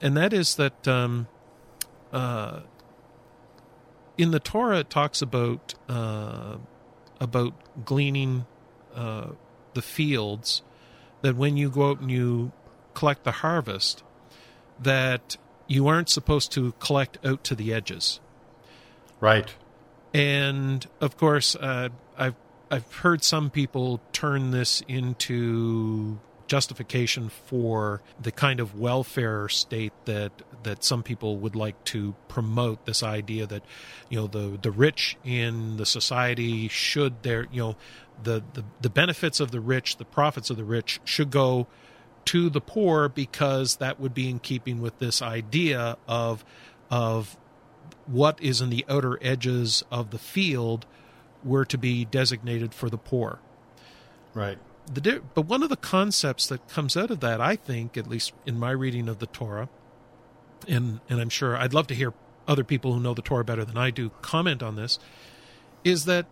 and 0.00 0.16
that 0.16 0.32
is 0.32 0.56
that 0.56 0.86
um, 0.88 1.28
uh, 2.12 2.60
in 4.18 4.30
the 4.32 4.40
Torah 4.40 4.80
it 4.80 4.90
talks 4.90 5.22
about 5.22 5.74
uh, 5.88 6.56
about 7.20 7.54
gleaning 7.84 8.46
uh, 8.94 9.28
the 9.74 9.82
fields. 9.82 10.62
That 11.22 11.36
when 11.36 11.56
you 11.56 11.70
go 11.70 11.90
out 11.90 12.00
and 12.00 12.10
you 12.10 12.50
collect 12.94 13.24
the 13.24 13.32
harvest, 13.32 14.02
that 14.80 15.36
you 15.66 15.86
aren't 15.88 16.08
supposed 16.08 16.52
to 16.52 16.72
collect 16.80 17.18
out 17.24 17.44
to 17.44 17.54
the 17.54 17.72
edges. 17.72 18.20
Right. 19.20 19.54
And 20.12 20.86
of 21.00 21.16
course, 21.16 21.56
uh, 21.56 21.88
I've 22.18 22.34
I've 22.70 22.92
heard 22.94 23.22
some 23.22 23.50
people 23.50 24.00
turn 24.12 24.50
this 24.50 24.82
into 24.88 26.18
justification 26.46 27.30
for 27.30 28.02
the 28.20 28.30
kind 28.30 28.60
of 28.60 28.78
welfare 28.78 29.48
state 29.48 29.92
that 30.04 30.32
that 30.64 30.84
some 30.84 31.02
people 31.02 31.38
would 31.38 31.56
like 31.56 31.82
to 31.84 32.14
promote. 32.28 32.84
This 32.84 33.02
idea 33.02 33.46
that 33.46 33.62
you 34.10 34.18
know 34.18 34.26
the 34.26 34.58
the 34.60 34.70
rich 34.70 35.16
in 35.24 35.76
the 35.78 35.86
society 35.86 36.68
should 36.68 37.22
their 37.22 37.46
you 37.50 37.62
know 37.62 37.76
the 38.22 38.42
the, 38.52 38.64
the 38.80 38.90
benefits 38.90 39.40
of 39.40 39.50
the 39.50 39.60
rich, 39.60 39.96
the 39.96 40.04
profits 40.04 40.50
of 40.50 40.56
the 40.56 40.64
rich 40.64 41.00
should 41.04 41.30
go 41.30 41.68
to 42.26 42.48
the 42.50 42.60
poor 42.60 43.08
because 43.08 43.76
that 43.76 43.98
would 44.00 44.14
be 44.14 44.28
in 44.28 44.38
keeping 44.38 44.80
with 44.80 44.98
this 44.98 45.20
idea 45.22 45.96
of 46.06 46.44
of 46.90 47.36
what 48.06 48.40
is 48.42 48.60
in 48.60 48.70
the 48.70 48.84
outer 48.88 49.18
edges 49.22 49.82
of 49.90 50.10
the 50.10 50.18
field 50.18 50.86
were 51.44 51.64
to 51.64 51.78
be 51.78 52.04
designated 52.04 52.74
for 52.74 52.90
the 52.90 52.98
poor. 52.98 53.38
Right. 54.34 54.58
The 54.92 55.00
di- 55.00 55.20
but 55.34 55.42
one 55.42 55.62
of 55.62 55.68
the 55.68 55.76
concepts 55.76 56.46
that 56.48 56.68
comes 56.68 56.96
out 56.96 57.10
of 57.10 57.20
that, 57.20 57.40
I 57.40 57.56
think, 57.56 57.96
at 57.96 58.06
least 58.06 58.32
in 58.46 58.58
my 58.58 58.70
reading 58.70 59.08
of 59.08 59.18
the 59.18 59.26
Torah, 59.26 59.68
and 60.68 61.00
and 61.08 61.20
I'm 61.20 61.28
sure 61.28 61.56
I'd 61.56 61.74
love 61.74 61.86
to 61.88 61.94
hear 61.94 62.12
other 62.48 62.64
people 62.64 62.92
who 62.92 63.00
know 63.00 63.14
the 63.14 63.22
Torah 63.22 63.44
better 63.44 63.64
than 63.64 63.78
I 63.78 63.90
do 63.90 64.10
comment 64.22 64.62
on 64.62 64.76
this, 64.76 64.98
is 65.84 66.04
that 66.06 66.26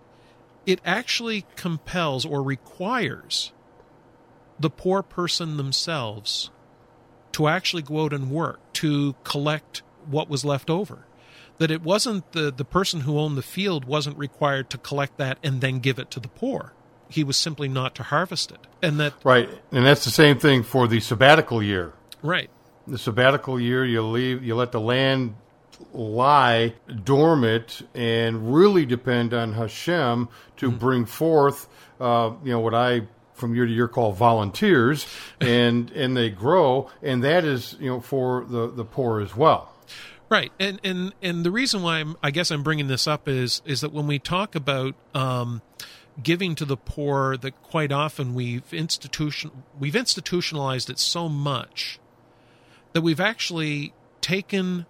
it 0.66 0.80
actually 0.84 1.46
compels 1.56 2.24
or 2.24 2.42
requires 2.42 3.52
the 4.60 4.70
poor 4.70 5.02
person 5.02 5.56
themselves 5.56 6.50
to 7.32 7.48
actually 7.48 7.82
go 7.82 8.04
out 8.04 8.12
and 8.12 8.30
work 8.30 8.60
to 8.74 9.14
collect 9.24 9.82
what 10.06 10.28
was 10.28 10.44
left 10.44 10.68
over. 10.68 11.06
That 11.58 11.70
it 11.70 11.82
wasn't 11.82 12.32
the 12.32 12.50
the 12.50 12.64
person 12.64 13.00
who 13.00 13.18
owned 13.18 13.36
the 13.36 13.42
field 13.42 13.84
wasn't 13.84 14.16
required 14.18 14.70
to 14.70 14.78
collect 14.78 15.18
that 15.18 15.38
and 15.42 15.60
then 15.60 15.80
give 15.80 15.98
it 15.98 16.10
to 16.12 16.20
the 16.20 16.28
poor. 16.28 16.72
He 17.08 17.24
was 17.24 17.36
simply 17.36 17.68
not 17.68 17.94
to 17.96 18.04
harvest 18.04 18.52
it. 18.52 18.66
And 18.82 19.00
that 19.00 19.14
Right. 19.24 19.48
And 19.72 19.84
that's 19.84 20.04
the 20.04 20.10
same 20.10 20.38
thing 20.38 20.62
for 20.62 20.86
the 20.86 21.00
sabbatical 21.00 21.62
year. 21.62 21.92
right. 22.22 22.50
The 22.86 22.98
sabbatical 22.98 23.60
year, 23.60 23.84
you 23.84 24.02
leave, 24.02 24.42
you 24.42 24.56
let 24.56 24.72
the 24.72 24.80
land 24.80 25.34
lie 25.92 26.74
dormant 27.04 27.82
and 27.94 28.52
really 28.52 28.86
depend 28.86 29.34
on 29.34 29.52
Hashem 29.52 30.28
to 30.56 30.70
bring 30.70 31.04
forth, 31.04 31.68
uh, 32.00 32.32
you 32.42 32.50
know, 32.50 32.60
what 32.60 32.74
I 32.74 33.02
from 33.40 33.54
year 33.54 33.66
to 33.66 33.72
year 33.72 33.88
call 33.88 34.12
volunteers, 34.12 35.06
and 35.40 35.90
and 35.92 36.16
they 36.16 36.30
grow, 36.30 36.90
and 37.02 37.24
that 37.24 37.44
is 37.44 37.76
you 37.80 37.88
know 37.90 38.00
for 38.00 38.44
the 38.44 38.70
the 38.70 38.84
poor 38.84 39.20
as 39.20 39.34
well. 39.34 39.72
Right, 40.28 40.52
and 40.60 40.78
and 40.84 41.12
and 41.22 41.44
the 41.44 41.50
reason 41.50 41.82
why 41.82 41.98
I'm, 41.98 42.16
I 42.22 42.30
guess 42.30 42.52
I'm 42.52 42.62
bringing 42.62 42.86
this 42.86 43.08
up 43.08 43.26
is 43.26 43.62
is 43.64 43.80
that 43.80 43.92
when 43.92 44.06
we 44.06 44.20
talk 44.20 44.54
about 44.54 44.94
um, 45.14 45.60
giving 46.22 46.54
to 46.56 46.64
the 46.64 46.76
poor, 46.76 47.36
that 47.36 47.60
quite 47.62 47.90
often 47.90 48.34
we've 48.34 48.72
institution 48.72 49.64
we've 49.78 49.96
institutionalized 49.96 50.88
it 50.88 51.00
so 51.00 51.28
much 51.28 51.98
that 52.92 53.02
we've 53.02 53.20
actually 53.20 53.92
taken 54.20 54.86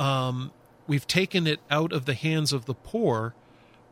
um, 0.00 0.50
we've 0.86 1.06
taken 1.06 1.46
it 1.46 1.60
out 1.70 1.92
of 1.92 2.06
the 2.06 2.14
hands 2.14 2.52
of 2.52 2.64
the 2.64 2.74
poor 2.74 3.34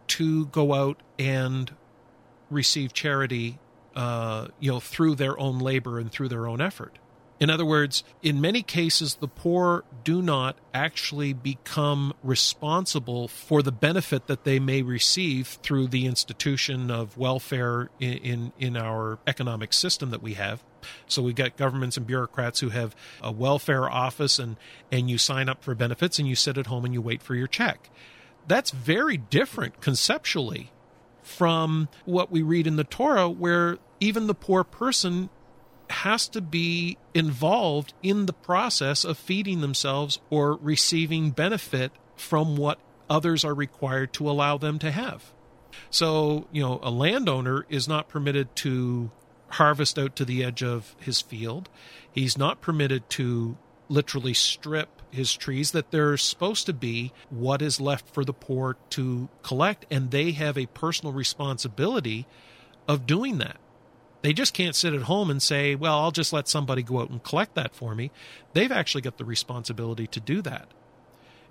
to 0.09 0.47
go 0.47 0.75
out 0.75 1.01
and 1.19 1.75
receive 2.51 2.93
charity, 2.93 3.59
uh, 3.99 4.47
you 4.61 4.71
know, 4.71 4.79
through 4.79 5.17
their 5.17 5.37
own 5.41 5.59
labor 5.59 5.99
and 5.99 6.13
through 6.13 6.29
their 6.29 6.47
own 6.47 6.61
effort. 6.61 7.01
In 7.41 7.51
other 7.51 7.65
words, 7.65 8.05
in 8.23 8.41
many 8.41 8.63
cases, 8.63 9.17
the 9.17 9.27
poor 9.27 9.85
do 10.05 10.23
not 10.23 10.57
actually 10.73 11.33
become 11.33 12.15
responsible 12.23 13.27
for 13.27 13.61
the 13.61 13.73
benefit 13.73 14.29
that 14.29 14.45
they 14.45 14.61
may 14.61 14.83
receive 14.83 15.59
through 15.65 15.89
the 15.89 16.07
institution 16.07 16.93
of 16.93 17.17
welfare 17.17 17.91
in, 17.99 18.13
in, 18.19 18.53
in 18.59 18.77
our 18.77 19.19
economic 19.27 19.73
system 19.73 20.11
that 20.11 20.23
we 20.23 20.35
have. 20.35 20.63
So 21.09 21.21
we've 21.21 21.35
got 21.35 21.57
governments 21.57 21.97
and 21.97 22.07
bureaucrats 22.07 22.61
who 22.61 22.69
have 22.69 22.95
a 23.21 23.33
welfare 23.33 23.91
office 23.91 24.39
and, 24.39 24.57
and 24.93 25.11
you 25.11 25.19
sign 25.19 25.49
up 25.49 25.65
for 25.65 25.75
benefits 25.75 26.21
and 26.21 26.29
you 26.29 26.37
sit 26.37 26.57
at 26.57 26.67
home 26.67 26.85
and 26.85 26.95
you 26.95 27.03
wait 27.03 27.21
for 27.21 27.35
your 27.35 27.49
check. 27.49 27.91
That's 28.47 28.71
very 28.71 29.17
different 29.17 29.81
conceptually 29.81 30.71
from 31.29 31.89
what 32.05 32.31
we 32.33 32.43
read 32.43 32.67
in 32.67 32.77
the 32.77 32.85
Torah, 32.85 33.29
where 33.29 33.79
even 34.01 34.27
the 34.27 34.35
poor 34.35 34.65
person 34.65 35.29
has 35.91 36.29
to 36.29 36.41
be 36.41 36.99
involved 37.15 37.95
in 38.03 38.27
the 38.27 38.33
process 38.33 39.05
of 39.05 39.17
feeding 39.17 39.61
themselves 39.61 40.21
or 40.31 40.57
receiving 40.57 41.31
benefit 41.31 41.93
from 42.17 42.57
what 42.57 42.79
others 43.09 43.45
are 43.45 43.55
required 43.55 44.13
to 44.13 44.29
allow 44.29 44.59
them 44.59 44.79
to 44.79 44.91
have. 44.91 45.33
So, 45.91 46.47
you 46.53 46.63
know, 46.63 46.81
a 46.83 46.91
landowner 46.91 47.65
is 47.69 47.89
not 47.89 48.09
permitted 48.09 48.55
to 48.57 49.11
harvest 49.49 49.99
out 49.99 50.17
to 50.17 50.25
the 50.25 50.45
edge 50.45 50.63
of 50.63 50.95
his 50.99 51.21
field. 51.21 51.69
He's 52.11 52.37
not 52.37 52.61
permitted 52.61 53.09
to 53.11 53.57
literally 53.89 54.35
strip 54.35 54.98
his 55.11 55.35
trees 55.35 55.73
that 55.73 55.91
they're 55.91 56.17
supposed 56.17 56.67
to 56.67 56.73
be 56.73 57.13
what 57.31 57.63
is 57.63 57.81
left 57.81 58.09
for 58.09 58.25
the 58.25 58.33
poor 58.33 58.77
to 58.91 59.29
collect 59.43 59.87
and 59.91 60.11
they 60.11 60.33
have 60.33 60.59
a 60.59 60.67
personal 60.67 61.13
responsibility 61.13 62.27
of 62.87 63.07
doing 63.07 63.39
that. 63.39 63.59
They 64.23 64.33
just 64.33 64.53
can't 64.53 64.75
sit 64.75 64.95
at 64.95 65.03
home 65.03 65.31
and 65.31 65.41
say, 65.41 65.75
well, 65.75 65.99
I'll 65.99 66.11
just 66.11 66.33
let 66.33 66.49
somebody 66.49 66.83
go 66.83 67.01
out 67.01 67.11
and 67.11 67.23
collect 67.23 67.55
that 67.55 67.75
for 67.75 67.95
me. 67.95 68.11
They've 68.53 68.73
actually 68.73 69.03
got 69.03 69.17
the 69.17 69.25
responsibility 69.25 70.07
to 70.09 70.21
do 70.21 70.43
that. 70.43 70.69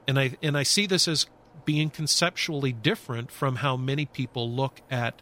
And 0.07 0.19
I 0.19 0.37
and 0.41 0.57
I 0.57 0.63
see 0.63 0.85
this 0.85 1.07
as 1.07 1.27
being 1.65 1.89
conceptually 1.89 2.71
different 2.71 3.31
from 3.31 3.57
how 3.57 3.77
many 3.77 4.05
people 4.05 4.51
look 4.51 4.81
at 4.91 5.21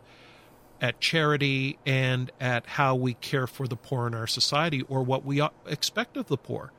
at 0.81 0.99
charity 0.99 1.79
and 1.85 2.31
at 2.39 2.65
how 2.67 2.95
we 2.95 3.13
care 3.15 3.47
for 3.47 3.67
the 3.67 3.75
poor 3.75 4.07
in 4.07 4.13
our 4.13 4.27
society 4.27 4.83
or 4.83 5.03
what 5.03 5.23
we 5.23 5.41
expect 5.65 6.17
of 6.17 6.27
the 6.27 6.37
poor. 6.37 6.71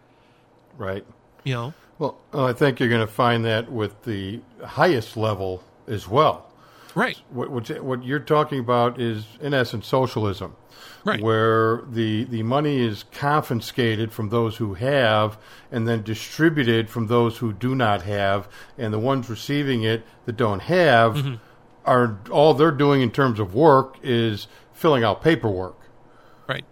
Right. 0.77 1.05
You 1.47 1.55
know, 1.55 1.75
Well, 1.99 2.19
I 2.35 2.53
think 2.53 2.81
you're 2.81 2.89
going 2.89 3.07
to 3.07 3.13
find 3.13 3.45
that 3.45 3.71
with 3.71 4.03
the 4.03 4.41
highest 4.65 5.17
level 5.17 5.63
as 5.87 6.09
well. 6.09 6.51
Right. 6.97 7.17
What, 7.31 7.51
what 7.51 7.69
what 7.85 8.05
you're 8.05 8.19
talking 8.21 8.59
about 8.59 9.01
is, 9.01 9.25
in 9.41 9.55
essence, 9.55 9.87
socialism, 9.87 10.57
Right. 11.05 11.23
where 11.23 11.83
the 11.89 12.25
the 12.25 12.43
money 12.43 12.81
is 12.81 13.05
confiscated 13.13 14.13
from 14.13 14.31
those 14.31 14.57
who 14.57 14.75
have, 14.75 15.39
and 15.71 15.87
then 15.87 16.03
distributed 16.03 16.91
from 16.91 17.07
those 17.07 17.39
who 17.39 17.53
do 17.53 17.75
not 17.75 18.03
have, 18.03 18.49
and 18.77 18.93
the 18.93 18.99
ones 18.99 19.31
receiving 19.31 19.85
it 19.85 20.05
that 20.25 20.37
don't 20.37 20.63
have 20.63 21.15
Mm-hmm. 21.17 21.35
are 21.85 22.19
all 22.31 22.55
they're 22.55 22.71
doing 22.73 23.03
in 23.03 23.11
terms 23.13 23.39
of 23.39 23.55
work 23.55 23.97
is 24.03 24.49
filling 24.73 25.05
out 25.05 25.23
paperwork, 25.23 25.79
Right. 26.49 26.65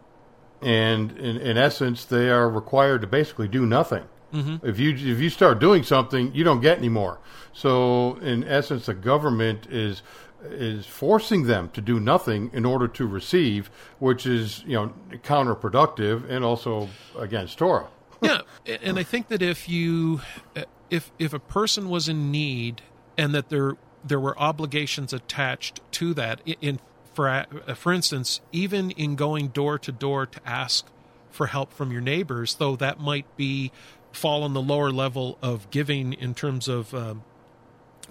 and 0.63 1.13
in, 1.19 1.37
in 1.37 1.57
essence, 1.59 2.05
they 2.05 2.29
are 2.31 2.49
required 2.51 3.03
to 3.03 3.07
basically 3.07 3.47
do 3.49 3.65
nothing. 3.67 4.05
Mm-hmm. 4.35 4.67
If 4.67 4.79
you 4.79 4.91
if 4.91 5.21
you 5.21 5.31
start 5.31 5.61
doing 5.61 5.85
something, 5.85 6.35
you 6.35 6.45
don't 6.45 6.61
get 6.61 6.79
any 6.79 6.89
more. 6.89 7.21
So 7.53 8.17
in 8.17 8.45
essence, 8.45 8.87
the 8.87 8.95
government 8.95 9.67
is 9.71 10.03
is 10.43 10.87
forcing 10.87 11.45
them 11.45 11.71
to 11.71 11.81
do 11.81 11.99
nothing 12.01 12.51
in 12.53 12.65
order 12.65 12.89
to 12.89 13.07
receive, 13.07 13.71
which 13.99 14.27
is 14.27 14.65
you 14.67 14.75
know 14.75 14.93
counterproductive 15.23 16.29
and 16.29 16.45
also 16.45 16.89
against 17.19 17.59
Torah. 17.59 17.87
yeah, 18.23 18.41
and 18.67 18.99
I 18.99 19.03
think 19.03 19.29
that 19.29 19.41
if 19.41 19.69
you 19.69 20.21
uh, 20.57 20.65
if 20.91 21.13
if 21.19 21.33
a 21.33 21.39
person 21.39 21.89
was 21.89 22.09
in 22.09 22.31
need 22.31 22.83
and 23.17 23.35
that 23.35 23.51
there 23.51 23.77
there 24.03 24.21
were 24.21 24.39
obligations 24.39 25.13
attached 25.13 25.81
to 25.93 26.13
that 26.15 26.41
in, 26.45 26.57
in 26.61 26.81
for 27.15 27.29
uh, 27.29 27.45
for 27.75 27.93
instance, 27.93 28.41
even 28.51 28.91
in 28.91 29.15
going 29.15 29.49
door 29.49 29.79
to 29.79 29.93
door 29.93 30.27
to 30.27 30.41
ask 30.45 30.87
for 31.31 31.47
help 31.49 31.73
from 31.73 31.91
your 31.91 32.01
neighbors, 32.01 32.55
though 32.57 32.77
that 32.77 33.01
might 33.01 33.37
be 33.37 33.73
fall 34.15 34.43
on 34.43 34.55
the 34.55 34.63
lower 34.63 34.91
level 34.91 35.39
of 35.43 35.71
giving 35.71 36.13
in 36.13 36.35
terms 36.35 36.69
of 36.69 36.95
um, 36.95 37.23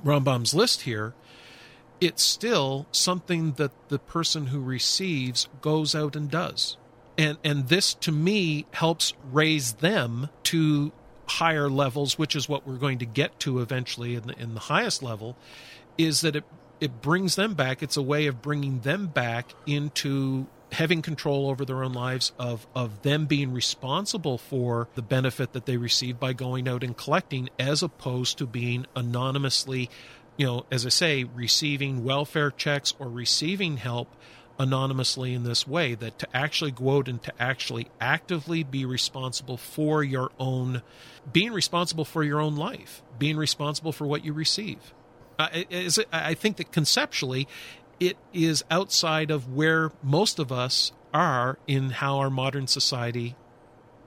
Rambam's 0.04 0.54
list 0.54 0.82
here, 0.82 1.14
it's 2.02 2.24
still 2.24 2.88
something 2.92 3.54
that 3.54 3.72
the 3.90 4.00
person 4.00 4.48
who 4.48 4.60
receives 4.60 5.48
goes 5.62 5.96
out 5.96 6.16
and 6.16 6.30
does. 6.30 6.78
And 7.18 7.38
and 7.44 7.68
this 7.70 7.94
to 7.96 8.12
me 8.12 8.66
helps 8.72 9.14
raise 9.32 9.74
them 9.74 10.30
to 10.44 10.92
higher 11.28 11.70
levels, 11.70 12.18
which 12.18 12.36
is 12.36 12.50
what 12.50 12.68
we're 12.68 12.78
going 12.78 13.00
to 13.00 13.06
get 13.06 13.40
to 13.42 13.60
eventually 13.60 14.16
in 14.16 14.24
the, 14.24 14.40
in 14.40 14.54
the 14.56 14.60
highest 14.60 15.04
level, 15.04 15.38
is 15.98 16.22
that 16.22 16.36
it 16.36 16.44
it 16.82 17.02
brings 17.02 17.36
them 17.36 17.54
back. 17.54 17.82
It's 17.82 17.98
a 17.98 18.02
way 18.02 18.26
of 18.28 18.42
bringing 18.42 18.82
them 18.82 19.08
back 19.08 19.54
into 19.66 20.48
having 20.74 21.02
control 21.02 21.50
over 21.50 21.66
their 21.66 21.84
own 21.84 21.94
lives 21.94 22.32
of 22.38 22.68
of 22.76 23.02
them 23.04 23.26
being 23.26 23.54
responsible 23.54 24.38
for 24.38 24.88
the 24.96 25.02
benefit 25.02 25.54
that 25.54 25.66
they 25.66 25.78
receive 25.78 26.20
by 26.20 26.34
going 26.34 26.68
out 26.68 26.84
and 26.84 26.98
collecting 26.98 27.50
as 27.60 27.84
opposed 27.84 28.38
to 28.38 28.46
being 28.46 28.86
anonymously 28.96 29.90
you 30.38 30.46
know 30.46 30.66
as 30.72 30.86
i 30.86 30.90
say 30.90 31.24
receiving 31.24 32.04
welfare 32.04 32.52
checks 32.52 32.94
or 33.00 33.08
receiving 33.08 33.78
help 33.78 34.16
anonymously 34.60 35.34
in 35.34 35.44
this 35.44 35.68
way 35.68 35.96
that 35.96 36.20
to 36.20 36.28
actually 36.36 36.70
go 36.70 36.98
out 36.98 37.08
and 37.08 37.24
to 37.24 37.34
actually 37.40 37.88
actively 38.00 38.64
be 38.64 38.86
responsible 38.86 39.58
for 39.58 40.04
your 40.04 40.32
own 40.40 40.82
being 41.32 41.52
responsible 41.52 42.06
for 42.06 42.24
your 42.24 42.40
own 42.40 42.56
life 42.56 43.02
being 43.18 43.38
responsible 43.38 43.92
for 43.92 44.06
what 44.06 44.26
you 44.26 44.34
receive. 44.34 44.94
It, 45.40 45.98
I 46.12 46.36
think 46.36 46.58
that 46.58 46.72
conceptually, 46.72 47.48
it 48.00 48.18
is 48.34 48.64
outside 48.70 49.32
of 49.32 49.54
where 49.54 49.92
most 50.02 50.40
of 50.40 50.52
us 50.52 50.92
are 51.14 51.58
in 51.68 51.92
how 51.92 52.18
our 52.18 52.30
modern 52.30 52.68
society 52.68 53.36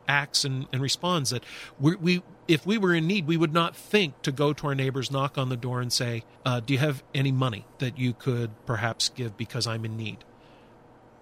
acts 0.08 0.44
and, 0.44 0.66
and 0.72 0.82
responds. 0.82 1.30
That 1.30 1.44
we, 1.78 1.96
we, 1.96 2.22
if 2.48 2.66
we 2.66 2.78
were 2.78 2.94
in 2.94 3.06
need, 3.06 3.26
we 3.26 3.36
would 3.36 3.52
not 3.52 3.76
think 3.76 4.20
to 4.22 4.32
go 4.32 4.52
to 4.52 4.66
our 4.68 4.74
neighbors, 4.74 5.10
knock 5.10 5.38
on 5.38 5.48
the 5.48 5.56
door, 5.56 5.80
and 5.80 5.92
say, 5.92 6.24
uh, 6.44 6.60
"Do 6.60 6.74
you 6.74 6.78
have 6.78 7.02
any 7.14 7.32
money 7.32 7.64
that 7.78 7.98
you 7.98 8.12
could 8.12 8.50
perhaps 8.66 9.08
give 9.10 9.36
because 9.36 9.66
I'm 9.66 9.84
in 9.84 9.96
need?" 9.96 10.18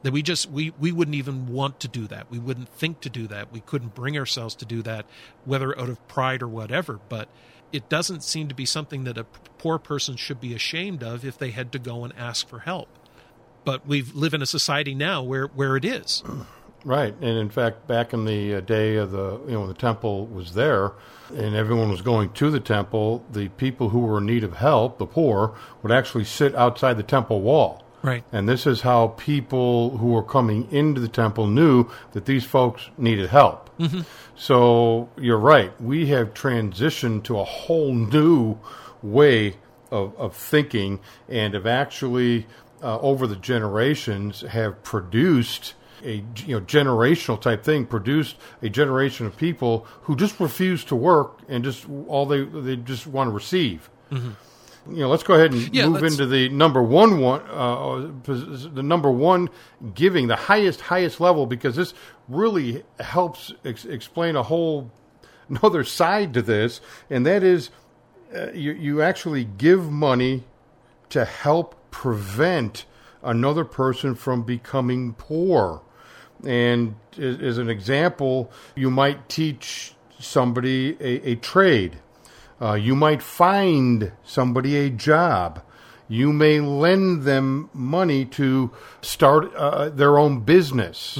That 0.02 0.12
we 0.12 0.22
just 0.22 0.50
we 0.50 0.72
we 0.78 0.92
wouldn't 0.92 1.14
even 1.14 1.48
want 1.48 1.80
to 1.80 1.88
do 1.88 2.06
that. 2.08 2.30
We 2.30 2.38
wouldn't 2.38 2.68
think 2.68 3.00
to 3.00 3.10
do 3.10 3.26
that. 3.28 3.52
We 3.52 3.60
couldn't 3.60 3.94
bring 3.94 4.18
ourselves 4.18 4.54
to 4.56 4.64
do 4.64 4.82
that, 4.82 5.06
whether 5.44 5.78
out 5.78 5.88
of 5.88 6.06
pride 6.08 6.42
or 6.42 6.48
whatever. 6.48 7.00
But 7.08 7.28
it 7.74 7.88
doesn't 7.88 8.22
seem 8.22 8.46
to 8.48 8.54
be 8.54 8.64
something 8.64 9.02
that 9.02 9.18
a 9.18 9.24
poor 9.58 9.78
person 9.78 10.16
should 10.16 10.40
be 10.40 10.54
ashamed 10.54 11.02
of 11.02 11.24
if 11.24 11.36
they 11.36 11.50
had 11.50 11.72
to 11.72 11.78
go 11.80 12.04
and 12.04 12.12
ask 12.16 12.48
for 12.48 12.60
help. 12.60 12.88
But 13.64 13.84
we 13.84 14.02
live 14.02 14.32
in 14.32 14.42
a 14.42 14.46
society 14.46 14.94
now 14.94 15.24
where, 15.24 15.46
where 15.48 15.76
it 15.76 15.84
is. 15.84 16.22
Right, 16.86 17.14
and 17.14 17.38
in 17.38 17.48
fact, 17.48 17.86
back 17.86 18.12
in 18.12 18.26
the 18.26 18.56
uh, 18.56 18.60
day 18.60 18.96
of 18.96 19.10
the 19.10 19.40
you 19.46 19.52
know 19.52 19.66
the 19.66 19.72
temple 19.72 20.26
was 20.26 20.52
there, 20.52 20.92
and 21.34 21.54
everyone 21.54 21.90
was 21.90 22.02
going 22.02 22.30
to 22.32 22.50
the 22.50 22.60
temple. 22.60 23.24
The 23.32 23.48
people 23.48 23.88
who 23.88 24.00
were 24.00 24.18
in 24.18 24.26
need 24.26 24.44
of 24.44 24.52
help, 24.52 24.98
the 24.98 25.06
poor, 25.06 25.56
would 25.82 25.90
actually 25.90 26.24
sit 26.24 26.54
outside 26.54 26.98
the 26.98 27.02
temple 27.02 27.40
wall. 27.40 27.82
Right. 28.02 28.22
And 28.32 28.46
this 28.46 28.66
is 28.66 28.82
how 28.82 29.14
people 29.16 29.96
who 29.96 30.08
were 30.08 30.22
coming 30.22 30.70
into 30.70 31.00
the 31.00 31.08
temple 31.08 31.46
knew 31.46 31.86
that 32.12 32.26
these 32.26 32.44
folks 32.44 32.90
needed 32.98 33.30
help. 33.30 33.70
So 34.36 35.08
you're 35.16 35.38
right. 35.38 35.78
We 35.80 36.06
have 36.06 36.34
transitioned 36.34 37.24
to 37.24 37.38
a 37.38 37.44
whole 37.44 37.94
new 37.94 38.58
way 39.02 39.56
of, 39.90 40.16
of 40.16 40.36
thinking 40.36 41.00
and 41.28 41.54
have 41.54 41.66
actually, 41.66 42.46
uh, 42.82 42.98
over 43.00 43.26
the 43.26 43.36
generations, 43.36 44.40
have 44.42 44.82
produced 44.82 45.74
a 46.02 46.22
you 46.44 46.58
know 46.58 46.60
generational 46.60 47.40
type 47.40 47.64
thing 47.64 47.86
produced 47.86 48.36
a 48.60 48.68
generation 48.68 49.26
of 49.26 49.36
people 49.36 49.86
who 50.02 50.14
just 50.14 50.38
refuse 50.38 50.84
to 50.84 50.94
work 50.94 51.38
and 51.48 51.64
just 51.64 51.86
all 52.08 52.26
they 52.26 52.42
they 52.44 52.76
just 52.76 53.06
want 53.06 53.28
to 53.28 53.32
receive 53.32 53.88
you 54.90 54.98
know, 54.98 55.08
let's 55.08 55.22
go 55.22 55.34
ahead 55.34 55.52
and 55.52 55.74
Yeah, 55.74 55.86
move 55.86 56.02
let's- 56.02 56.14
into 56.14 56.26
the 56.26 56.48
number 56.50 56.82
one 56.82 57.18
one, 57.20 57.40
uh, 57.50 58.08
the 58.26 58.82
number 58.82 59.10
one 59.10 59.48
giving, 59.94 60.26
the 60.28 60.36
highest 60.36 60.80
highest 60.82 61.20
level, 61.20 61.46
because 61.46 61.76
this 61.76 61.94
really 62.28 62.82
helps 63.00 63.52
ex- 63.64 63.84
explain 63.84 64.36
a 64.36 64.42
whole 64.42 64.90
another 65.48 65.84
side 65.84 66.34
to 66.34 66.42
this, 66.42 66.80
and 67.10 67.24
that 67.26 67.42
is 67.42 67.70
uh, 68.34 68.50
you 68.52 68.72
you 68.72 69.02
actually 69.02 69.44
give 69.44 69.90
money 69.90 70.44
to 71.10 71.24
help 71.24 71.74
prevent 71.90 72.84
another 73.22 73.64
person 73.64 74.14
from 74.14 74.42
becoming 74.42 75.14
poor. 75.14 75.80
And 76.44 76.96
as 77.18 77.38
as 77.40 77.58
an 77.58 77.70
example, 77.70 78.50
you 78.74 78.90
might 78.90 79.28
teach 79.28 79.94
somebody 80.18 80.96
a, 81.00 81.30
a 81.30 81.34
trade. 81.36 81.98
Uh, 82.60 82.74
you 82.74 82.94
might 82.94 83.22
find 83.22 84.12
somebody 84.24 84.76
a 84.76 84.90
job. 84.90 85.62
You 86.08 86.32
may 86.32 86.60
lend 86.60 87.22
them 87.22 87.70
money 87.72 88.24
to 88.26 88.70
start 89.00 89.54
uh, 89.54 89.88
their 89.88 90.18
own 90.18 90.40
business. 90.40 91.18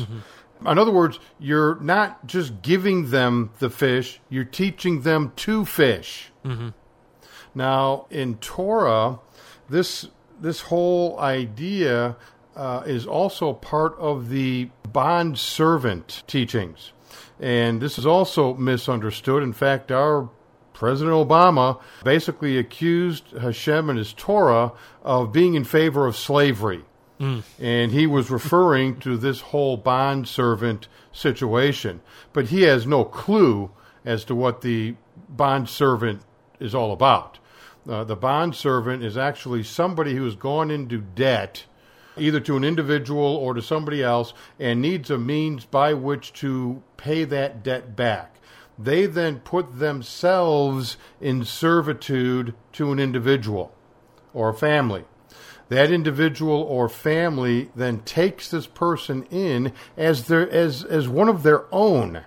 In 0.67 0.79
other 0.79 0.93
words, 0.93 1.19
you're 1.39 1.77
not 1.81 2.27
just 2.27 2.63
giving 2.63 3.11
them 3.11 3.51
the 3.59 3.69
fish, 3.71 4.21
you're 4.31 4.45
teaching 4.45 5.03
them 5.03 5.33
to 5.37 5.65
fish. 5.65 6.31
Now, 7.55 8.07
in 8.11 8.37
Torah, 8.37 9.19
this 9.69 10.09
this 10.41 10.61
whole 10.63 11.19
idea 11.19 12.17
uh, 12.57 12.83
is 12.87 13.07
also 13.07 13.53
part 13.53 13.97
of 13.99 14.29
the 14.29 14.69
bond 14.93 15.39
servant 15.39 16.23
teachings, 16.27 16.93
and 17.41 17.81
this 17.81 17.99
is 17.99 18.07
also 18.07 18.55
misunderstood. 18.55 19.43
In 19.43 19.53
fact, 19.53 19.91
our 19.93 20.29
President 20.75 21.15
Obama 21.15 21.81
basically 22.05 22.59
accused 22.59 23.31
Hashem 23.41 23.89
and 23.89 23.99
his 23.99 24.13
Torah 24.13 24.73
of 25.03 25.33
being 25.33 25.55
in 25.55 25.65
favor 25.65 26.07
of 26.07 26.17
slavery. 26.17 26.85
And 27.59 27.93
he 27.93 28.07
was 28.07 28.29
referring 28.31 28.99
to 29.01 29.17
this 29.17 29.41
whole 29.41 29.79
bond 29.79 30.29
servant 30.29 30.89
situation. 31.13 32.03
But 32.35 32.49
he 32.49 32.63
has 32.63 32.87
no 32.87 33.05
clue 33.05 33.71
as 34.05 34.25
to 34.27 34.35
what 34.35 34.61
the 34.61 34.97
bond 35.29 35.69
servant 35.71 36.21
is 36.61 36.75
all 36.75 36.93
about. 36.93 37.39
Uh, 37.89 38.03
the 38.05 38.17
bond 38.17 38.55
servant 38.55 39.03
is 39.03 39.17
actually 39.17 39.63
somebody 39.63 40.15
who 40.15 40.25
has 40.25 40.35
gone 40.35 40.71
into 40.71 40.99
debt, 40.99 41.65
either 42.19 42.41
to 42.41 42.57
an 42.57 42.65
individual 42.65 43.37
or 43.37 43.55
to 43.55 43.63
somebody 43.63 44.03
else, 44.03 44.35
and 44.59 44.83
needs 44.83 45.09
a 45.11 45.17
means 45.17 45.65
by 45.65 45.95
which 45.95 46.33
to 46.33 46.83
pay 46.97 47.25
that 47.25 47.63
debt 47.63 47.95
back. 47.95 48.37
They 48.79 49.07
then 49.07 49.41
put 49.41 49.79
themselves 49.79 50.97
in 51.21 51.45
servitude 51.45 52.55
to 52.73 52.93
an 52.93 52.99
individual 52.99 53.73
or 54.33 54.51
a 54.51 54.55
family. 54.55 55.05
That 55.69 55.91
individual 55.91 56.61
or 56.63 56.89
family 56.89 57.71
then 57.75 58.01
takes 58.01 58.51
this 58.51 58.67
person 58.67 59.25
in 59.31 59.73
as 59.97 60.27
their 60.27 60.49
as 60.51 60.85
as 60.85 61.09
one 61.09 61.29
of 61.29 61.43
their 61.43 61.65
own. 61.73 62.25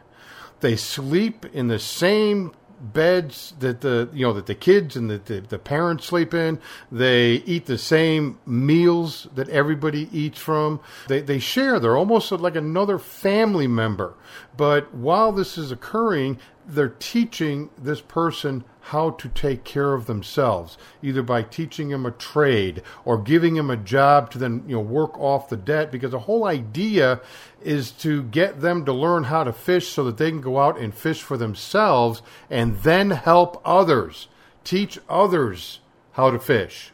They 0.61 0.75
sleep 0.75 1.45
in 1.53 1.67
the 1.67 1.79
same 1.79 2.51
beds 2.79 3.53
that 3.59 3.81
the 3.81 4.09
you 4.13 4.25
know 4.25 4.33
that 4.33 4.45
the 4.45 4.55
kids 4.55 4.95
and 4.95 5.09
the, 5.09 5.17
the, 5.17 5.41
the 5.41 5.59
parents 5.59 6.05
sleep 6.05 6.33
in. 6.33 6.59
They 6.91 7.33
eat 7.45 7.65
the 7.65 7.77
same 7.77 8.39
meals 8.45 9.27
that 9.35 9.49
everybody 9.49 10.09
eats 10.11 10.39
from. 10.39 10.79
They 11.07 11.21
they 11.21 11.39
share. 11.39 11.79
They're 11.79 11.97
almost 11.97 12.31
like 12.31 12.55
another 12.55 12.99
family 12.99 13.67
member. 13.67 14.15
But 14.55 14.93
while 14.93 15.31
this 15.31 15.57
is 15.57 15.71
occurring, 15.71 16.39
they're 16.67 16.89
teaching 16.99 17.69
this 17.77 18.01
person 18.01 18.63
how 18.91 19.11
to 19.11 19.27
take 19.29 19.63
care 19.63 19.93
of 19.93 20.05
themselves, 20.05 20.77
either 21.01 21.21
by 21.21 21.41
teaching 21.41 21.89
them 21.89 22.05
a 22.05 22.11
trade 22.11 22.81
or 23.03 23.17
giving 23.17 23.55
them 23.55 23.69
a 23.69 23.77
job 23.77 24.31
to 24.31 24.37
then 24.37 24.63
you 24.67 24.75
know 24.75 24.81
work 24.81 25.17
off 25.19 25.49
the 25.49 25.57
debt. 25.57 25.91
Because 25.91 26.11
the 26.11 26.19
whole 26.19 26.45
idea 26.45 27.19
is 27.61 27.91
to 27.91 28.23
get 28.23 28.61
them 28.61 28.85
to 28.85 28.93
learn 28.93 29.25
how 29.25 29.43
to 29.43 29.51
fish 29.53 29.89
so 29.89 30.03
that 30.05 30.17
they 30.17 30.29
can 30.29 30.41
go 30.41 30.59
out 30.59 30.79
and 30.79 30.93
fish 30.93 31.21
for 31.21 31.37
themselves 31.37 32.21
and 32.49 32.77
then 32.77 33.11
help 33.11 33.61
others, 33.65 34.27
teach 34.63 34.99
others 35.09 35.79
how 36.13 36.31
to 36.31 36.39
fish 36.39 36.91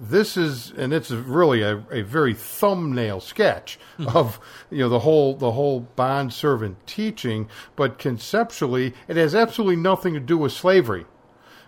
this 0.00 0.36
is 0.36 0.72
and 0.72 0.94
it's 0.94 1.10
really 1.10 1.60
a, 1.60 1.84
a 1.90 2.00
very 2.02 2.32
thumbnail 2.32 3.20
sketch 3.20 3.78
mm-hmm. 3.98 4.16
of 4.16 4.40
you 4.70 4.78
know 4.78 4.88
the 4.88 5.00
whole 5.00 5.36
the 5.36 5.52
whole 5.52 5.80
bond 5.80 6.32
servant 6.32 6.76
teaching 6.86 7.48
but 7.76 7.98
conceptually 7.98 8.94
it 9.08 9.16
has 9.16 9.34
absolutely 9.34 9.76
nothing 9.76 10.14
to 10.14 10.20
do 10.20 10.38
with 10.38 10.52
slavery 10.52 11.04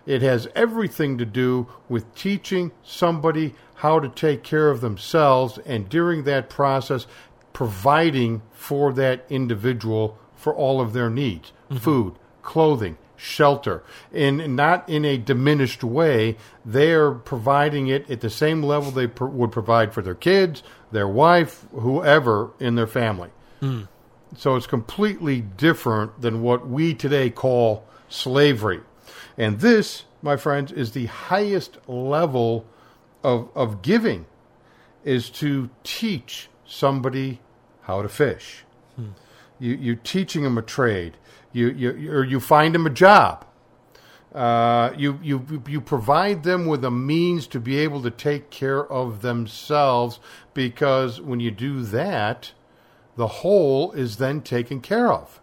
it 0.06 0.22
has 0.22 0.48
everything 0.54 1.18
to 1.18 1.24
do 1.24 1.68
with 1.88 2.14
teaching 2.14 2.72
somebody 2.82 3.54
how 3.76 4.00
to 4.00 4.08
take 4.08 4.42
care 4.42 4.70
of 4.70 4.80
themselves 4.80 5.58
and 5.66 5.88
during 5.88 6.24
that 6.24 6.48
process 6.48 7.06
providing 7.52 8.42
for 8.52 8.92
that 8.92 9.24
individual 9.28 10.18
for 10.34 10.54
all 10.54 10.80
of 10.80 10.92
their 10.92 11.10
needs. 11.10 11.52
Mm-hmm. 11.70 11.78
Food 11.78 12.14
clothing 12.42 12.98
shelter. 13.16 13.84
And 14.12 14.56
not 14.56 14.88
in 14.88 15.04
a 15.04 15.16
diminished 15.16 15.84
way 15.84 16.36
they're 16.64 17.12
providing 17.12 17.86
it 17.86 18.10
at 18.10 18.20
the 18.20 18.30
same 18.30 18.62
level 18.62 18.90
they 18.90 19.06
pr- 19.06 19.26
would 19.26 19.52
provide 19.52 19.94
for 19.94 20.02
their 20.02 20.14
kids 20.14 20.62
their 20.90 21.08
wife 21.08 21.64
whoever 21.72 22.50
in 22.58 22.74
their 22.74 22.86
family. 22.86 23.30
Mm. 23.60 23.88
So 24.36 24.56
it's 24.56 24.66
completely 24.66 25.40
different 25.40 26.20
than 26.20 26.42
what 26.42 26.66
we 26.68 26.94
today 26.94 27.30
call 27.30 27.84
slavery 28.08 28.80
and 29.36 29.60
this 29.60 30.04
my 30.22 30.36
friends 30.36 30.70
is 30.70 30.92
the 30.92 31.06
highest 31.06 31.78
level 31.88 32.64
of, 33.24 33.48
of 33.54 33.82
giving 33.82 34.26
is 35.04 35.30
to 35.30 35.68
teach 35.82 36.48
somebody 36.64 37.40
how 37.82 38.02
to 38.02 38.08
fish 38.08 38.64
you, 39.62 39.74
you're 39.74 39.94
teaching 39.96 40.42
them 40.42 40.58
a 40.58 40.62
trade. 40.62 41.16
You, 41.52 41.68
you, 41.70 42.12
or 42.12 42.24
you 42.24 42.40
find 42.40 42.74
them 42.74 42.86
a 42.86 42.90
job. 42.90 43.46
Uh, 44.34 44.92
you, 44.96 45.20
you, 45.22 45.62
you 45.68 45.80
provide 45.80 46.42
them 46.42 46.66
with 46.66 46.84
a 46.84 46.90
means 46.90 47.46
to 47.48 47.60
be 47.60 47.78
able 47.78 48.02
to 48.02 48.10
take 48.10 48.50
care 48.50 48.84
of 48.84 49.20
themselves 49.20 50.18
because 50.54 51.20
when 51.20 51.38
you 51.38 51.50
do 51.50 51.82
that, 51.82 52.52
the 53.16 53.26
whole 53.26 53.92
is 53.92 54.16
then 54.16 54.40
taken 54.40 54.80
care 54.80 55.12
of. 55.12 55.40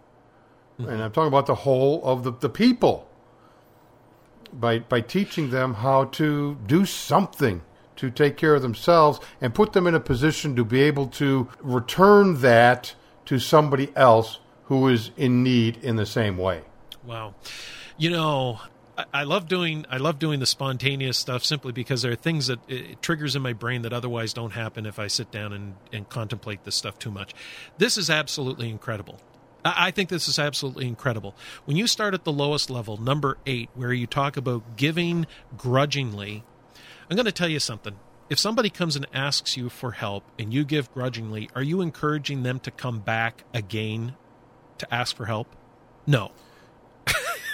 And 0.78 1.02
I'm 1.02 1.12
talking 1.12 1.28
about 1.28 1.44
the 1.44 1.56
whole 1.56 2.02
of 2.04 2.24
the, 2.24 2.32
the 2.32 2.48
people 2.48 3.06
by, 4.52 4.80
by 4.80 5.00
teaching 5.00 5.50
them 5.50 5.74
how 5.74 6.04
to 6.06 6.56
do 6.66 6.84
something 6.84 7.62
to 7.96 8.10
take 8.10 8.36
care 8.36 8.54
of 8.54 8.62
themselves 8.62 9.20
and 9.40 9.54
put 9.54 9.72
them 9.72 9.86
in 9.86 9.94
a 9.94 10.00
position 10.00 10.56
to 10.56 10.64
be 10.64 10.80
able 10.80 11.06
to 11.06 11.48
return 11.60 12.40
that 12.40 12.94
to 13.26 13.38
somebody 13.38 13.92
else 13.94 14.40
who 14.64 14.88
is 14.88 15.10
in 15.16 15.42
need 15.42 15.76
in 15.82 15.96
the 15.96 16.06
same 16.06 16.38
way. 16.38 16.62
Wow. 17.04 17.34
You 17.98 18.10
know, 18.10 18.60
I, 19.12 19.24
love 19.24 19.48
doing 19.48 19.86
I 19.90 19.98
love 19.98 20.18
doing 20.18 20.40
the 20.40 20.46
spontaneous 20.46 21.18
stuff 21.18 21.44
simply 21.44 21.72
because 21.72 22.02
there 22.02 22.12
are 22.12 22.16
things 22.16 22.46
that 22.46 22.58
it 22.68 23.02
triggers 23.02 23.36
in 23.36 23.42
my 23.42 23.52
brain 23.52 23.82
that 23.82 23.92
otherwise 23.92 24.32
don't 24.32 24.52
happen 24.52 24.86
if 24.86 24.98
I 24.98 25.06
sit 25.06 25.30
down 25.30 25.52
and, 25.52 25.74
and 25.92 26.08
contemplate 26.08 26.64
this 26.64 26.74
stuff 26.74 26.98
too 26.98 27.10
much. 27.10 27.34
This 27.78 27.96
is 27.96 28.10
absolutely 28.10 28.68
incredible. 28.70 29.20
I 29.64 29.90
think 29.90 30.08
this 30.08 30.28
is 30.28 30.38
absolutely 30.38 30.86
incredible. 30.86 31.34
When 31.64 31.76
you 31.76 31.86
start 31.86 32.14
at 32.14 32.24
the 32.24 32.32
lowest 32.32 32.70
level, 32.70 32.96
number 32.96 33.38
eight, 33.46 33.70
where 33.74 33.92
you 33.92 34.06
talk 34.06 34.36
about 34.36 34.76
giving 34.76 35.26
grudgingly, 35.56 36.44
I'm 37.08 37.16
going 37.16 37.26
to 37.26 37.32
tell 37.32 37.48
you 37.48 37.60
something. 37.60 37.96
If 38.28 38.38
somebody 38.38 38.70
comes 38.70 38.94
and 38.94 39.06
asks 39.12 39.56
you 39.56 39.68
for 39.68 39.90
help 39.90 40.24
and 40.38 40.54
you 40.54 40.64
give 40.64 40.92
grudgingly, 40.94 41.50
are 41.54 41.62
you 41.62 41.80
encouraging 41.80 42.44
them 42.44 42.60
to 42.60 42.70
come 42.70 43.00
back 43.00 43.42
again 43.52 44.14
to 44.78 44.94
ask 44.94 45.16
for 45.16 45.26
help? 45.26 45.48
No. 46.06 46.30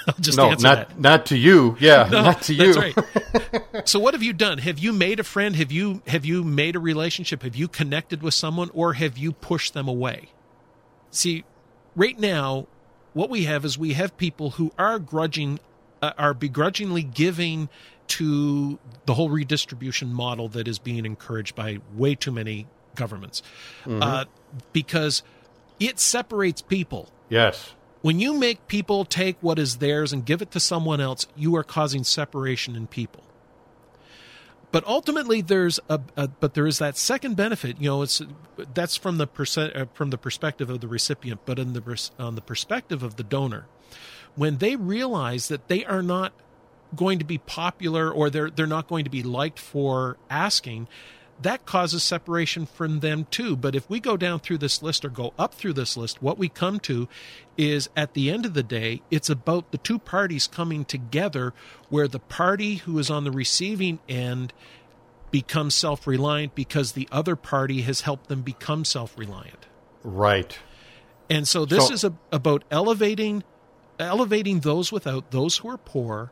I'll 0.07 0.15
just 0.21 0.37
no, 0.37 0.51
answer 0.51 0.67
not 0.67 0.89
that. 0.89 1.01
not 1.01 1.27
to 1.27 1.37
you. 1.39 1.77
Yeah, 1.81 2.09
No, 2.11 2.23
not 2.23 2.43
to 2.43 2.55
you. 2.55 2.75
That's 2.75 2.97
right. 2.97 3.85
so 3.89 3.99
what 3.99 4.15
have 4.15 4.23
you 4.23 4.33
done? 4.35 4.59
Have 4.59 4.79
you 4.79 4.93
made 4.93 5.19
a 5.19 5.25
friend? 5.25 5.57
Have 5.57 5.73
you 5.73 6.03
have 6.07 6.25
you 6.25 6.45
made 6.45 6.77
a 6.77 6.79
relationship? 6.79 7.43
Have 7.43 7.57
you 7.57 7.67
connected 7.69 8.23
with 8.23 8.35
someone 8.35 8.71
or 8.75 8.93
have 8.93 9.19
you 9.19 9.33
pushed 9.33 9.75
them 9.75 9.89
away? 9.89 10.29
See, 11.11 11.45
right 11.97 12.19
now 12.19 12.67
what 13.15 13.31
we 13.31 13.45
have 13.45 13.65
is 13.65 13.77
we 13.79 13.95
have 13.95 14.17
people 14.19 14.51
who 14.51 14.71
are 14.79 14.99
grudging 14.99 15.59
uh, 16.03 16.13
are 16.19 16.35
begrudgingly 16.35 17.03
giving 17.03 17.69
to 18.09 18.79
the 19.07 19.15
whole 19.15 19.31
redistribution 19.31 20.13
model 20.13 20.49
that 20.51 20.69
is 20.69 20.79
being 20.79 21.05
encouraged 21.07 21.57
by 21.57 21.79
way 21.95 22.15
too 22.15 22.31
many 22.31 22.67
governments. 22.95 23.43
Uh, 23.89 24.27
because 24.73 25.23
it 25.81 25.99
separates 25.99 26.63
people 26.63 27.11
Yes. 27.29 27.73
when 28.03 28.21
you 28.21 28.35
make 28.35 28.69
people 28.69 29.05
take 29.05 29.37
what 29.41 29.59
is 29.59 29.79
theirs 29.79 30.13
and 30.13 30.25
give 30.25 30.41
it 30.43 30.51
to 30.53 30.61
someone 30.61 31.01
else, 31.01 31.27
you 31.35 31.57
are 31.57 31.65
causing 31.65 32.05
separation 32.05 32.77
in 32.77 32.87
people. 32.87 33.23
But 34.73 34.87
ultimately, 34.87 35.41
there's 35.41 35.81
a, 35.89 36.01
a 36.17 36.29
but 36.29 36.55
there 36.55 36.67
is 36.67 36.79
that 36.79 36.97
second 36.97 37.37
benefit. 37.37 37.81
You 37.81 37.91
know, 37.91 38.03
it's 38.03 38.21
that's 38.75 38.97
from 38.97 39.19
the 39.19 39.27
percent, 39.27 39.77
uh, 39.77 39.87
from 39.95 40.11
the 40.11 40.19
perspective 40.19 40.69
of 40.71 40.81
the 40.81 40.89
recipient, 40.89 41.41
but 41.45 41.59
in 41.59 41.73
the 41.73 42.11
on 42.19 42.35
the 42.35 42.41
perspective 42.41 43.03
of 43.03 43.17
the 43.17 43.23
donor, 43.23 43.67
when 44.35 44.59
they 44.59 44.77
realize 44.77 45.49
that 45.49 45.69
they 45.69 45.85
are 45.85 46.03
not 46.03 46.33
going 46.95 47.19
to 47.19 47.25
be 47.25 47.39
popular 47.39 48.11
or 48.11 48.31
they're 48.31 48.51
they're 48.51 48.67
not 48.67 48.89
going 48.89 49.05
to 49.05 49.11
be 49.11 49.23
liked 49.23 49.59
for 49.59 50.17
asking, 50.29 50.89
that 51.43 51.67
causes 51.67 52.03
separation 52.03 52.65
from 52.67 53.01
them 53.01 53.27
too. 53.31 53.57
But 53.57 53.75
if 53.75 53.89
we 53.91 54.01
go 54.01 54.17
down 54.17 54.41
through 54.41 54.59
this 54.59 54.83
list 54.83 55.05
or 55.05 55.11
go 55.11 55.35
up 55.39 55.55
through 55.55 55.75
this 55.75 55.97
list, 55.97 56.23
what 56.23 56.39
we 56.39 56.49
come 56.49 56.81
to 56.81 57.09
is 57.59 57.89
at 57.97 58.15
the 58.15 58.31
end 58.31 58.47
of 58.47 58.55
the 58.55 58.63
day, 58.63 59.03
it's 59.11 59.29
about 59.29 59.71
the 59.71 59.79
two 59.79 59.99
parties 59.99 60.47
coming 60.47 60.85
together 60.85 61.53
where 61.91 62.09
the 62.09 62.19
party 62.19 62.77
who 62.77 62.99
is 62.99 63.11
on 63.11 63.25
the 63.25 63.31
receiving 63.31 63.99
end 64.09 64.53
becomes 65.31 65.75
self 65.75 66.07
reliant 66.07 66.55
because 66.55 66.93
the 66.93 67.09
other 67.13 67.37
party 67.37 67.83
has 67.83 68.03
helped 68.03 68.29
them 68.29 68.43
become 68.43 68.85
self 68.85 69.17
reliant. 69.19 69.67
Right. 70.03 70.59
And 71.29 71.47
so 71.47 71.65
this 71.65 71.89
So- 71.89 71.93
is 71.95 72.05
a, 72.05 72.15
about 72.33 72.65
elevating 72.71 73.43
elevating 73.99 74.61
those 74.61 74.93
without 74.93 75.31
those 75.31 75.59
who 75.59 75.69
are 75.71 75.79
poor 75.79 76.31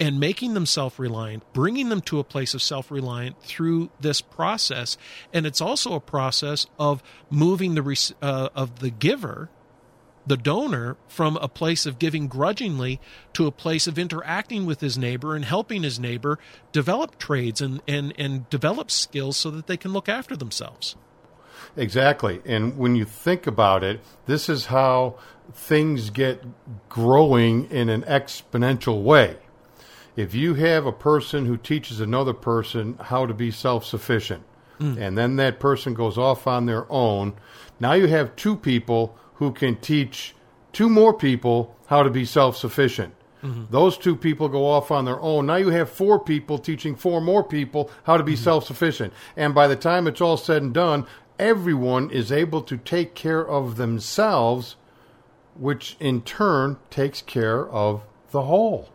and 0.00 0.20
making 0.20 0.54
them 0.54 0.66
self-reliant, 0.66 1.42
bringing 1.52 1.88
them 1.88 2.00
to 2.02 2.18
a 2.18 2.24
place 2.24 2.54
of 2.54 2.62
self-reliant 2.62 3.42
through 3.42 3.90
this 4.00 4.20
process. 4.20 4.96
And 5.32 5.46
it's 5.46 5.60
also 5.60 5.94
a 5.94 6.00
process 6.00 6.66
of 6.78 7.02
moving 7.30 7.74
the 7.74 8.14
uh, 8.22 8.48
of 8.54 8.78
the 8.78 8.90
giver, 8.90 9.50
the 10.26 10.36
donor, 10.36 10.96
from 11.08 11.36
a 11.38 11.48
place 11.48 11.86
of 11.86 11.98
giving 11.98 12.28
grudgingly 12.28 13.00
to 13.32 13.46
a 13.46 13.52
place 13.52 13.86
of 13.86 13.98
interacting 13.98 14.66
with 14.66 14.80
his 14.80 14.96
neighbor 14.96 15.34
and 15.34 15.44
helping 15.44 15.82
his 15.82 15.98
neighbor 15.98 16.38
develop 16.72 17.18
trades 17.18 17.60
and 17.60 17.82
and 17.88 18.12
and 18.18 18.48
develop 18.50 18.90
skills 18.90 19.36
so 19.36 19.50
that 19.50 19.66
they 19.66 19.76
can 19.76 19.92
look 19.92 20.08
after 20.08 20.36
themselves. 20.36 20.96
Exactly. 21.76 22.40
And 22.44 22.76
when 22.76 22.94
you 22.96 23.04
think 23.04 23.46
about 23.46 23.82
it, 23.84 24.00
this 24.26 24.48
is 24.48 24.66
how 24.66 25.18
things 25.52 26.10
get 26.10 26.44
growing 26.88 27.70
in 27.70 27.88
an 27.88 28.02
exponential 28.02 29.02
way. 29.02 29.36
If 30.18 30.34
you 30.34 30.54
have 30.54 30.84
a 30.84 30.90
person 30.90 31.46
who 31.46 31.56
teaches 31.56 32.00
another 32.00 32.32
person 32.32 32.98
how 33.00 33.24
to 33.24 33.32
be 33.32 33.52
self 33.52 33.84
sufficient, 33.84 34.42
hmm. 34.78 34.98
and 34.98 35.16
then 35.16 35.36
that 35.36 35.60
person 35.60 35.94
goes 35.94 36.18
off 36.18 36.48
on 36.48 36.66
their 36.66 36.90
own, 36.90 37.34
now 37.78 37.92
you 37.92 38.08
have 38.08 38.34
two 38.34 38.56
people 38.56 39.16
who 39.34 39.52
can 39.52 39.76
teach 39.76 40.34
two 40.72 40.88
more 40.88 41.14
people 41.14 41.76
how 41.86 42.02
to 42.02 42.10
be 42.10 42.24
self 42.24 42.56
sufficient. 42.56 43.14
Mm-hmm. 43.44 43.66
Those 43.70 43.96
two 43.96 44.16
people 44.16 44.48
go 44.48 44.66
off 44.66 44.90
on 44.90 45.04
their 45.04 45.20
own. 45.20 45.46
Now 45.46 45.54
you 45.54 45.68
have 45.68 45.88
four 45.88 46.18
people 46.18 46.58
teaching 46.58 46.96
four 46.96 47.20
more 47.20 47.44
people 47.44 47.88
how 48.02 48.16
to 48.16 48.24
be 48.24 48.32
mm-hmm. 48.32 48.42
self 48.42 48.66
sufficient. 48.66 49.12
And 49.36 49.54
by 49.54 49.68
the 49.68 49.76
time 49.76 50.08
it's 50.08 50.20
all 50.20 50.36
said 50.36 50.62
and 50.62 50.74
done, 50.74 51.06
everyone 51.38 52.10
is 52.10 52.32
able 52.32 52.62
to 52.62 52.76
take 52.76 53.14
care 53.14 53.46
of 53.46 53.76
themselves, 53.76 54.74
which 55.54 55.96
in 56.00 56.22
turn 56.22 56.78
takes 56.90 57.22
care 57.22 57.68
of 57.68 58.02
the 58.32 58.42
whole. 58.42 58.88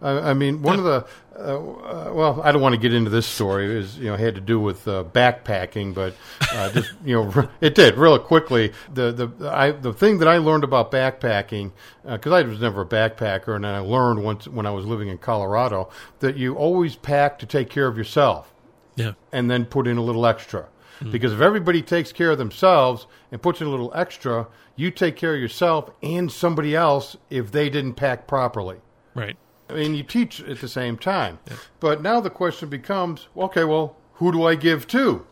I, 0.00 0.30
I 0.30 0.34
mean, 0.34 0.62
one 0.62 0.78
of 0.78 0.84
the 0.84 1.06
uh, 1.38 1.56
uh, 1.56 2.12
well, 2.12 2.40
I 2.42 2.50
don't 2.50 2.60
want 2.60 2.74
to 2.74 2.80
get 2.80 2.92
into 2.92 3.10
this 3.10 3.26
story. 3.26 3.72
It 3.72 3.76
was, 3.76 3.98
you 3.98 4.06
know, 4.10 4.16
had 4.16 4.34
to 4.34 4.40
do 4.40 4.58
with 4.58 4.88
uh, 4.88 5.04
backpacking, 5.12 5.94
but 5.94 6.14
uh, 6.52 6.70
just 6.72 6.92
you 7.04 7.14
know, 7.14 7.48
it 7.60 7.74
did 7.74 7.96
real 7.96 8.18
quickly. 8.18 8.72
The 8.92 9.12
the 9.12 9.48
I 9.50 9.70
the 9.72 9.92
thing 9.92 10.18
that 10.18 10.28
I 10.28 10.38
learned 10.38 10.64
about 10.64 10.90
backpacking 10.90 11.72
because 12.04 12.32
I 12.32 12.42
was 12.42 12.60
never 12.60 12.82
a 12.82 12.86
backpacker, 12.86 13.54
and 13.54 13.66
I 13.66 13.78
learned 13.78 14.24
once 14.24 14.48
when 14.48 14.66
I 14.66 14.70
was 14.70 14.84
living 14.84 15.08
in 15.08 15.18
Colorado 15.18 15.90
that 16.20 16.36
you 16.36 16.54
always 16.56 16.96
pack 16.96 17.38
to 17.40 17.46
take 17.46 17.70
care 17.70 17.86
of 17.86 17.96
yourself 17.96 18.52
Yeah. 18.96 19.12
and 19.32 19.50
then 19.50 19.64
put 19.64 19.86
in 19.86 19.96
a 19.96 20.02
little 20.02 20.26
extra. 20.26 20.66
Because 21.12 21.32
if 21.32 21.40
everybody 21.40 21.80
takes 21.80 22.10
care 22.10 22.32
of 22.32 22.38
themselves 22.38 23.06
and 23.30 23.40
puts 23.40 23.60
in 23.60 23.68
a 23.68 23.70
little 23.70 23.92
extra, 23.94 24.48
you 24.74 24.90
take 24.90 25.14
care 25.14 25.32
of 25.36 25.40
yourself 25.40 25.90
and 26.02 26.28
somebody 26.32 26.74
else 26.74 27.16
if 27.30 27.52
they 27.52 27.70
didn't 27.70 27.94
pack 27.94 28.26
properly. 28.26 28.78
Right. 29.14 29.36
I 29.68 29.74
mean, 29.74 29.94
you 29.94 30.02
teach 30.02 30.40
at 30.40 30.60
the 30.60 30.68
same 30.68 30.96
time. 30.96 31.38
But 31.80 32.02
now 32.02 32.20
the 32.20 32.30
question 32.30 32.68
becomes, 32.68 33.28
okay, 33.36 33.64
well, 33.64 33.96
who 34.14 34.32
do 34.32 34.44
I 34.44 34.54
give 34.54 34.86
to? 34.88 35.26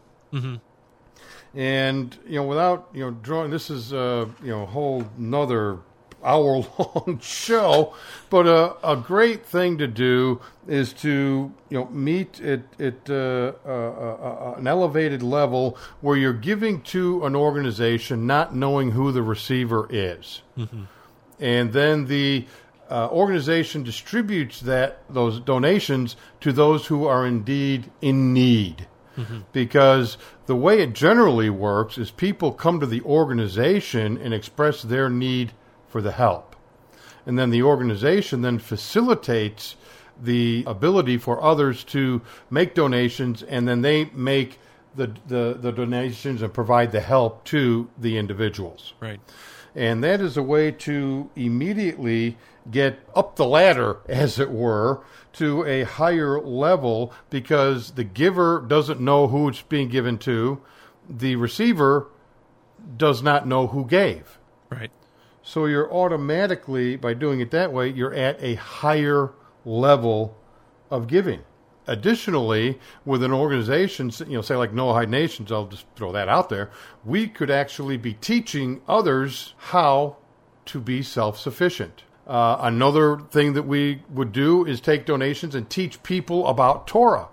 And 1.55 2.16
you 2.26 2.37
know, 2.37 2.45
without 2.45 2.89
you 2.93 3.01
know 3.05 3.11
drawing, 3.12 3.51
this 3.51 3.70
is 3.70 3.93
uh, 3.93 4.26
you 4.43 4.51
know 4.51 4.64
a 4.64 4.66
whole 4.66 5.07
another 5.16 5.78
hour 6.22 6.64
long 6.78 7.18
show. 7.22 7.95
But 8.28 8.47
uh, 8.47 8.74
a 8.84 8.97
great 8.97 9.47
thing 9.47 9.78
to 9.78 9.87
do 9.87 10.41
is 10.68 10.93
to 10.95 11.53
you 11.70 11.78
know 11.78 11.87
meet 11.87 12.41
at 12.43 12.61
at 12.78 13.09
uh, 13.09 13.53
uh, 13.64 13.68
uh, 13.68 14.55
an 14.59 14.66
elevated 14.66 15.22
level 15.22 15.78
where 16.03 16.16
you're 16.18 16.34
giving 16.34 16.82
to 16.82 17.24
an 17.24 17.34
organization, 17.34 18.26
not 18.26 18.55
knowing 18.55 18.91
who 18.91 19.11
the 19.12 19.22
receiver 19.22 19.87
is, 19.89 20.43
and 21.41 21.72
then 21.72 22.07
the 22.07 22.45
uh, 22.91 23.09
organization 23.11 23.82
distributes 23.82 24.61
that 24.61 25.03
those 25.11 25.41
donations 25.41 26.16
to 26.41 26.53
those 26.53 26.87
who 26.87 27.07
are 27.07 27.26
indeed 27.26 27.91
in 28.01 28.32
need 28.32 28.87
because 29.53 30.18
the 30.47 30.57
way 30.57 30.80
it 30.80 30.93
generally 30.93 31.51
works 31.51 31.99
is 31.99 32.11
people 32.11 32.53
come 32.53 32.80
to 32.80 32.87
the 32.87 33.03
organization 33.03 34.18
and 34.18 34.34
express 34.34 34.82
their 34.82 35.09
need 35.09 35.53
for 35.89 36.03
the 36.03 36.12
help. 36.12 36.57
And 37.24 37.39
then 37.39 37.51
the 37.51 37.62
organization 37.62 38.43
then 38.43 38.59
facilitates 38.59 39.76
the 40.22 40.64
ability 40.66 41.18
for 41.18 41.43
others 41.43 41.84
to 41.84 42.22
make 42.51 42.74
donations 42.74 43.43
and 43.43 43.66
then 43.66 43.82
they 43.82 44.07
make 44.07 44.59
the, 44.95 45.12
the, 45.26 45.59
the 45.61 45.72
donations 45.72 46.41
and 46.41 46.53
provide 46.53 46.93
the 46.93 47.01
help 47.01 47.45
to 47.45 47.89
the 47.99 48.16
individuals. 48.16 48.95
Right. 49.01 49.20
And 49.74 50.03
that 50.05 50.22
is 50.22 50.39
a 50.39 50.43
way 50.43 50.70
to 50.72 51.30
immediately 51.37 52.39
get 52.70 52.98
up 53.14 53.36
the 53.36 53.46
ladder, 53.46 53.98
as 54.08 54.38
it 54.38 54.50
were, 54.50 55.04
to 55.34 55.64
a 55.64 55.82
higher 55.84 56.40
level 56.40 57.12
because 57.30 57.92
the 57.92 58.04
giver 58.04 58.64
doesn't 58.66 59.00
know 59.00 59.28
who 59.28 59.48
it's 59.48 59.62
being 59.62 59.88
given 59.88 60.18
to. 60.18 60.60
The 61.08 61.36
receiver 61.36 62.08
does 62.96 63.22
not 63.22 63.46
know 63.46 63.66
who 63.66 63.84
gave. 63.84 64.38
Right. 64.70 64.90
So 65.42 65.66
you're 65.66 65.92
automatically, 65.92 66.96
by 66.96 67.14
doing 67.14 67.40
it 67.40 67.50
that 67.52 67.72
way, 67.72 67.88
you're 67.88 68.14
at 68.14 68.42
a 68.42 68.54
higher 68.54 69.32
level 69.64 70.36
of 70.90 71.06
giving. 71.06 71.42
Additionally, 71.86 72.80
with 73.04 73.22
an 73.22 73.32
organization, 73.32 74.10
you 74.26 74.34
know, 74.34 74.42
say 74.42 74.56
like 74.56 74.72
Noahide 74.72 75.08
Nations, 75.08 75.52
I'll 75.52 75.68
just 75.68 75.86
throw 75.94 76.10
that 76.12 76.28
out 76.28 76.48
there, 76.48 76.70
we 77.04 77.28
could 77.28 77.50
actually 77.50 77.96
be 77.96 78.14
teaching 78.14 78.80
others 78.88 79.54
how 79.56 80.16
to 80.66 80.80
be 80.80 81.02
self 81.02 81.38
sufficient. 81.38 82.02
Uh, 82.26 82.58
another 82.60 83.18
thing 83.30 83.52
that 83.52 83.62
we 83.62 84.02
would 84.10 84.32
do 84.32 84.64
is 84.66 84.80
take 84.80 85.06
donations 85.06 85.54
and 85.54 85.70
teach 85.70 86.02
people 86.02 86.46
about 86.48 86.86
Torah. 86.86 87.28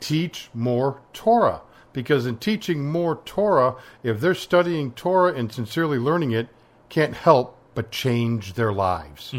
Teach 0.00 0.48
more 0.54 1.00
Torah. 1.12 1.60
Because 1.92 2.26
in 2.26 2.38
teaching 2.38 2.90
more 2.90 3.20
Torah, 3.24 3.76
if 4.02 4.20
they're 4.20 4.34
studying 4.34 4.92
Torah 4.92 5.34
and 5.34 5.52
sincerely 5.52 5.98
learning 5.98 6.32
it, 6.32 6.48
can't 6.88 7.14
help 7.14 7.56
but 7.74 7.90
change 7.90 8.54
their 8.54 8.72
lives. 8.72 9.34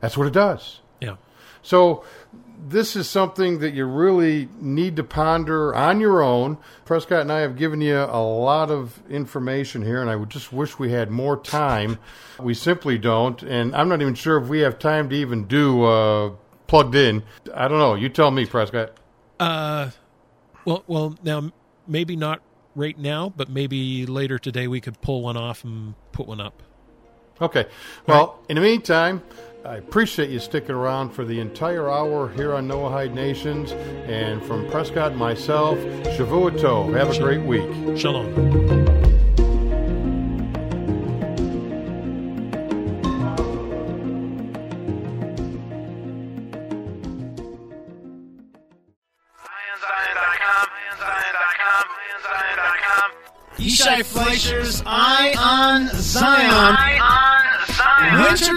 That's 0.00 0.16
what 0.16 0.26
it 0.26 0.32
does. 0.32 0.80
Yeah. 1.00 1.16
So 1.62 2.04
this 2.68 2.94
is 2.96 3.08
something 3.08 3.58
that 3.58 3.74
you 3.74 3.84
really 3.84 4.48
need 4.60 4.96
to 4.96 5.04
ponder 5.04 5.74
on 5.74 6.00
your 6.00 6.22
own. 6.22 6.58
Prescott 6.84 7.22
and 7.22 7.32
I 7.32 7.40
have 7.40 7.56
given 7.56 7.80
you 7.80 7.96
a 7.96 8.22
lot 8.22 8.70
of 8.70 9.02
information 9.10 9.82
here, 9.82 10.00
and 10.00 10.08
I 10.08 10.16
would 10.16 10.30
just 10.30 10.52
wish 10.52 10.78
we 10.78 10.92
had 10.92 11.10
more 11.10 11.36
time. 11.36 11.98
We 12.38 12.54
simply 12.54 12.98
don't, 12.98 13.42
and 13.42 13.74
I'm 13.74 13.88
not 13.88 14.00
even 14.00 14.14
sure 14.14 14.38
if 14.38 14.48
we 14.48 14.60
have 14.60 14.78
time 14.78 15.08
to 15.10 15.16
even 15.16 15.46
do 15.46 15.84
uh, 15.84 16.32
plugged 16.66 16.94
in. 16.94 17.22
I 17.54 17.68
don't 17.68 17.78
know. 17.78 17.94
You 17.94 18.08
tell 18.08 18.30
me, 18.30 18.46
Prescott. 18.46 18.92
Uh, 19.40 19.90
well, 20.64 20.84
well, 20.86 21.18
now 21.22 21.50
maybe 21.86 22.16
not 22.16 22.42
right 22.74 22.98
now, 22.98 23.32
but 23.36 23.48
maybe 23.48 24.06
later 24.06 24.38
today 24.38 24.68
we 24.68 24.80
could 24.80 25.00
pull 25.00 25.22
one 25.22 25.36
off 25.36 25.64
and 25.64 25.94
put 26.12 26.26
one 26.26 26.40
up. 26.40 26.62
Okay. 27.40 27.66
Well, 28.06 28.38
in 28.48 28.54
the 28.54 28.62
meantime, 28.62 29.22
I 29.64 29.76
appreciate 29.76 30.30
you 30.30 30.40
sticking 30.40 30.74
around 30.74 31.10
for 31.10 31.24
the 31.24 31.38
entire 31.38 31.88
hour 31.88 32.30
here 32.32 32.54
on 32.54 32.66
Noahide 32.66 33.14
Nations. 33.14 33.72
And 33.72 34.42
from 34.42 34.68
Prescott 34.70 35.12
and 35.12 35.20
myself, 35.20 35.78
Shavua 36.16 36.50
Tov. 36.58 36.96
Have 36.96 37.10
a 37.10 37.18
great 37.18 37.42
week. 37.42 37.96
Shalom. 37.96 39.01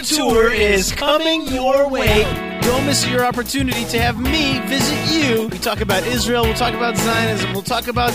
Tour 0.06 0.52
is 0.52 0.92
coming 0.92 1.48
your 1.48 1.90
way. 1.90 2.24
Don't 2.62 2.86
miss 2.86 3.08
your 3.08 3.26
opportunity 3.26 3.86
to 3.86 4.00
have 4.00 4.20
me 4.20 4.60
visit 4.68 5.14
you. 5.14 5.48
We 5.48 5.58
talk 5.58 5.82
about 5.82 6.06
Israel, 6.06 6.44
we'll 6.44 6.54
talk 6.54 6.74
about 6.74 6.96
Zionism, 6.96 7.54
we'll 7.54 7.64
talk 7.64 7.88
about 7.88 8.12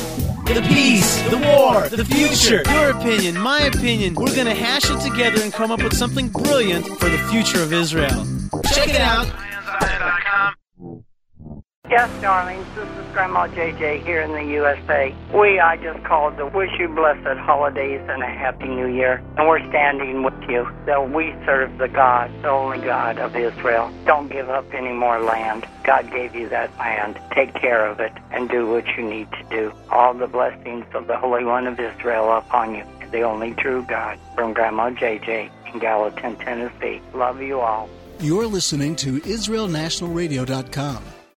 the 0.46 0.64
peace, 0.68 1.20
the 1.30 1.38
war, 1.38 1.88
the 1.88 2.04
future, 2.04 2.62
your 2.70 2.90
opinion, 2.90 3.38
my 3.38 3.60
opinion. 3.62 4.14
We're 4.14 4.34
going 4.34 4.46
to 4.46 4.54
hash 4.54 4.90
it 4.90 5.00
together 5.00 5.42
and 5.42 5.52
come 5.52 5.70
up 5.70 5.82
with 5.82 5.96
something 5.96 6.28
brilliant 6.28 6.86
for 6.86 7.08
the 7.08 7.18
future 7.30 7.62
of 7.62 7.72
Israel. 7.72 8.26
Check 8.72 8.88
it 8.88 9.00
out. 9.00 9.26
Yes, 11.90 12.08
darlings, 12.20 12.64
this 12.76 12.88
is 12.88 13.12
Grandma 13.12 13.48
JJ 13.48 14.04
here 14.04 14.20
in 14.20 14.30
the 14.30 14.44
USA. 14.44 15.12
We, 15.34 15.58
I 15.58 15.76
just 15.76 16.04
called 16.04 16.36
to 16.36 16.46
wish 16.46 16.70
you 16.78 16.86
blessed 16.86 17.36
holidays 17.40 18.00
and 18.08 18.22
a 18.22 18.28
happy 18.28 18.68
new 18.68 18.86
year. 18.86 19.20
And 19.36 19.48
we're 19.48 19.68
standing 19.70 20.22
with 20.22 20.40
you. 20.48 20.70
So 20.86 21.02
we 21.02 21.34
serve 21.44 21.78
the 21.78 21.88
God, 21.88 22.30
the 22.42 22.48
only 22.48 22.78
God 22.78 23.18
of 23.18 23.34
Israel. 23.34 23.92
Don't 24.06 24.30
give 24.30 24.48
up 24.48 24.72
any 24.72 24.92
more 24.92 25.18
land. 25.18 25.66
God 25.82 26.08
gave 26.12 26.36
you 26.36 26.48
that 26.50 26.70
land. 26.78 27.18
Take 27.32 27.54
care 27.54 27.84
of 27.86 27.98
it 27.98 28.12
and 28.30 28.48
do 28.48 28.68
what 28.68 28.86
you 28.96 29.02
need 29.02 29.28
to 29.32 29.42
do. 29.50 29.72
All 29.90 30.14
the 30.14 30.28
blessings 30.28 30.86
of 30.94 31.08
the 31.08 31.16
Holy 31.16 31.44
One 31.44 31.66
of 31.66 31.80
Israel 31.80 32.30
upon 32.30 32.76
you. 32.76 32.84
The 33.10 33.22
only 33.22 33.54
true 33.54 33.84
God. 33.88 34.16
From 34.36 34.52
Grandma 34.52 34.90
JJ 34.90 35.50
in 35.72 35.80
Gallatin, 35.80 36.36
Tennessee. 36.36 37.02
Love 37.14 37.42
you 37.42 37.58
all. 37.58 37.88
You're 38.20 38.46
listening 38.46 38.94
to 38.94 39.20
IsraelNationalRadio.com. 39.22 41.02